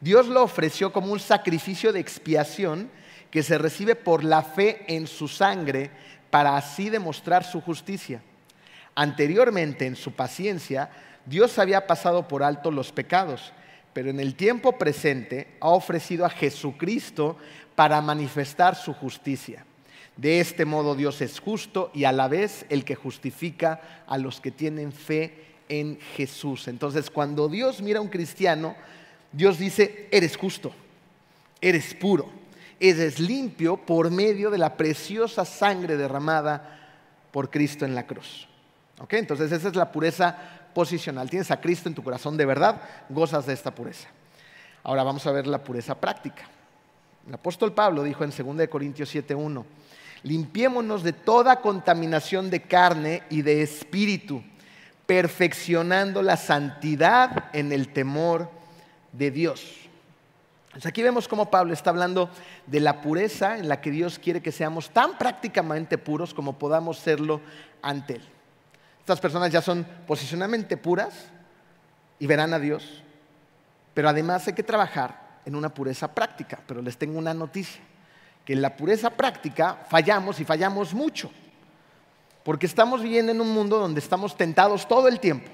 Dios 0.00 0.28
lo 0.28 0.44
ofreció 0.44 0.92
como 0.92 1.12
un 1.12 1.18
sacrificio 1.18 1.92
de 1.92 1.98
expiación 1.98 2.90
que 3.32 3.42
se 3.42 3.58
recibe 3.58 3.96
por 3.96 4.22
la 4.22 4.42
fe 4.42 4.84
en 4.86 5.08
su 5.08 5.26
sangre 5.26 5.90
para 6.30 6.56
así 6.56 6.88
demostrar 6.88 7.42
su 7.44 7.60
justicia 7.60 8.22
Anteriormente, 9.00 9.86
en 9.86 9.94
su 9.94 10.10
paciencia, 10.10 10.90
Dios 11.24 11.60
había 11.60 11.86
pasado 11.86 12.26
por 12.26 12.42
alto 12.42 12.72
los 12.72 12.90
pecados, 12.90 13.52
pero 13.92 14.10
en 14.10 14.18
el 14.18 14.34
tiempo 14.34 14.76
presente 14.76 15.46
ha 15.60 15.68
ofrecido 15.68 16.26
a 16.26 16.30
Jesucristo 16.30 17.36
para 17.76 18.00
manifestar 18.00 18.74
su 18.74 18.92
justicia. 18.92 19.64
De 20.16 20.40
este 20.40 20.64
modo 20.64 20.96
Dios 20.96 21.20
es 21.20 21.38
justo 21.38 21.92
y 21.94 22.06
a 22.06 22.12
la 22.12 22.26
vez 22.26 22.66
el 22.70 22.84
que 22.84 22.96
justifica 22.96 24.02
a 24.08 24.18
los 24.18 24.40
que 24.40 24.50
tienen 24.50 24.90
fe 24.90 25.44
en 25.68 26.00
Jesús. 26.16 26.66
Entonces, 26.66 27.08
cuando 27.08 27.48
Dios 27.48 27.80
mira 27.80 28.00
a 28.00 28.02
un 28.02 28.08
cristiano, 28.08 28.74
Dios 29.30 29.60
dice, 29.60 30.08
eres 30.10 30.36
justo, 30.36 30.72
eres 31.60 31.94
puro, 31.94 32.28
eres 32.80 33.20
limpio 33.20 33.76
por 33.76 34.10
medio 34.10 34.50
de 34.50 34.58
la 34.58 34.76
preciosa 34.76 35.44
sangre 35.44 35.96
derramada 35.96 36.80
por 37.30 37.48
Cristo 37.48 37.84
en 37.84 37.94
la 37.94 38.04
cruz. 38.04 38.48
Entonces 39.10 39.52
esa 39.52 39.68
es 39.68 39.76
la 39.76 39.90
pureza 39.90 40.36
posicional. 40.74 41.30
Tienes 41.30 41.50
a 41.50 41.60
Cristo 41.60 41.88
en 41.88 41.94
tu 41.94 42.02
corazón 42.02 42.36
de 42.36 42.46
verdad, 42.46 42.80
gozas 43.08 43.46
de 43.46 43.52
esta 43.52 43.74
pureza. 43.74 44.08
Ahora 44.82 45.02
vamos 45.02 45.26
a 45.26 45.32
ver 45.32 45.46
la 45.46 45.62
pureza 45.62 45.94
práctica. 45.94 46.44
El 47.26 47.34
apóstol 47.34 47.72
Pablo 47.72 48.02
dijo 48.02 48.24
en 48.24 48.30
2 48.30 48.68
Corintios 48.68 49.14
7:1, 49.14 49.64
limpiémonos 50.22 51.02
de 51.02 51.12
toda 51.12 51.60
contaminación 51.60 52.50
de 52.50 52.62
carne 52.62 53.22
y 53.30 53.42
de 53.42 53.62
espíritu, 53.62 54.42
perfeccionando 55.06 56.22
la 56.22 56.36
santidad 56.36 57.50
en 57.52 57.72
el 57.72 57.92
temor 57.92 58.50
de 59.12 59.30
Dios. 59.30 59.74
aquí 60.84 61.02
vemos 61.02 61.28
cómo 61.28 61.50
Pablo 61.50 61.72
está 61.72 61.90
hablando 61.90 62.30
de 62.66 62.80
la 62.80 63.00
pureza 63.00 63.58
en 63.58 63.68
la 63.68 63.80
que 63.80 63.90
Dios 63.90 64.18
quiere 64.18 64.42
que 64.42 64.52
seamos 64.52 64.90
tan 64.90 65.18
prácticamente 65.18 65.98
puros 65.98 66.34
como 66.34 66.58
podamos 66.58 66.98
serlo 66.98 67.40
ante 67.82 68.16
Él. 68.16 68.37
Estas 69.08 69.20
personas 69.20 69.50
ya 69.50 69.62
son 69.62 69.86
posicionalmente 70.06 70.76
puras 70.76 71.14
y 72.18 72.26
verán 72.26 72.52
a 72.52 72.58
Dios, 72.58 73.02
pero 73.94 74.10
además 74.10 74.46
hay 74.46 74.52
que 74.52 74.62
trabajar 74.62 75.38
en 75.46 75.54
una 75.54 75.72
pureza 75.72 76.14
práctica. 76.14 76.60
Pero 76.66 76.82
les 76.82 76.98
tengo 76.98 77.18
una 77.18 77.32
noticia, 77.32 77.80
que 78.44 78.52
en 78.52 78.60
la 78.60 78.76
pureza 78.76 79.08
práctica 79.08 79.86
fallamos 79.88 80.40
y 80.40 80.44
fallamos 80.44 80.92
mucho, 80.92 81.30
porque 82.44 82.66
estamos 82.66 83.00
viviendo 83.00 83.32
en 83.32 83.40
un 83.40 83.50
mundo 83.50 83.78
donde 83.78 83.98
estamos 83.98 84.36
tentados 84.36 84.86
todo 84.86 85.08
el 85.08 85.20
tiempo. 85.20 85.50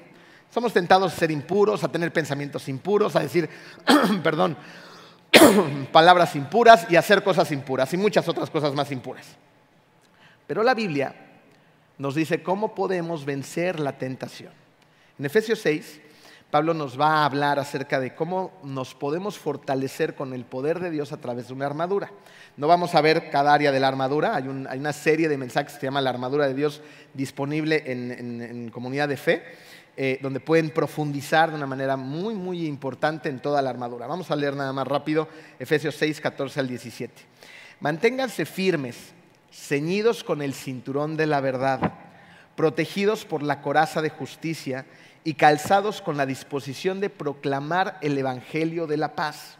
Somos 0.51 0.73
tentados 0.73 1.13
a 1.13 1.17
ser 1.17 1.31
impuros, 1.31 1.85
a 1.85 1.89
tener 1.93 2.13
pensamientos 2.13 2.69
impuros, 2.69 3.15
a 3.15 3.21
decir, 3.21 3.49
perdón, 4.25 4.57
palabras 5.93 6.35
impuras 6.35 6.91
y 6.91 6.97
hacer 6.97 7.23
cosas 7.23 7.53
impuras 7.53 7.95
y 7.95 7.99
muchas 7.99 8.27
otras 8.27 8.51
cosas 8.51 8.75
más 8.75 8.91
impuras. 8.91 9.27
Pero 10.45 10.65
la 10.65 10.75
Biblia 10.75 11.15
nos 11.99 12.15
dice 12.15 12.43
cómo 12.43 12.75
podemos 12.75 13.25
vencer 13.25 13.81
la 13.81 13.99
tentación. 13.99 14.53
En 15.19 15.25
Efesios 15.25 15.61
6, 15.61 16.01
Pablo 16.51 16.75
nos 16.75 17.01
va 17.01 17.19
a 17.19 17.25
hablar 17.25 17.59
acerca 17.59 17.99
de 17.99 18.15
cómo 18.15 18.53
nos 18.63 18.95
podemos 18.95 19.39
fortalecer 19.39 20.15
con 20.15 20.33
el 20.33 20.45
poder 20.45 20.79
de 20.79 20.91
Dios 20.91 21.13
a 21.13 21.17
través 21.17 21.49
de 21.49 21.53
una 21.53 21.67
armadura. 21.67 22.13
No 22.57 22.69
vamos 22.69 22.95
a 22.95 23.01
ver 23.01 23.29
cada 23.31 23.53
área 23.53 23.73
de 23.73 23.81
la 23.81 23.89
armadura, 23.89 24.37
hay, 24.37 24.47
una 24.47 24.93
serie 24.93 25.29
de 25.29 25.37
mensajes 25.37 25.75
que 25.75 25.81
se 25.81 25.87
llama 25.87 26.01
la 26.01 26.11
armadura 26.11 26.47
de 26.47 26.55
Dios 26.55 26.81
disponible 27.13 27.83
en, 27.87 28.71
comunidad 28.71 29.09
de 29.09 29.17
fe, 29.17 29.43
eh, 29.97 30.21
donde 30.23 30.39
pueden 30.39 30.71
profundizar 30.71 31.51
de 31.51 31.57
una 31.57 31.67
manera 31.67 31.97
muy, 31.97 32.35
muy 32.35 32.67
importante 32.67 33.29
en 33.29 33.41
toda 33.41 33.61
la 33.61 33.71
armadura. 33.71 34.07
Vamos 34.07 34.31
a 34.31 34.37
leer 34.37 34.55
nada 34.55 34.73
más 34.73 34.87
rápido 34.87 35.29
Efesios 35.59 35.97
6, 35.97 36.21
14 36.21 36.61
al 36.61 36.69
17. 36.69 37.13
Manténganse 37.81 38.45
firmes 38.47 39.13
ceñidos 39.55 40.25
con 40.25 40.43
el 40.43 40.53
cinturón 40.53 41.17
de 41.17 41.27
la 41.27 41.41
verdad, 41.41 41.93
protegidos 42.57 43.25
por 43.25 43.43
la 43.43 43.63
coraza 43.63 44.03
de 44.03 44.11
justicia 44.11 44.85
y 45.23 45.35
calzados 45.35 46.03
con 46.03 46.17
la 46.17 46.27
disposición 46.27 47.01
de 47.01 47.09
proclamar 47.09 47.99
el 48.03 48.19
Evangelio 48.19 48.87
de 48.87 48.97
la 48.97 49.15
paz. 49.15 49.57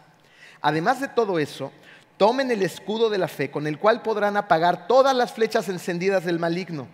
Además 0.61 0.99
de 0.99 1.07
todo 1.07 1.39
eso, 1.39 1.71
tomen 2.17 2.51
el 2.51 2.61
escudo 2.61 3.09
de 3.09 3.17
la 3.17 3.27
fe 3.27 3.49
con 3.49 3.67
el 3.67 3.79
cual 3.79 4.01
podrán 4.01 4.37
apagar 4.37 4.87
todas 4.87 5.15
las 5.15 5.33
flechas 5.33 5.69
encendidas 5.69 6.25
del 6.25 6.39
maligno. 6.39 6.87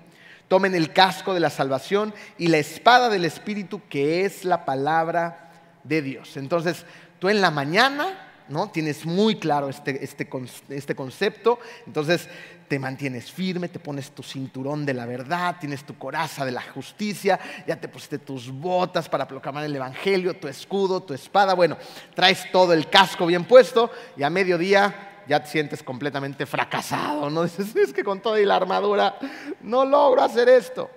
Tomen 0.47 0.75
el 0.75 0.93
casco 0.93 1.33
de 1.33 1.39
la 1.39 1.49
salvación 1.49 2.13
y 2.37 2.47
la 2.47 2.57
espada 2.57 3.09
del 3.09 3.25
Espíritu 3.25 3.81
que 3.89 4.25
es 4.25 4.45
la 4.45 4.63
palabra 4.63 5.51
de 5.83 6.01
Dios. 6.01 6.37
Entonces, 6.37 6.85
tú 7.19 7.29
en 7.29 7.41
la 7.41 7.51
mañana 7.51 8.27
¿no? 8.51 8.69
Tienes 8.69 9.05
muy 9.05 9.37
claro 9.37 9.69
este, 9.69 10.03
este, 10.03 10.27
este 10.69 10.95
concepto, 10.95 11.59
entonces 11.87 12.27
te 12.72 12.80
mantienes 12.80 13.30
firme, 13.30 13.67
te 13.67 13.80
pones 13.80 14.11
tu 14.11 14.24
cinturón 14.24 14.86
de 14.86 14.93
la 14.93 15.05
verdad, 15.05 15.57
tienes 15.59 15.84
tu 15.84 15.97
coraza 15.97 16.45
de 16.45 16.53
la 16.53 16.61
justicia, 16.61 17.38
ya 17.67 17.76
te 17.76 17.89
pusiste 17.89 18.17
tus 18.17 18.49
botas 18.49 19.09
para 19.09 19.28
proclamar 19.28 19.65
el 19.65 19.76
Evangelio, 19.76 20.38
tu 20.38 20.47
escudo, 20.47 21.03
tu 21.03 21.13
espada, 21.13 21.53
bueno, 21.53 21.78
traes 22.15 22.49
todo 22.49 22.72
el 22.72 22.89
casco 22.89 23.26
bien 23.26 23.43
puesto 23.43 23.91
y 24.15 24.24
a 24.24 24.30
mediodía 24.30 25.24
ya 25.28 25.43
te 25.43 25.49
sientes 25.49 25.84
completamente 25.84 26.45
fracasado, 26.45 27.30
¿no? 27.30 27.43
Dices, 27.43 27.76
es 27.76 27.91
que 27.91 28.05
con 28.05 28.22
toda 28.22 28.39
la 28.39 28.55
armadura 28.55 29.17
no 29.59 29.84
logro 29.84 30.24
hacer 30.24 30.47
esto. 30.47 30.89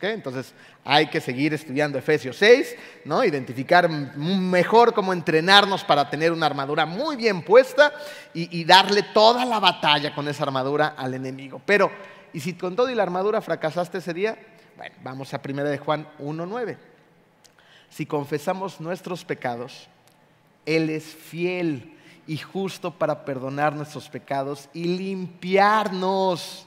Entonces 0.00 0.54
hay 0.84 1.08
que 1.08 1.20
seguir 1.20 1.52
estudiando 1.52 1.98
Efesios 1.98 2.36
6, 2.36 2.76
¿no? 3.04 3.24
identificar 3.24 3.88
mejor 3.88 4.94
cómo 4.94 5.12
entrenarnos 5.12 5.82
para 5.84 6.08
tener 6.08 6.32
una 6.32 6.46
armadura 6.46 6.86
muy 6.86 7.16
bien 7.16 7.42
puesta 7.42 7.92
y, 8.32 8.64
darle 8.64 9.02
toda 9.02 9.44
la 9.44 9.58
batalla 9.58 10.14
con 10.14 10.28
esa 10.28 10.44
armadura 10.44 10.94
al 10.96 11.14
enemigo. 11.14 11.60
Pero, 11.66 11.90
¿y 12.32 12.40
si 12.40 12.54
con 12.54 12.76
todo 12.76 12.88
y 12.88 12.94
la 12.94 13.02
armadura 13.02 13.40
fracasaste 13.40 13.98
ese 13.98 14.14
día? 14.14 14.38
Bueno, 14.76 14.94
vamos 15.02 15.34
a 15.34 15.40
1 15.44 15.64
de 15.64 15.78
Juan 15.78 16.06
1.9. 16.20 16.76
Si 17.90 18.06
confesamos 18.06 18.80
nuestros 18.80 19.24
pecados, 19.24 19.88
Él 20.64 20.88
es 20.88 21.04
fiel 21.04 21.96
y 22.28 22.36
justo 22.36 22.92
para 22.92 23.24
perdonar 23.24 23.74
nuestros 23.74 24.08
pecados 24.08 24.68
y 24.72 24.84
limpiarnos 24.84 26.64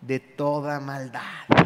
de 0.00 0.20
toda 0.20 0.78
maldad 0.78 1.61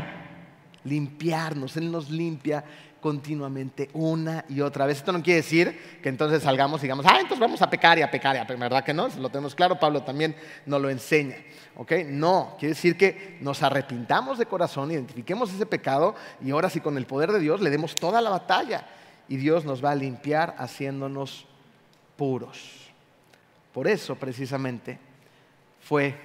limpiarnos, 0.86 1.76
Él 1.76 1.90
nos 1.90 2.10
limpia 2.10 2.64
continuamente 3.00 3.88
una 3.92 4.44
y 4.48 4.60
otra 4.60 4.86
vez. 4.86 4.98
Esto 4.98 5.12
no 5.12 5.22
quiere 5.22 5.36
decir 5.36 5.98
que 6.02 6.08
entonces 6.08 6.42
salgamos 6.42 6.80
y 6.80 6.82
digamos, 6.82 7.06
ah, 7.06 7.18
entonces 7.20 7.38
vamos 7.38 7.62
a 7.62 7.70
pecar 7.70 7.98
y 7.98 8.02
a 8.02 8.10
pecar 8.10 8.34
y 8.34 8.38
a 8.38 8.46
pecar, 8.46 8.58
¿verdad 8.58 8.84
que 8.84 8.94
no? 8.94 9.08
lo 9.18 9.28
tenemos 9.28 9.54
claro, 9.54 9.78
Pablo 9.78 10.02
también 10.02 10.34
nos 10.64 10.80
lo 10.80 10.90
enseña. 10.90 11.36
¿ok? 11.76 11.92
No, 12.06 12.56
quiere 12.58 12.74
decir 12.74 12.96
que 12.96 13.38
nos 13.40 13.62
arrepintamos 13.62 14.38
de 14.38 14.46
corazón, 14.46 14.90
identifiquemos 14.90 15.52
ese 15.52 15.66
pecado 15.66 16.14
y 16.44 16.50
ahora 16.50 16.70
sí 16.70 16.80
con 16.80 16.96
el 16.96 17.06
poder 17.06 17.30
de 17.30 17.38
Dios 17.38 17.60
le 17.60 17.70
demos 17.70 17.94
toda 17.94 18.20
la 18.20 18.30
batalla 18.30 18.86
y 19.28 19.36
Dios 19.36 19.64
nos 19.64 19.84
va 19.84 19.92
a 19.92 19.94
limpiar 19.94 20.56
haciéndonos 20.58 21.46
puros. 22.16 22.90
Por 23.72 23.86
eso 23.86 24.16
precisamente 24.16 24.98
fue 25.80 26.16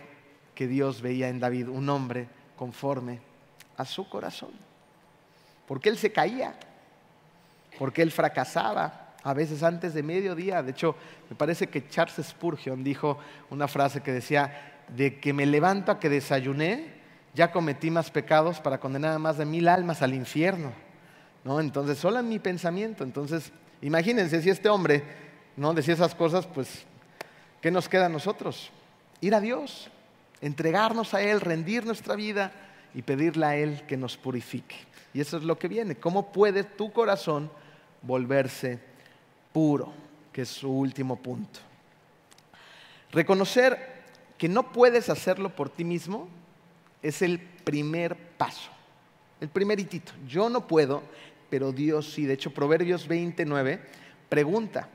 que 0.55 0.67
Dios 0.67 1.01
veía 1.01 1.29
en 1.29 1.39
David 1.39 1.67
un 1.67 1.89
hombre 1.89 2.27
conforme 2.55 3.30
a 3.81 3.85
su 3.85 4.07
corazón. 4.07 4.51
Porque 5.67 5.89
él 5.89 5.97
se 5.97 6.11
caía, 6.11 6.53
porque 7.77 8.01
él 8.01 8.11
fracasaba, 8.11 9.01
a 9.23 9.33
veces 9.33 9.63
antes 9.63 9.93
de 9.93 10.03
mediodía. 10.03 10.63
De 10.63 10.71
hecho, 10.71 10.95
me 11.29 11.35
parece 11.35 11.67
que 11.67 11.87
Charles 11.87 12.27
Spurgeon 12.27 12.83
dijo 12.83 13.17
una 13.49 13.67
frase 13.67 14.01
que 14.01 14.11
decía, 14.11 14.83
de 14.87 15.19
que 15.19 15.33
me 15.33 15.45
levanto 15.45 15.91
a 15.91 15.99
que 15.99 16.09
desayuné, 16.09 17.01
ya 17.33 17.51
cometí 17.51 17.91
más 17.91 18.11
pecados 18.11 18.59
para 18.59 18.79
condenar 18.79 19.13
a 19.13 19.19
más 19.19 19.37
de 19.37 19.45
mil 19.45 19.67
almas 19.67 20.01
al 20.01 20.13
infierno. 20.13 20.73
¿No? 21.43 21.59
Entonces, 21.59 21.97
solo 21.97 22.19
en 22.19 22.29
mi 22.29 22.39
pensamiento. 22.39 23.03
Entonces, 23.03 23.51
imagínense 23.81 24.41
si 24.41 24.49
este 24.49 24.69
hombre 24.69 25.03
no 25.55 25.73
decía 25.73 25.93
esas 25.93 26.13
cosas, 26.13 26.45
pues, 26.45 26.85
¿qué 27.61 27.71
nos 27.71 27.89
queda 27.89 28.07
a 28.07 28.09
nosotros? 28.09 28.71
Ir 29.21 29.33
a 29.33 29.39
Dios, 29.39 29.89
entregarnos 30.41 31.13
a 31.13 31.21
Él, 31.21 31.41
rendir 31.41 31.85
nuestra 31.85 32.15
vida 32.15 32.51
y 32.93 33.01
pedirle 33.01 33.45
a 33.45 33.55
Él 33.55 33.83
que 33.87 33.97
nos 33.97 34.17
purifique. 34.17 34.75
Y 35.13 35.21
eso 35.21 35.37
es 35.37 35.43
lo 35.43 35.57
que 35.57 35.67
viene. 35.67 35.95
¿Cómo 35.95 36.31
puede 36.31 36.63
tu 36.63 36.91
corazón 36.91 37.51
volverse 38.01 38.79
puro? 39.51 39.93
Que 40.31 40.43
es 40.43 40.49
su 40.49 40.71
último 40.71 41.17
punto. 41.17 41.59
Reconocer 43.11 44.01
que 44.37 44.47
no 44.47 44.71
puedes 44.71 45.09
hacerlo 45.09 45.55
por 45.55 45.69
ti 45.69 45.83
mismo 45.83 46.29
es 47.01 47.21
el 47.21 47.39
primer 47.39 48.15
paso, 48.37 48.71
el 49.39 49.49
primer 49.49 49.79
hitito. 49.79 50.13
Yo 50.27 50.49
no 50.49 50.67
puedo, 50.67 51.03
pero 51.49 51.71
Dios 51.71 52.13
sí. 52.13 52.25
De 52.25 52.33
hecho, 52.33 52.53
Proverbios 52.53 53.07
29 53.07 53.81
pregunta, 54.29 54.87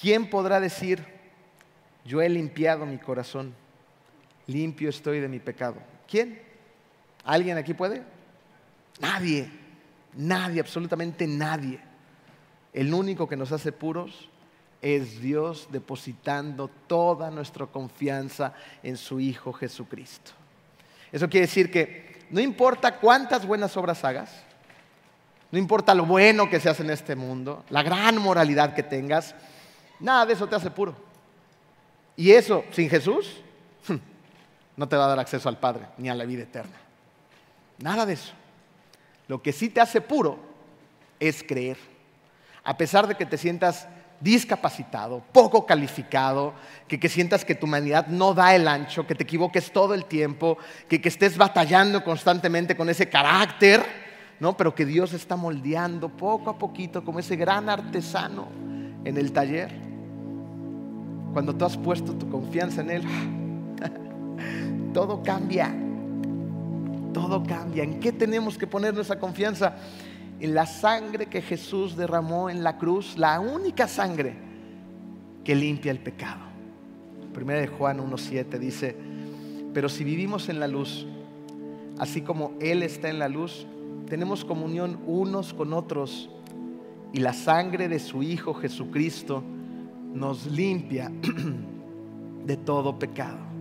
¿quién 0.00 0.28
podrá 0.28 0.58
decir, 0.58 1.04
yo 2.04 2.20
he 2.20 2.28
limpiado 2.28 2.84
mi 2.84 2.98
corazón, 2.98 3.54
limpio 4.46 4.90
estoy 4.90 5.20
de 5.20 5.28
mi 5.28 5.38
pecado? 5.38 5.76
¿Quién? 6.08 6.43
¿Alguien 7.24 7.56
aquí 7.56 7.74
puede? 7.74 8.02
Nadie, 9.00 9.50
nadie, 10.14 10.60
absolutamente 10.60 11.26
nadie. 11.26 11.80
El 12.72 12.92
único 12.92 13.28
que 13.28 13.36
nos 13.36 13.52
hace 13.52 13.72
puros 13.72 14.28
es 14.82 15.20
Dios 15.20 15.68
depositando 15.70 16.68
toda 16.86 17.30
nuestra 17.30 17.66
confianza 17.66 18.52
en 18.82 18.96
su 18.96 19.18
Hijo 19.20 19.52
Jesucristo. 19.52 20.32
Eso 21.10 21.28
quiere 21.28 21.46
decir 21.46 21.70
que 21.70 22.26
no 22.30 22.40
importa 22.40 22.98
cuántas 22.98 23.46
buenas 23.46 23.76
obras 23.76 24.04
hagas, 24.04 24.44
no 25.50 25.58
importa 25.58 25.94
lo 25.94 26.04
bueno 26.04 26.50
que 26.50 26.60
seas 26.60 26.80
en 26.80 26.90
este 26.90 27.14
mundo, 27.14 27.64
la 27.70 27.82
gran 27.82 28.18
moralidad 28.18 28.74
que 28.74 28.82
tengas, 28.82 29.34
nada 30.00 30.26
de 30.26 30.32
eso 30.32 30.48
te 30.48 30.56
hace 30.56 30.70
puro. 30.70 30.94
Y 32.16 32.32
eso, 32.32 32.64
sin 32.72 32.90
Jesús, 32.90 33.40
no 34.76 34.88
te 34.88 34.96
va 34.96 35.04
a 35.06 35.08
dar 35.08 35.20
acceso 35.20 35.48
al 35.48 35.58
Padre 35.58 35.86
ni 35.96 36.08
a 36.08 36.14
la 36.14 36.24
vida 36.24 36.42
eterna. 36.42 36.83
Nada 37.78 38.06
de 38.06 38.14
eso. 38.14 38.32
Lo 39.28 39.42
que 39.42 39.52
sí 39.52 39.68
te 39.68 39.80
hace 39.80 40.00
puro 40.00 40.38
es 41.18 41.42
creer. 41.42 41.78
A 42.62 42.76
pesar 42.76 43.06
de 43.06 43.14
que 43.14 43.26
te 43.26 43.38
sientas 43.38 43.88
discapacitado, 44.20 45.22
poco 45.32 45.66
calificado, 45.66 46.54
que, 46.88 47.08
sientas 47.08 47.44
que 47.44 47.54
tu 47.54 47.66
humanidad 47.66 48.06
no 48.06 48.32
da 48.32 48.54
el 48.54 48.66
ancho, 48.68 49.06
que 49.06 49.14
te 49.14 49.24
equivoques 49.24 49.70
todo 49.70 49.92
el 49.92 50.06
tiempo, 50.06 50.56
que, 50.88 51.00
que 51.00 51.08
estés 51.08 51.36
batallando 51.36 52.02
constantemente 52.02 52.76
con 52.76 52.88
ese 52.88 53.08
carácter, 53.08 53.84
¿no? 54.40 54.56
pero 54.56 54.74
que 54.74 54.86
Dios 54.86 55.12
está 55.12 55.36
moldeando 55.36 56.08
poco 56.08 56.50
a 56.50 56.58
poquito 56.58 57.04
como 57.04 57.18
ese 57.18 57.36
gran 57.36 57.68
artesano 57.68 58.48
en 59.04 59.16
el 59.18 59.32
taller. 59.32 59.70
Cuando 61.34 61.54
tú 61.54 61.64
has 61.64 61.76
puesto 61.76 62.14
tu 62.14 62.30
confianza 62.30 62.80
en 62.80 62.90
Él, 62.90 63.02
todo 64.94 65.22
cambia 65.22 65.83
todo 67.14 67.42
cambia. 67.42 67.82
¿En 67.82 68.00
qué 68.00 68.12
tenemos 68.12 68.58
que 68.58 68.66
poner 68.66 68.92
nuestra 68.92 69.18
confianza? 69.18 69.76
En 70.38 70.54
la 70.54 70.66
sangre 70.66 71.26
que 71.26 71.40
Jesús 71.40 71.96
derramó 71.96 72.50
en 72.50 72.62
la 72.62 72.76
cruz, 72.76 73.16
la 73.16 73.40
única 73.40 73.88
sangre 73.88 74.36
que 75.42 75.54
limpia 75.54 75.90
el 75.90 76.00
pecado. 76.00 76.42
Primera 77.32 77.60
de 77.60 77.68
Juan 77.68 77.98
1.7 77.98 78.58
dice, 78.58 78.94
pero 79.72 79.88
si 79.88 80.04
vivimos 80.04 80.50
en 80.50 80.60
la 80.60 80.68
luz, 80.68 81.06
así 81.98 82.20
como 82.20 82.52
Él 82.60 82.82
está 82.82 83.08
en 83.08 83.18
la 83.18 83.28
luz, 83.28 83.66
tenemos 84.06 84.44
comunión 84.44 85.00
unos 85.06 85.54
con 85.54 85.72
otros 85.72 86.28
y 87.12 87.20
la 87.20 87.32
sangre 87.32 87.88
de 87.88 87.98
su 87.98 88.22
Hijo 88.22 88.52
Jesucristo 88.52 89.42
nos 90.12 90.46
limpia 90.46 91.10
de 92.44 92.56
todo 92.56 92.98
pecado 92.98 93.53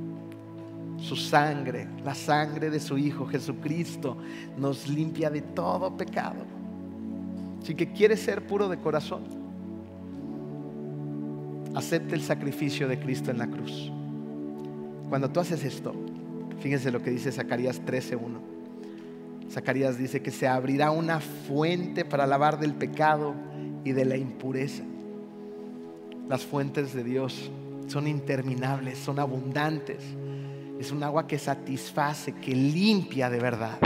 su 1.03 1.17
sangre, 1.17 1.85
la 2.05 2.15
sangre 2.15 2.69
de 2.69 2.79
su 2.79 2.97
Hijo 2.97 3.25
Jesucristo, 3.25 4.17
nos 4.57 4.87
limpia 4.87 5.29
de 5.29 5.41
todo 5.41 5.97
pecado. 5.97 6.45
Si 7.61 7.75
que 7.75 7.91
quiere 7.91 8.15
ser 8.15 8.47
puro 8.47 8.69
de 8.69 8.77
corazón, 8.77 9.23
acepte 11.75 12.15
el 12.15 12.21
sacrificio 12.21 12.87
de 12.87 12.99
Cristo 12.99 13.31
en 13.31 13.37
la 13.37 13.47
cruz. 13.47 13.91
Cuando 15.09 15.29
tú 15.29 15.41
haces 15.41 15.65
esto, 15.65 15.93
fíjense 16.59 16.89
lo 16.89 17.01
que 17.01 17.11
dice 17.11 17.33
Zacarías 17.33 17.81
13:1. 17.81 18.39
Zacarías 19.51 19.97
dice 19.97 20.21
que 20.21 20.31
se 20.31 20.47
abrirá 20.47 20.91
una 20.91 21.19
fuente 21.19 22.05
para 22.05 22.25
lavar 22.25 22.59
del 22.59 22.73
pecado 22.73 23.35
y 23.83 23.91
de 23.91 24.05
la 24.05 24.15
impureza. 24.15 24.83
Las 26.29 26.45
fuentes 26.45 26.93
de 26.93 27.03
Dios 27.03 27.51
son 27.87 28.07
interminables, 28.07 28.97
son 28.97 29.19
abundantes 29.19 29.99
es 30.79 30.91
un 30.91 31.03
agua 31.03 31.27
que 31.27 31.37
satisface, 31.37 32.33
que 32.33 32.55
limpia 32.55 33.29
de 33.29 33.39
verdad. 33.39 33.77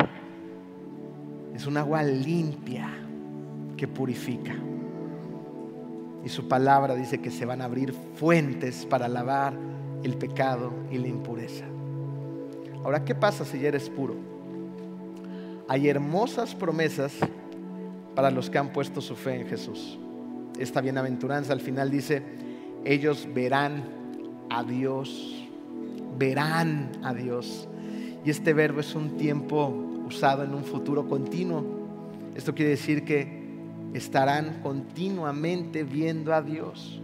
Es 1.53 1.65
un 1.65 1.77
agua 1.77 2.03
limpia 2.03 2.89
que 3.75 3.87
purifica. 3.87 4.55
Y 6.23 6.29
su 6.29 6.47
palabra 6.47 6.95
dice 6.95 7.19
que 7.19 7.31
se 7.31 7.45
van 7.45 7.61
a 7.61 7.65
abrir 7.65 7.93
fuentes 8.15 8.85
para 8.85 9.07
lavar 9.07 9.53
el 10.03 10.17
pecado 10.17 10.73
y 10.91 10.97
la 10.97 11.07
impureza. 11.07 11.65
Ahora, 12.83 13.03
¿qué 13.03 13.15
pasa 13.15 13.45
si 13.45 13.59
ya 13.59 13.69
eres 13.69 13.89
puro? 13.89 14.15
Hay 15.67 15.89
hermosas 15.89 16.55
promesas 16.55 17.13
para 18.15 18.31
los 18.31 18.49
que 18.49 18.57
han 18.57 18.71
puesto 18.71 19.01
su 19.01 19.15
fe 19.15 19.41
en 19.41 19.47
Jesús. 19.47 19.99
Esta 20.57 20.81
bienaventuranza 20.81 21.53
al 21.53 21.59
final 21.59 21.91
dice, 21.91 22.23
ellos 22.85 23.27
verán 23.33 23.83
a 24.49 24.63
Dios 24.63 25.36
verán 26.17 26.91
a 27.03 27.13
Dios. 27.13 27.67
Y 28.25 28.29
este 28.29 28.53
verbo 28.53 28.79
es 28.79 28.95
un 28.95 29.17
tiempo 29.17 29.67
usado 30.05 30.43
en 30.43 30.53
un 30.53 30.63
futuro 30.63 31.07
continuo. 31.07 31.65
Esto 32.35 32.53
quiere 32.53 32.71
decir 32.71 33.03
que 33.03 33.45
estarán 33.93 34.59
continuamente 34.61 35.83
viendo 35.83 36.33
a 36.33 36.41
Dios. 36.41 37.01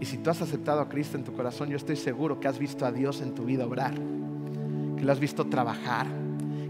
Y 0.00 0.04
si 0.04 0.18
tú 0.18 0.30
has 0.30 0.42
aceptado 0.42 0.80
a 0.80 0.88
Cristo 0.88 1.16
en 1.16 1.24
tu 1.24 1.32
corazón, 1.32 1.70
yo 1.70 1.76
estoy 1.76 1.96
seguro 1.96 2.38
que 2.38 2.48
has 2.48 2.58
visto 2.58 2.86
a 2.86 2.92
Dios 2.92 3.20
en 3.20 3.34
tu 3.34 3.44
vida 3.44 3.66
obrar, 3.66 3.94
que 4.96 5.04
lo 5.04 5.12
has 5.12 5.18
visto 5.18 5.46
trabajar, 5.46 6.06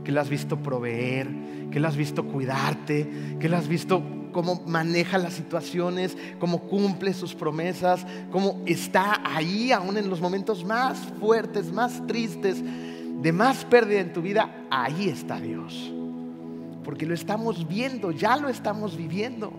que 0.05 0.12
lo 0.12 0.20
has 0.20 0.28
visto 0.28 0.59
proveer, 0.62 1.28
que 1.70 1.80
lo 1.80 1.88
has 1.88 1.96
visto 1.96 2.24
cuidarte, 2.24 3.36
que 3.38 3.49
lo 3.49 3.57
has 3.57 3.68
visto 3.68 4.03
cómo 4.33 4.62
maneja 4.66 5.18
las 5.18 5.35
situaciones, 5.35 6.16
cómo 6.39 6.61
cumple 6.61 7.12
sus 7.14 7.35
promesas, 7.35 8.07
cómo 8.31 8.62
está 8.66 9.20
ahí 9.24 9.72
aún 9.72 9.97
en 9.97 10.11
los 10.11 10.20
momentos 10.20 10.64
más 10.64 10.99
fuertes, 11.20 11.72
más 11.72 12.07
tristes, 12.07 12.62
de 12.62 13.33
más 13.33 13.64
pérdida 13.64 14.01
en 14.01 14.12
tu 14.12 14.22
vida, 14.22 14.66
ahí 14.70 15.09
está 15.09 15.41
Dios. 15.41 15.93
Porque 16.85 17.05
lo 17.05 17.14
estamos 17.14 17.66
viendo, 17.68 18.12
ya 18.12 18.37
lo 18.37 18.49
estamos 18.49 18.97
viviendo. 18.97 19.53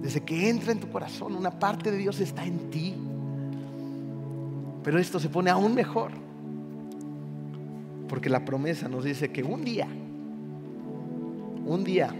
Desde 0.00 0.20
que 0.22 0.48
entra 0.48 0.72
en 0.72 0.80
tu 0.80 0.88
corazón, 0.88 1.34
una 1.34 1.50
parte 1.50 1.90
de 1.90 1.98
Dios 1.98 2.20
está 2.20 2.44
en 2.44 2.70
ti. 2.70 2.94
Pero 4.82 4.98
esto 4.98 5.20
se 5.20 5.28
pone 5.28 5.50
aún 5.50 5.74
mejor. 5.74 6.12
Porque 8.08 8.28
la 8.28 8.44
promesa 8.44 8.88
nos 8.88 9.04
dice 9.04 9.30
que 9.30 9.42
un 9.42 9.64
día, 9.64 9.86
un 11.66 11.84
día 11.84 12.14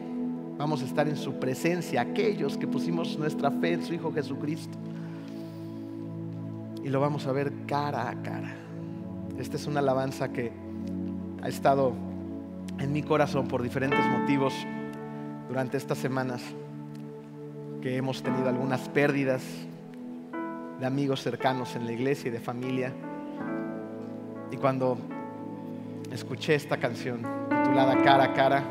vamos 0.62 0.80
a 0.80 0.84
estar 0.84 1.08
en 1.08 1.16
su 1.16 1.40
presencia, 1.40 2.00
aquellos 2.00 2.56
que 2.56 2.68
pusimos 2.68 3.18
nuestra 3.18 3.50
fe 3.50 3.72
en 3.72 3.84
su 3.84 3.94
Hijo 3.94 4.12
Jesucristo. 4.12 4.78
Y 6.84 6.88
lo 6.88 7.00
vamos 7.00 7.26
a 7.26 7.32
ver 7.32 7.52
cara 7.66 8.08
a 8.08 8.22
cara. 8.22 8.54
Esta 9.40 9.56
es 9.56 9.66
una 9.66 9.80
alabanza 9.80 10.28
que 10.28 10.52
ha 11.42 11.48
estado 11.48 11.94
en 12.78 12.92
mi 12.92 13.02
corazón 13.02 13.48
por 13.48 13.60
diferentes 13.60 14.06
motivos 14.06 14.54
durante 15.48 15.78
estas 15.78 15.98
semanas 15.98 16.40
que 17.80 17.96
hemos 17.96 18.22
tenido 18.22 18.48
algunas 18.48 18.88
pérdidas 18.88 19.42
de 20.78 20.86
amigos 20.86 21.24
cercanos 21.24 21.74
en 21.74 21.86
la 21.86 21.92
iglesia 21.92 22.28
y 22.28 22.30
de 22.30 22.40
familia. 22.40 22.92
Y 24.52 24.56
cuando 24.58 24.96
escuché 26.12 26.54
esta 26.54 26.76
canción 26.76 27.22
titulada 27.48 28.00
Cara 28.00 28.24
a 28.26 28.32
Cara, 28.32 28.62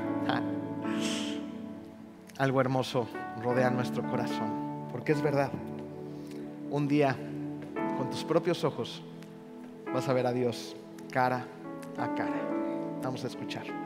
algo 2.41 2.59
hermoso 2.59 3.07
rodea 3.43 3.69
nuestro 3.69 4.01
corazón, 4.09 4.87
porque 4.91 5.11
es 5.11 5.21
verdad, 5.21 5.51
un 6.71 6.87
día 6.87 7.15
con 7.99 8.09
tus 8.09 8.23
propios 8.23 8.63
ojos 8.63 9.03
vas 9.93 10.09
a 10.09 10.13
ver 10.13 10.25
a 10.25 10.33
Dios 10.33 10.75
cara 11.11 11.45
a 11.99 12.15
cara. 12.15 12.41
Vamos 13.03 13.23
a 13.23 13.27
escuchar. 13.27 13.80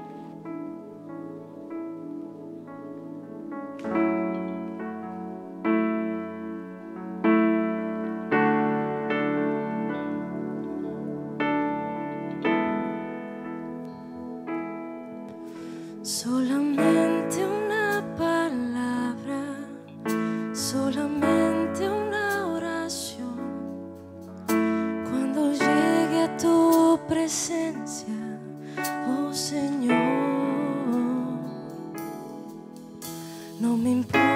Não 33.60 33.78
me 33.78 33.90
importa. 33.92 34.35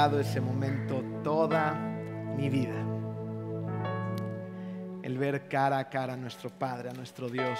Ese 0.00 0.40
momento 0.40 1.04
toda 1.22 1.74
mi 2.34 2.48
vida. 2.48 2.74
El 5.02 5.18
ver 5.18 5.46
cara 5.46 5.78
a 5.78 5.90
cara 5.90 6.14
a 6.14 6.16
nuestro 6.16 6.48
Padre, 6.48 6.88
a 6.88 6.94
nuestro 6.94 7.28
Dios, 7.28 7.58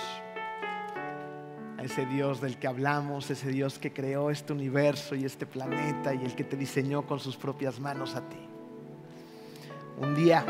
a 1.76 1.82
ese 1.82 2.06
Dios 2.06 2.40
del 2.40 2.56
que 2.56 2.66
hablamos, 2.66 3.30
ese 3.30 3.50
Dios 3.50 3.78
que 3.78 3.92
creó 3.92 4.30
este 4.30 4.54
universo 4.54 5.14
y 5.14 5.26
este 5.26 5.44
planeta 5.44 6.14
y 6.14 6.24
el 6.24 6.34
que 6.34 6.44
te 6.44 6.56
diseñó 6.56 7.02
con 7.02 7.20
sus 7.20 7.36
propias 7.36 7.78
manos 7.78 8.14
a 8.14 8.26
ti. 8.26 8.40
Un 10.00 10.14
día, 10.14 10.42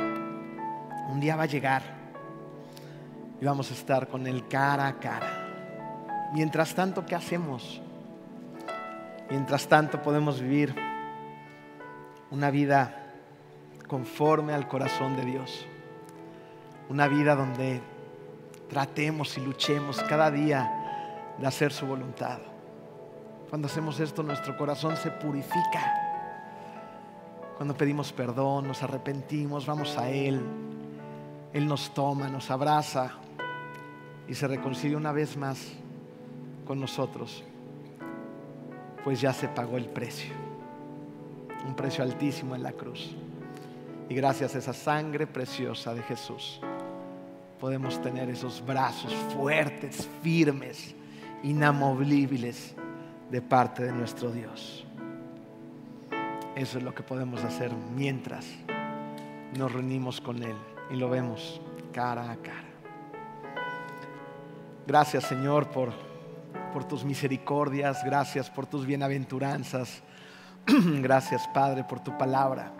un 1.08 1.18
día 1.18 1.34
va 1.34 1.42
a 1.42 1.46
llegar 1.46 1.82
y 3.40 3.44
vamos 3.44 3.68
a 3.72 3.74
estar 3.74 4.06
con 4.06 4.28
Él 4.28 4.46
cara 4.46 4.86
a 4.86 5.00
cara. 5.00 6.30
Mientras 6.34 6.72
tanto, 6.72 7.04
¿qué 7.04 7.16
hacemos? 7.16 7.82
Mientras 9.28 9.66
tanto 9.66 10.00
podemos 10.00 10.40
vivir 10.40 10.89
una 12.30 12.50
vida 12.50 13.00
conforme 13.86 14.52
al 14.52 14.68
corazón 14.68 15.16
de 15.16 15.24
Dios. 15.24 15.66
Una 16.88 17.08
vida 17.08 17.34
donde 17.34 17.80
tratemos 18.68 19.36
y 19.36 19.40
luchemos 19.40 20.00
cada 20.02 20.30
día 20.30 21.34
de 21.38 21.46
hacer 21.46 21.72
su 21.72 21.86
voluntad. 21.86 22.38
Cuando 23.48 23.66
hacemos 23.66 23.98
esto, 23.98 24.22
nuestro 24.22 24.56
corazón 24.56 24.96
se 24.96 25.10
purifica. 25.10 25.94
Cuando 27.56 27.76
pedimos 27.76 28.12
perdón, 28.12 28.68
nos 28.68 28.82
arrepentimos, 28.82 29.66
vamos 29.66 29.98
a 29.98 30.08
Él. 30.08 30.40
Él 31.52 31.66
nos 31.66 31.92
toma, 31.92 32.28
nos 32.28 32.50
abraza 32.50 33.10
y 34.28 34.34
se 34.34 34.46
reconcilia 34.46 34.96
una 34.96 35.10
vez 35.10 35.36
más 35.36 35.72
con 36.64 36.78
nosotros. 36.80 37.42
Pues 39.02 39.20
ya 39.20 39.32
se 39.32 39.48
pagó 39.48 39.76
el 39.76 39.88
precio 39.88 40.49
un 41.66 41.74
precio 41.74 42.02
altísimo 42.04 42.54
en 42.54 42.62
la 42.62 42.72
cruz. 42.72 43.14
Y 44.08 44.14
gracias 44.14 44.54
a 44.54 44.58
esa 44.58 44.72
sangre 44.72 45.26
preciosa 45.26 45.94
de 45.94 46.02
Jesús, 46.02 46.60
podemos 47.60 48.00
tener 48.02 48.28
esos 48.28 48.64
brazos 48.64 49.14
fuertes, 49.34 50.08
firmes, 50.22 50.94
inamovibles 51.42 52.74
de 53.30 53.42
parte 53.42 53.84
de 53.84 53.92
nuestro 53.92 54.32
Dios. 54.32 54.84
Eso 56.56 56.78
es 56.78 56.84
lo 56.84 56.94
que 56.94 57.02
podemos 57.02 57.44
hacer 57.44 57.70
mientras 57.94 58.46
nos 59.56 59.72
reunimos 59.72 60.20
con 60.20 60.42
Él 60.42 60.56
y 60.90 60.96
lo 60.96 61.08
vemos 61.08 61.60
cara 61.92 62.30
a 62.30 62.36
cara. 62.36 62.68
Gracias 64.86 65.24
Señor 65.24 65.70
por, 65.70 65.92
por 66.72 66.84
tus 66.84 67.04
misericordias, 67.04 68.02
gracias 68.04 68.50
por 68.50 68.66
tus 68.66 68.86
bienaventuranzas. 68.86 70.02
Gracias, 71.02 71.48
Padre, 71.48 71.84
por 71.84 72.00
tu 72.00 72.16
palabra. 72.16 72.72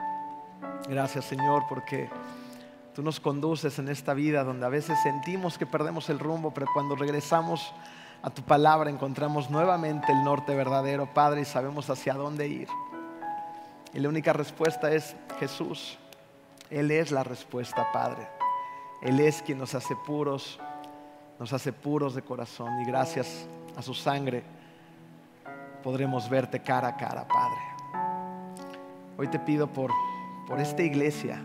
Gracias, 0.88 1.24
Señor, 1.24 1.64
porque 1.68 2.08
tú 2.94 3.02
nos 3.02 3.18
conduces 3.20 3.78
en 3.78 3.88
esta 3.88 4.14
vida 4.14 4.44
donde 4.44 4.66
a 4.66 4.68
veces 4.68 4.98
sentimos 5.02 5.58
que 5.58 5.66
perdemos 5.66 6.08
el 6.10 6.18
rumbo, 6.18 6.52
pero 6.52 6.66
cuando 6.72 6.94
regresamos 6.94 7.72
a 8.22 8.30
tu 8.30 8.42
palabra 8.42 8.90
encontramos 8.90 9.50
nuevamente 9.50 10.12
el 10.12 10.22
norte 10.22 10.54
verdadero, 10.54 11.12
Padre, 11.12 11.42
y 11.42 11.44
sabemos 11.44 11.88
hacia 11.90 12.14
dónde 12.14 12.48
ir. 12.48 12.68
Y 13.92 13.98
la 13.98 14.08
única 14.08 14.32
respuesta 14.32 14.92
es 14.92 15.16
Jesús. 15.38 15.98
Él 16.70 16.90
es 16.90 17.10
la 17.10 17.24
respuesta, 17.24 17.90
Padre. 17.92 18.28
Él 19.02 19.18
es 19.18 19.42
quien 19.42 19.58
nos 19.58 19.74
hace 19.74 19.96
puros, 19.96 20.60
nos 21.38 21.52
hace 21.52 21.72
puros 21.72 22.14
de 22.14 22.22
corazón. 22.22 22.80
Y 22.82 22.84
gracias 22.84 23.46
a 23.76 23.82
su 23.82 23.94
sangre 23.94 24.44
podremos 25.82 26.28
verte 26.28 26.60
cara 26.60 26.88
a 26.88 26.96
cara, 26.96 27.26
Padre. 27.26 27.69
Hoy 29.20 29.28
te 29.28 29.38
pido 29.38 29.66
por, 29.66 29.90
por 30.46 30.60
esta 30.60 30.82
iglesia, 30.82 31.42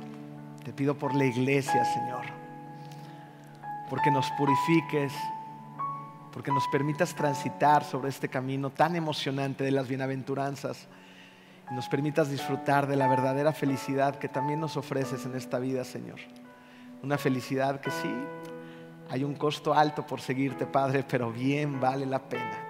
te 0.63 0.71
pido 0.71 0.97
por 0.97 1.13
la 1.13 1.25
iglesia, 1.25 1.83
Señor, 1.83 2.23
porque 3.89 4.09
nos 4.11 4.31
purifiques, 4.37 5.11
porque 6.31 6.53
nos 6.53 6.65
permitas 6.69 7.13
transitar 7.13 7.83
sobre 7.83 8.07
este 8.07 8.29
camino 8.29 8.69
tan 8.69 8.95
emocionante 8.95 9.65
de 9.65 9.71
las 9.71 9.89
bienaventuranzas 9.89 10.87
y 11.69 11.73
nos 11.73 11.89
permitas 11.89 12.29
disfrutar 12.29 12.87
de 12.87 12.95
la 12.95 13.09
verdadera 13.09 13.51
felicidad 13.51 14.19
que 14.19 14.29
también 14.29 14.61
nos 14.61 14.77
ofreces 14.77 15.25
en 15.25 15.35
esta 15.35 15.59
vida, 15.59 15.83
Señor. 15.83 16.21
Una 17.03 17.17
felicidad 17.17 17.81
que 17.81 17.91
sí, 17.91 18.15
hay 19.09 19.25
un 19.25 19.35
costo 19.35 19.73
alto 19.73 20.07
por 20.07 20.21
seguirte, 20.21 20.65
Padre, 20.65 21.03
pero 21.05 21.29
bien 21.29 21.81
vale 21.81 22.05
la 22.05 22.19
pena 22.19 22.64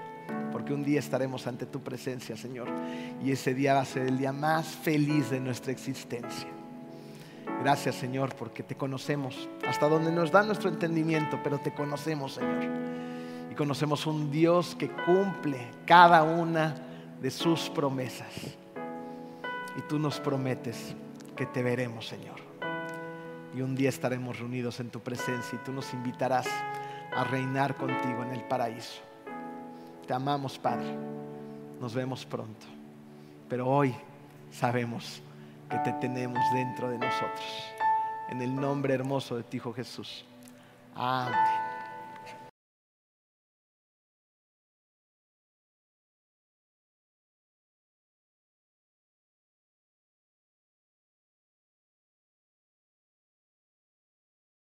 porque 0.65 0.73
un 0.73 0.83
día 0.83 0.97
estaremos 0.97 1.45
ante 1.45 1.67
tu 1.67 1.83
presencia, 1.83 2.35
Señor, 2.35 2.67
y 3.23 3.31
ese 3.31 3.53
día 3.53 3.75
va 3.75 3.81
a 3.81 3.85
ser 3.85 4.07
el 4.07 4.17
día 4.17 4.33
más 4.33 4.65
feliz 4.65 5.29
de 5.29 5.39
nuestra 5.39 5.71
existencia. 5.71 6.47
Gracias, 7.61 7.93
Señor, 7.93 8.33
porque 8.35 8.63
te 8.63 8.73
conocemos 8.73 9.47
hasta 9.67 9.87
donde 9.87 10.11
nos 10.11 10.31
da 10.31 10.41
nuestro 10.41 10.71
entendimiento, 10.71 11.39
pero 11.43 11.59
te 11.59 11.71
conocemos, 11.71 12.33
Señor. 12.33 12.63
Y 13.51 13.53
conocemos 13.53 14.07
un 14.07 14.31
Dios 14.31 14.73
que 14.73 14.89
cumple 14.89 15.67
cada 15.85 16.23
una 16.23 16.73
de 17.21 17.29
sus 17.29 17.69
promesas. 17.69 18.33
Y 19.77 19.81
tú 19.87 19.99
nos 19.99 20.19
prometes 20.19 20.95
que 21.35 21.45
te 21.45 21.61
veremos, 21.61 22.07
Señor. 22.07 22.39
Y 23.55 23.61
un 23.61 23.75
día 23.75 23.89
estaremos 23.89 24.39
reunidos 24.39 24.79
en 24.79 24.89
tu 24.89 24.99
presencia 24.99 25.59
y 25.61 25.63
tú 25.63 25.71
nos 25.71 25.93
invitarás 25.93 26.47
a 27.15 27.23
reinar 27.23 27.75
contigo 27.75 28.23
en 28.23 28.31
el 28.31 28.43
paraíso. 28.45 29.03
Te 30.07 30.13
amamos, 30.13 30.57
Padre. 30.57 30.95
Nos 31.79 31.93
vemos 31.93 32.25
pronto. 32.25 32.65
Pero 33.49 33.67
hoy 33.67 33.95
sabemos 34.51 35.21
que 35.69 35.77
te 35.79 35.93
tenemos 35.93 36.39
dentro 36.53 36.89
de 36.89 36.97
nosotros. 36.97 37.45
En 38.29 38.41
el 38.41 38.55
nombre 38.55 38.93
hermoso 38.93 39.35
de 39.37 39.43
ti, 39.43 39.57
Hijo 39.57 39.73
Jesús. 39.73 40.25
Amén. 40.95 41.64